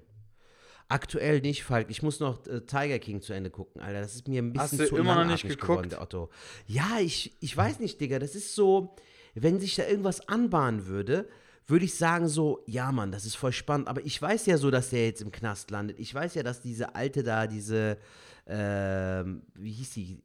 Aktuell 0.89 1.41
nicht, 1.41 1.65
Falk. 1.65 1.91
Ich 1.91 2.03
muss 2.03 2.21
noch 2.21 2.47
äh, 2.47 2.61
Tiger 2.63 2.99
King 3.01 3.21
zu 3.21 3.33
Ende 3.33 3.51
gucken, 3.51 3.81
Alter. 3.83 4.01
Das 4.01 4.15
ist 4.15 4.29
mir 4.29 4.43
ein 4.43 4.57
Hast 4.57 4.71
bisschen 4.71 4.85
du 4.85 4.91
zu 4.91 4.97
immer 4.97 5.17
noch 5.17 5.25
nicht 5.31 5.43
geguckt? 5.43 5.91
geworden, 5.91 5.95
Otto. 6.01 6.31
Ja, 6.67 7.01
ich, 7.01 7.37
ich 7.41 7.57
weiß 7.57 7.81
nicht, 7.81 8.01
Digga. 8.01 8.21
Das 8.21 8.35
ist 8.37 8.55
so, 8.55 8.95
wenn 9.35 9.61
sich 9.61 9.77
da 9.77 9.87
irgendwas 9.87 10.27
anbahnen 10.29 10.87
würde, 10.87 11.29
würde 11.67 11.85
ich 11.85 11.95
sagen 11.95 12.27
so, 12.29 12.63
ja, 12.67 12.91
Mann, 12.91 13.13
das 13.13 13.25
ist 13.25 13.37
voll 13.37 13.53
spannend. 13.53 13.89
Aber 13.89 14.05
ich 14.05 14.21
weiß 14.21 14.47
ja 14.47 14.59
so, 14.59 14.71
dass 14.71 14.91
der 14.91 15.07
jetzt 15.07 15.23
im 15.23 15.31
Knast 15.31 15.71
landet. 15.71 15.99
Ich 16.01 16.13
weiß 16.13 16.35
ja, 16.35 16.43
dass 16.43 16.61
diese 16.61 16.95
alte 16.95 17.23
da, 17.23 17.47
diese, 17.47 17.97
ähm, 18.47 19.43
wie 19.55 19.73
hieß 19.73 19.91
die? 19.95 20.19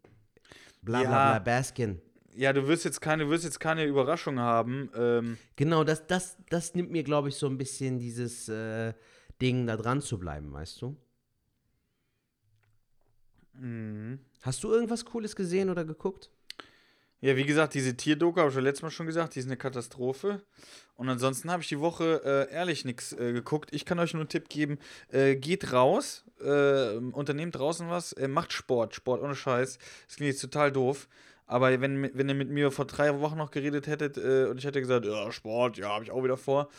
Bla 0.82 1.04
bla 1.04 1.20
Ja. 1.20 1.40
bla, 1.40 1.40
Baskin. 1.40 2.02
Ja, 2.36 2.52
du 2.52 2.68
wirst 2.68 2.84
jetzt 2.84 3.00
keine, 3.00 3.30
wirst 3.30 3.44
jetzt 3.46 3.60
keine 3.60 3.86
Überraschung 3.86 4.40
haben. 4.40 4.90
Ähm, 4.96 5.38
Genau, 5.56 5.84
das, 5.84 6.06
das, 6.08 6.38
das 6.50 6.74
nimmt 6.76 6.92
mir, 6.92 7.04
glaube 7.04 7.30
ich, 7.30 7.36
so 7.36 7.48
ein 7.48 7.58
bisschen 7.58 7.98
dieses 8.00 8.50
äh, 8.50 8.94
Ding, 9.42 9.68
da 9.68 9.78
dran 9.78 10.02
zu 10.02 10.18
bleiben, 10.20 10.52
weißt 10.52 10.82
du? 10.82 10.98
mhm. 13.54 14.20
Hast 14.42 14.64
du 14.64 14.72
irgendwas 14.72 15.06
Cooles 15.06 15.36
gesehen 15.36 15.70
oder 15.70 15.86
geguckt? 15.86 16.30
Ja, 17.22 17.36
wie 17.36 17.46
gesagt, 17.46 17.74
diese 17.74 17.96
Tierdoku 17.96 18.40
habe 18.40 18.50
ich 18.50 18.56
ja 18.56 18.62
letztes 18.62 18.84
Mal 18.84 18.92
schon 18.92 19.08
gesagt, 19.08 19.36
die 19.36 19.40
ist 19.40 19.46
eine 19.46 19.58
Katastrophe. 19.58 20.42
Und 20.96 21.10
ansonsten 21.10 21.52
habe 21.52 21.64
ich 21.64 21.70
die 21.70 21.80
Woche 21.80 22.22
äh, 22.24 22.54
ehrlich 22.54 22.86
nichts 22.86 23.14
äh, 23.14 23.34
geguckt. 23.34 23.74
Ich 23.74 23.86
kann 23.86 24.00
euch 24.00 24.14
nur 24.14 24.22
einen 24.22 24.30
Tipp 24.30 24.50
geben: 24.50 24.78
äh, 25.12 25.36
geht 25.36 25.74
raus, 25.74 26.24
äh, 26.42 26.96
unternehmt 26.98 27.56
draußen 27.56 27.90
was, 27.90 28.14
äh, 28.14 28.28
macht 28.28 28.54
Sport. 28.54 28.96
Sport 28.96 29.22
ohne 29.22 29.36
Scheiß. 29.36 29.78
Das 30.08 30.16
klingt 30.16 30.32
jetzt 30.32 30.42
total 30.42 30.72
doof. 30.72 31.08
Aber 31.48 31.80
wenn, 31.80 32.10
wenn 32.14 32.30
ihr 32.30 32.36
mit 32.36 32.50
mir 32.50 32.72
vor 32.72 32.86
drei 32.86 33.20
Wochen 33.20 33.38
noch 33.38 33.52
geredet 33.52 33.88
hättet 33.88 34.18
äh, 34.18 34.46
und 34.46 34.58
ich 34.58 34.66
hätte 34.66 34.82
gesagt, 34.82 35.06
ja, 35.06 35.32
Sport, 35.32 35.78
ja, 35.78 35.90
habe 35.90 36.04
ich 36.04 36.12
auch 36.12 36.24
wieder 36.24 36.38
vor. 36.38 36.70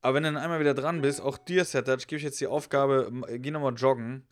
Aber 0.00 0.14
wenn 0.14 0.22
du 0.22 0.32
dann 0.32 0.42
einmal 0.42 0.60
wieder 0.60 0.74
dran 0.74 1.02
bist, 1.02 1.20
auch 1.20 1.36
dir, 1.36 1.64
Sertac, 1.64 2.06
gebe 2.06 2.18
ich 2.18 2.22
jetzt 2.22 2.40
die 2.40 2.46
Aufgabe, 2.46 3.10
geh 3.38 3.50
nochmal 3.50 3.74
joggen. 3.74 4.24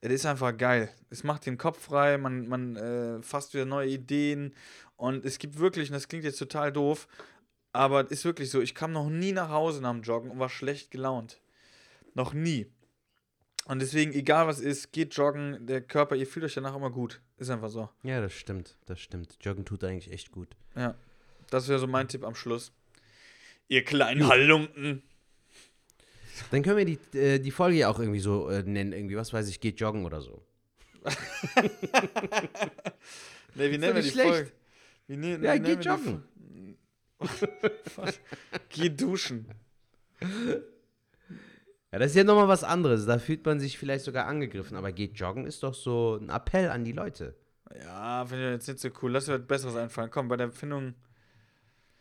Es 0.00 0.10
ist 0.10 0.26
einfach 0.26 0.56
geil. 0.56 0.90
Es 1.10 1.24
macht 1.24 1.46
den 1.46 1.56
Kopf 1.56 1.80
frei, 1.80 2.18
man, 2.18 2.48
man 2.48 2.76
äh, 2.76 3.22
fasst 3.22 3.54
wieder 3.54 3.64
neue 3.64 3.88
Ideen. 3.88 4.54
Und 5.00 5.24
es 5.24 5.38
gibt 5.38 5.58
wirklich, 5.58 5.88
und 5.88 5.94
das 5.94 6.08
klingt 6.08 6.24
jetzt 6.24 6.38
total 6.38 6.70
doof, 6.70 7.08
aber 7.72 8.04
es 8.04 8.10
ist 8.10 8.26
wirklich 8.26 8.50
so, 8.50 8.60
ich 8.60 8.74
kam 8.74 8.92
noch 8.92 9.08
nie 9.08 9.32
nach 9.32 9.48
Hause 9.48 9.80
nach 9.80 9.92
dem 9.92 10.02
Joggen 10.02 10.30
und 10.30 10.38
war 10.38 10.50
schlecht 10.50 10.90
gelaunt. 10.90 11.40
Noch 12.12 12.34
nie. 12.34 12.66
Und 13.64 13.80
deswegen, 13.80 14.12
egal 14.12 14.46
was 14.46 14.60
ist, 14.60 14.92
geht 14.92 15.14
joggen, 15.14 15.64
der 15.64 15.80
Körper, 15.80 16.16
ihr 16.16 16.26
fühlt 16.26 16.44
euch 16.44 16.52
danach 16.52 16.76
immer 16.76 16.90
gut. 16.90 17.22
Ist 17.38 17.48
einfach 17.48 17.70
so. 17.70 17.88
Ja, 18.02 18.20
das 18.20 18.34
stimmt, 18.34 18.76
das 18.84 19.00
stimmt. 19.00 19.38
Joggen 19.40 19.64
tut 19.64 19.82
eigentlich 19.84 20.12
echt 20.12 20.32
gut. 20.32 20.48
Ja. 20.76 20.94
Das 21.48 21.66
wäre 21.68 21.78
so 21.78 21.86
mein 21.86 22.06
Tipp 22.06 22.22
am 22.22 22.34
Schluss. 22.34 22.70
Ihr 23.68 23.84
kleinen 23.84 24.28
Halunken. 24.28 25.02
Dann 26.50 26.62
können 26.62 26.76
wir 26.76 26.84
die, 26.84 27.18
äh, 27.18 27.38
die 27.38 27.50
Folge 27.50 27.78
ja 27.78 27.88
auch 27.88 28.00
irgendwie 28.00 28.20
so 28.20 28.50
äh, 28.50 28.62
nennen, 28.64 28.92
irgendwie, 28.92 29.16
was 29.16 29.32
weiß 29.32 29.48
ich, 29.48 29.60
geht 29.60 29.80
joggen 29.80 30.04
oder 30.04 30.20
so. 30.20 30.42
Ne, 33.54 33.70
wie 33.70 33.78
nennen 33.78 33.96
wir 33.96 34.02
die 34.02 34.10
schlecht. 34.10 34.28
Folge? 34.28 34.52
Ne, 35.16 35.38
Ja, 35.42 35.58
die 35.58 35.72
joggen. 35.72 36.22
Geh 38.70 38.88
duschen. 38.90 39.46
Ja, 41.92 41.98
das 41.98 42.10
ist 42.10 42.16
ja 42.16 42.24
nochmal 42.24 42.48
was 42.48 42.62
anderes. 42.64 43.06
Da 43.06 43.18
fühlt 43.18 43.44
man 43.44 43.58
sich 43.60 43.78
vielleicht 43.78 44.04
sogar 44.04 44.26
angegriffen. 44.26 44.76
Aber 44.76 44.92
geht 44.92 45.18
joggen 45.18 45.46
ist 45.46 45.62
doch 45.62 45.74
so 45.74 46.18
ein 46.20 46.28
Appell 46.30 46.70
an 46.70 46.84
die 46.84 46.92
Leute. 46.92 47.34
Ja, 47.84 48.24
finde 48.26 48.46
ich 48.46 48.52
jetzt 48.52 48.68
nicht 48.68 48.80
so 48.80 48.88
cool. 49.02 49.12
Lass 49.12 49.26
dir 49.26 49.38
was 49.38 49.46
Besseres 49.46 49.76
einfallen. 49.76 50.10
Komm, 50.10 50.28
bei 50.28 50.36
der 50.36 50.50
Findung. 50.50 50.94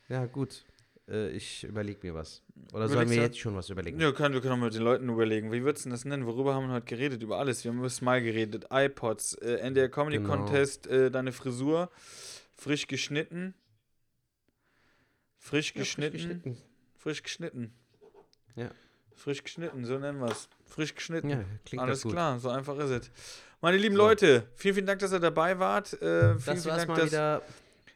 Ja, 0.07 0.25
gut. 0.25 0.63
Äh, 1.07 1.29
ich 1.31 1.63
überlege 1.63 1.99
mir 2.03 2.13
was. 2.13 2.43
Oder 2.71 2.85
Überlegst 2.85 2.93
sollen 2.93 3.09
wir 3.09 3.17
jetzt 3.23 3.39
schon 3.39 3.55
was 3.55 3.69
überlegen? 3.69 3.99
Ja, 3.99 4.11
können, 4.11 4.33
wir 4.35 4.41
können 4.41 4.53
auch 4.61 4.65
mit 4.65 4.73
den 4.73 4.81
Leuten 4.83 5.09
überlegen. 5.09 5.51
Wie 5.51 5.63
würdest 5.63 5.85
du 5.85 5.89
das 5.89 6.05
nennen? 6.05 6.25
Worüber 6.25 6.53
haben 6.53 6.67
wir 6.67 6.73
heute 6.75 6.85
geredet? 6.85 7.23
Über 7.23 7.39
alles. 7.39 7.63
Wir 7.63 7.71
haben 7.71 7.79
über 7.79 7.89
Smile 7.89 8.21
geredet, 8.23 8.65
iPods, 8.71 9.33
äh, 9.35 9.55
NDR 9.57 9.89
Comedy 9.89 10.17
Genau. 10.17 10.29
Contest, 10.35 10.85
äh, 10.87 11.09
deine 11.09 11.31
Frisur, 11.31 11.89
frisch 12.59 12.87
geschnitten. 12.87 13.53
Frisch 15.37 15.69
Ja, 15.69 15.73
frisch 15.81 15.95
geschnitten. 15.95 16.13
geschnitten. 16.17 16.57
Frisch 16.95 17.23
geschnitten. 17.23 17.73
Ja. 18.55 18.71
Frisch 19.15 19.43
geschnitten, 19.43 19.85
so 19.85 19.97
nennen 19.97 20.19
wir 20.19 20.31
es. 20.31 20.47
Frisch 20.65 20.95
geschnitten. 20.95 21.29
Ja, 21.29 21.43
klingt 21.65 21.83
Alles 21.83 22.03
klar, 22.03 22.39
so 22.39 22.49
einfach 22.49 22.77
ist 22.77 22.89
es. 22.89 23.11
Meine 23.61 23.77
lieben 23.77 23.95
So. 23.95 24.01
Leute, 24.01 24.47
vielen, 24.55 24.75
vielen 24.75 24.87
Dank, 24.87 24.99
dass 24.99 25.11
ihr 25.11 25.19
dabei 25.19 25.59
wart. 25.59 25.93
Äh, 25.93 25.97
vielen, 26.37 26.45
Das 26.45 26.63
vielen 26.63 26.75
Dank, 26.77 26.87
mal 26.89 26.95
dass. 26.95 27.07
wieder. 27.07 27.41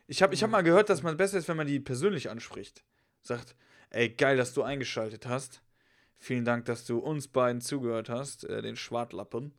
Ich 0.07 0.22
habe 0.22 0.34
ich 0.34 0.43
hab 0.43 0.49
mal 0.49 0.61
gehört, 0.64 0.89
dass 0.89 1.01
man 1.01 1.16
besser 1.16 1.38
ist, 1.38 1.47
wenn 1.47 1.55
man 1.57 1.68
die 1.68 1.80
persönlich 1.80 2.30
anspricht. 2.30 2.84
Sagt, 3.22 3.55
ey, 3.89 4.09
geil, 4.09 4.36
dass 4.36 4.53
du 4.53 4.64
eingeschaltet 4.64 5.26
hast. 5.26 5.61
Vielen 6.18 6.43
Dank, 6.45 6.66
dass 6.66 6.86
du 6.86 6.99
uns 6.99 7.28
beiden 7.30 7.61
zugehört 7.61 8.09
hast, 8.09 8.43
äh, 8.45 8.61
den 8.61 8.76
Schwartlappen. 8.76 9.53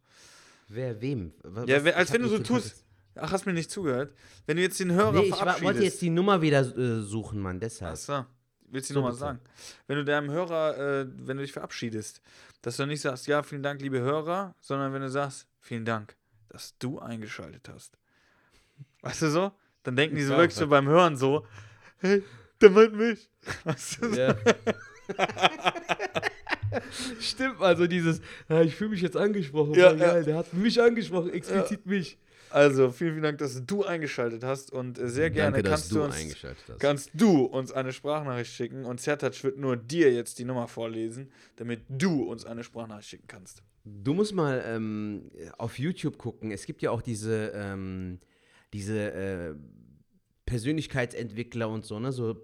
Wer 0.69 1.01
wem? 1.01 1.33
Was- 1.43 1.69
Ja, 1.69 1.79
als 1.95 2.13
wenn 2.13 2.23
du 2.23 2.29
so 2.29 2.39
tust. 2.39 2.84
Ach, 3.17 3.31
hast 3.33 3.47
mir 3.47 3.53
nicht 3.53 3.71
zugehört? 3.71 4.13
Wenn 4.47 4.57
du 4.57 4.63
jetzt 4.63 4.81
den 4.81 4.93
Hörer 4.93 5.13
Nee, 5.13 5.21
ich 5.23 5.29
verabschiedest. 5.35 5.63
wollte 5.65 5.83
jetzt 5.85 6.03
die 6.03 6.11
Nummer 6.11 6.43
wieder 6.43 6.61
äh, 6.77 7.01
suchen, 7.01 7.41
Mann, 7.41 7.61
deshalb. 7.61 7.93
Achso, 7.93 8.25
willst 8.71 8.91
du 8.91 8.95
So 8.95 9.01
nochmal 9.01 9.13
bitte. 9.13 9.21
sagen? 9.21 9.41
Wenn 9.87 9.97
du 9.99 10.05
deinem 10.05 10.31
Hörer, 10.31 10.77
äh, 11.03 11.07
wenn 11.19 11.37
du 11.37 11.43
dich 11.43 11.53
verabschiedest, 11.53 12.21
dass 12.63 12.77
du 12.77 12.87
nicht 12.87 13.01
sagst, 13.03 13.27
ja, 13.27 13.43
vielen 13.43 13.63
Dank, 13.63 13.81
liebe 13.81 14.01
Hörer, 14.01 14.55
sondern 14.61 14.93
wenn 14.93 15.03
du 15.03 15.09
sagst, 15.11 15.47
vielen 15.61 15.85
Dank, 15.85 16.17
dass 16.49 16.77
du 16.79 16.99
eingeschaltet 16.99 17.69
hast. 17.73 17.97
Weißt 19.03 19.23
du 19.23 19.29
so? 19.31 19.53
Dann 19.85 19.97
denken 19.97 20.17
die 20.17 20.23
so 20.23 20.33
Ja, 20.33 20.39
wirklich 20.39 20.55
so 20.57 20.63
ja. 20.65 20.71
beim 20.71 20.89
Hören 20.89 21.17
so, 21.17 21.47
hey, 21.99 22.23
der 22.61 22.71
meint 22.71 22.95
mich. 22.97 23.31
Weißt 23.65 24.03
du 24.03 24.09
so? 24.11 24.17
Ja. 24.21 24.35
Stimmt, 27.21 27.61
also 27.61 27.87
dieses, 27.87 28.21
ja, 28.49 28.63
ich 28.63 28.75
fühle 28.75 28.91
mich 28.91 29.01
jetzt 29.03 29.17
angesprochen. 29.17 29.75
Ja, 29.75 29.93
ja. 29.93 30.21
der 30.23 30.37
hat 30.37 30.53
mich 30.55 30.81
angesprochen, 30.81 31.31
explizit 31.33 31.87
mich. 31.87 32.19
Also, 32.55 32.93
vielen, 32.93 33.15
vielen 33.15 33.25
Dank, 33.25 33.39
dass 33.39 33.67
du 33.67 33.83
eingeschaltet 33.83 34.45
hast 34.45 34.71
und 34.71 34.97
äh, 34.97 35.09
sehr 35.09 35.29
gerne 35.31 35.57
Danke, 35.57 35.71
kannst 35.71 35.91
du 35.91 36.05
uns 36.05 36.37
kannst 36.79 37.11
du 37.13 37.43
uns 37.47 37.73
eine 37.73 37.93
Sprachnachricht 37.93 38.53
schicken 38.53 38.85
und 38.85 39.01
Zertac 39.01 39.43
wird 39.43 39.59
nur 39.59 39.77
dir 39.77 40.13
jetzt 40.13 40.39
die 40.39 40.45
Nummer 40.45 40.69
vorlesen, 40.69 41.33
damit 41.57 41.81
du 41.89 42.23
uns 42.23 42.45
eine 42.45 42.63
Sprachnachricht 42.63 43.09
schicken 43.09 43.27
kannst. 43.27 43.65
Du 43.85 44.15
musst 44.15 44.35
mal 44.35 44.63
ähm, 44.69 45.33
auf 45.59 45.81
YouTube 45.81 46.17
gucken. 46.17 46.53
Es 46.53 46.65
gibt 46.65 46.81
ja 46.81 46.93
auch 46.93 47.03
diese, 47.03 47.51
ähm, 47.57 48.21
diese 48.73 49.13
äh, 49.13 49.55
Persönlichkeitsentwickler 50.47 51.69
und 51.69 51.85
so, 51.85 51.99
ne? 51.99 52.13
So, 52.13 52.41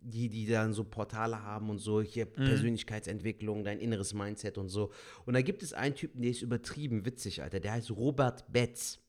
die, 0.00 0.30
die 0.30 0.46
dann 0.46 0.72
so 0.72 0.84
Portale 0.84 1.42
haben 1.42 1.68
und 1.68 1.80
so, 1.80 2.00
hier 2.00 2.24
Persönlichkeitsentwicklung, 2.24 3.62
dein 3.64 3.78
inneres 3.78 4.14
Mindset 4.14 4.56
und 4.56 4.70
so. 4.70 4.90
Und 5.26 5.34
da 5.34 5.42
gibt 5.42 5.62
es 5.62 5.74
einen 5.74 5.94
Typen, 5.94 6.22
der 6.22 6.30
ist 6.30 6.40
übertrieben 6.40 7.04
witzig, 7.04 7.42
Alter. 7.42 7.60
Der 7.60 7.72
heißt 7.72 7.90
Robert 7.90 8.50
Betz. 8.50 9.00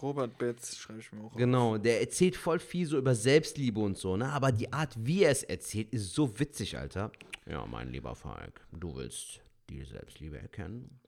Robert 0.00 0.36
Betz, 0.38 0.76
schreibe 0.76 1.00
ich 1.00 1.12
mir 1.12 1.20
auch. 1.20 1.32
auf. 1.32 1.36
Genau, 1.36 1.78
der 1.78 2.00
erzählt 2.00 2.36
voll 2.36 2.58
viel 2.58 2.86
so 2.86 2.98
über 2.98 3.14
Selbstliebe 3.14 3.80
und 3.80 3.96
so, 3.96 4.16
ne? 4.16 4.30
Aber 4.32 4.52
die 4.52 4.72
Art, 4.72 4.94
wie 4.98 5.22
er 5.22 5.30
es 5.30 5.42
erzählt, 5.42 5.92
ist 5.92 6.14
so 6.14 6.38
witzig, 6.38 6.76
Alter. 6.76 7.10
Ja, 7.46 7.64
mein 7.66 7.90
lieber 7.90 8.14
Falk, 8.14 8.66
du 8.72 8.94
willst 8.96 9.40
die 9.70 9.84
Selbstliebe 9.84 10.38
erkennen? 10.38 11.00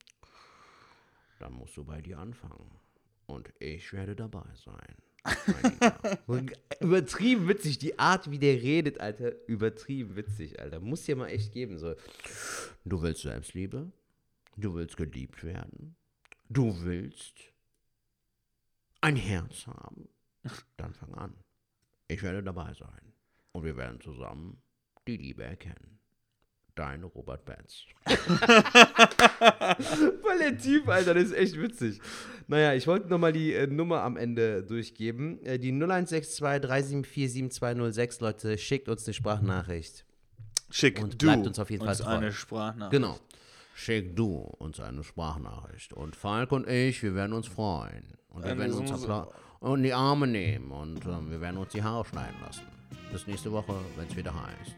Dann 1.38 1.52
musst 1.52 1.76
du 1.76 1.84
bei 1.84 2.00
dir 2.00 2.18
anfangen. 2.18 2.70
Und 3.26 3.52
ich 3.58 3.92
werde 3.92 4.16
dabei 4.16 4.44
sein. 4.54 4.96
übertrieben 6.80 7.48
witzig, 7.48 7.78
die 7.78 7.98
Art, 7.98 8.30
wie 8.30 8.38
der 8.38 8.54
redet, 8.62 9.00
Alter. 9.00 9.32
Übertrieben 9.46 10.16
witzig, 10.16 10.58
Alter. 10.60 10.80
Muss 10.80 11.04
dir 11.04 11.16
mal 11.16 11.28
echt 11.28 11.52
geben. 11.52 11.78
So. 11.78 11.94
Du 12.84 13.02
willst 13.02 13.22
Selbstliebe? 13.22 13.92
Du 14.56 14.74
willst 14.74 14.96
geliebt 14.96 15.44
werden? 15.44 15.96
Du 16.48 16.82
willst 16.82 17.34
ein 19.00 19.16
Herz 19.16 19.66
haben? 19.66 20.08
Dann 20.76 20.94
fang 20.94 21.14
an. 21.14 21.34
Ich 22.08 22.22
werde 22.22 22.42
dabei 22.42 22.72
sein. 22.74 23.12
Und 23.52 23.64
wir 23.64 23.76
werden 23.76 24.00
zusammen 24.00 24.62
die 25.06 25.16
Liebe 25.16 25.44
erkennen. 25.44 25.98
Dein 26.74 27.02
Robert 27.02 27.44
Betz. 27.44 27.86
Voll 30.22 30.38
der 30.38 30.56
Typ, 30.56 30.86
Alter, 30.88 31.14
das 31.14 31.24
ist 31.24 31.32
echt 31.32 31.60
witzig. 31.60 32.00
Naja, 32.46 32.74
ich 32.74 32.86
wollte 32.86 33.08
nochmal 33.08 33.32
die 33.32 33.52
äh, 33.52 33.66
Nummer 33.66 34.02
am 34.02 34.16
Ende 34.16 34.62
durchgeben. 34.62 35.44
Äh, 35.44 35.58
die 35.58 35.72
0162 35.72 36.38
374 36.38 37.32
7206, 37.32 38.20
Leute, 38.20 38.56
schickt 38.58 38.88
uns 38.88 39.06
eine 39.06 39.14
Sprachnachricht. 39.14 40.04
Schick 40.70 41.02
Und 41.02 41.20
du 41.20 41.26
bleibt 41.26 41.46
uns 41.48 41.58
auf 41.58 41.70
jeden 41.70 41.84
Fall 41.84 41.96
treu. 41.96 42.10
eine 42.10 42.30
Sprachnachricht. 42.32 42.92
Genau. 42.92 43.18
Schick 43.78 44.16
du 44.16 44.38
uns 44.58 44.80
eine 44.80 45.04
Sprachnachricht. 45.04 45.92
Und 45.92 46.16
Falk 46.16 46.50
und 46.50 46.68
ich, 46.68 47.00
wir 47.04 47.14
werden 47.14 47.32
uns 47.32 47.46
freuen. 47.46 48.18
Und 48.28 48.42
wir 48.42 48.50
Eine 48.50 48.60
werden 48.62 48.72
uns 48.74 48.90
Suse. 48.90 49.06
appla- 49.06 49.28
und 49.60 49.84
die 49.84 49.92
Arme 49.94 50.26
nehmen. 50.26 50.72
Und 50.72 51.06
ähm, 51.06 51.30
wir 51.30 51.40
werden 51.40 51.58
uns 51.58 51.70
die 51.70 51.82
Haare 51.82 52.04
schneiden 52.04 52.34
lassen. 52.44 52.64
Bis 53.12 53.28
nächste 53.28 53.52
Woche, 53.52 53.72
wenn 53.96 54.08
es 54.08 54.16
wieder 54.16 54.34
heißt. 54.34 54.74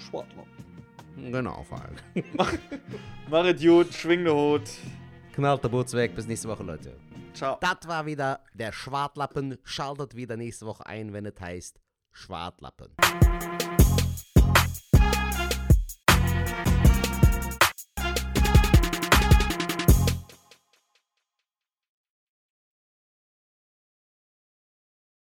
Sportler. 0.00 0.42
Genau, 1.16 1.62
Falk. 1.62 2.02
Mach 3.30 3.44
es 3.44 3.62
gut, 3.62 3.94
schwing 3.94 4.24
den 4.24 4.34
Hut. 4.34 4.68
Knallt 5.32 5.62
der 5.62 5.68
Boots 5.68 5.92
weg. 5.92 6.16
Bis 6.16 6.26
nächste 6.26 6.48
Woche, 6.48 6.64
Leute. 6.64 6.96
Ciao. 7.34 7.56
Das 7.60 7.86
war 7.86 8.04
wieder 8.04 8.40
der 8.52 8.72
Schwartlappen. 8.72 9.58
Schaltet 9.62 10.16
wieder 10.16 10.36
nächste 10.36 10.66
Woche 10.66 10.84
ein, 10.86 11.12
wenn 11.12 11.24
es 11.24 11.40
heißt 11.40 11.80
Schwartlappen. 12.10 12.88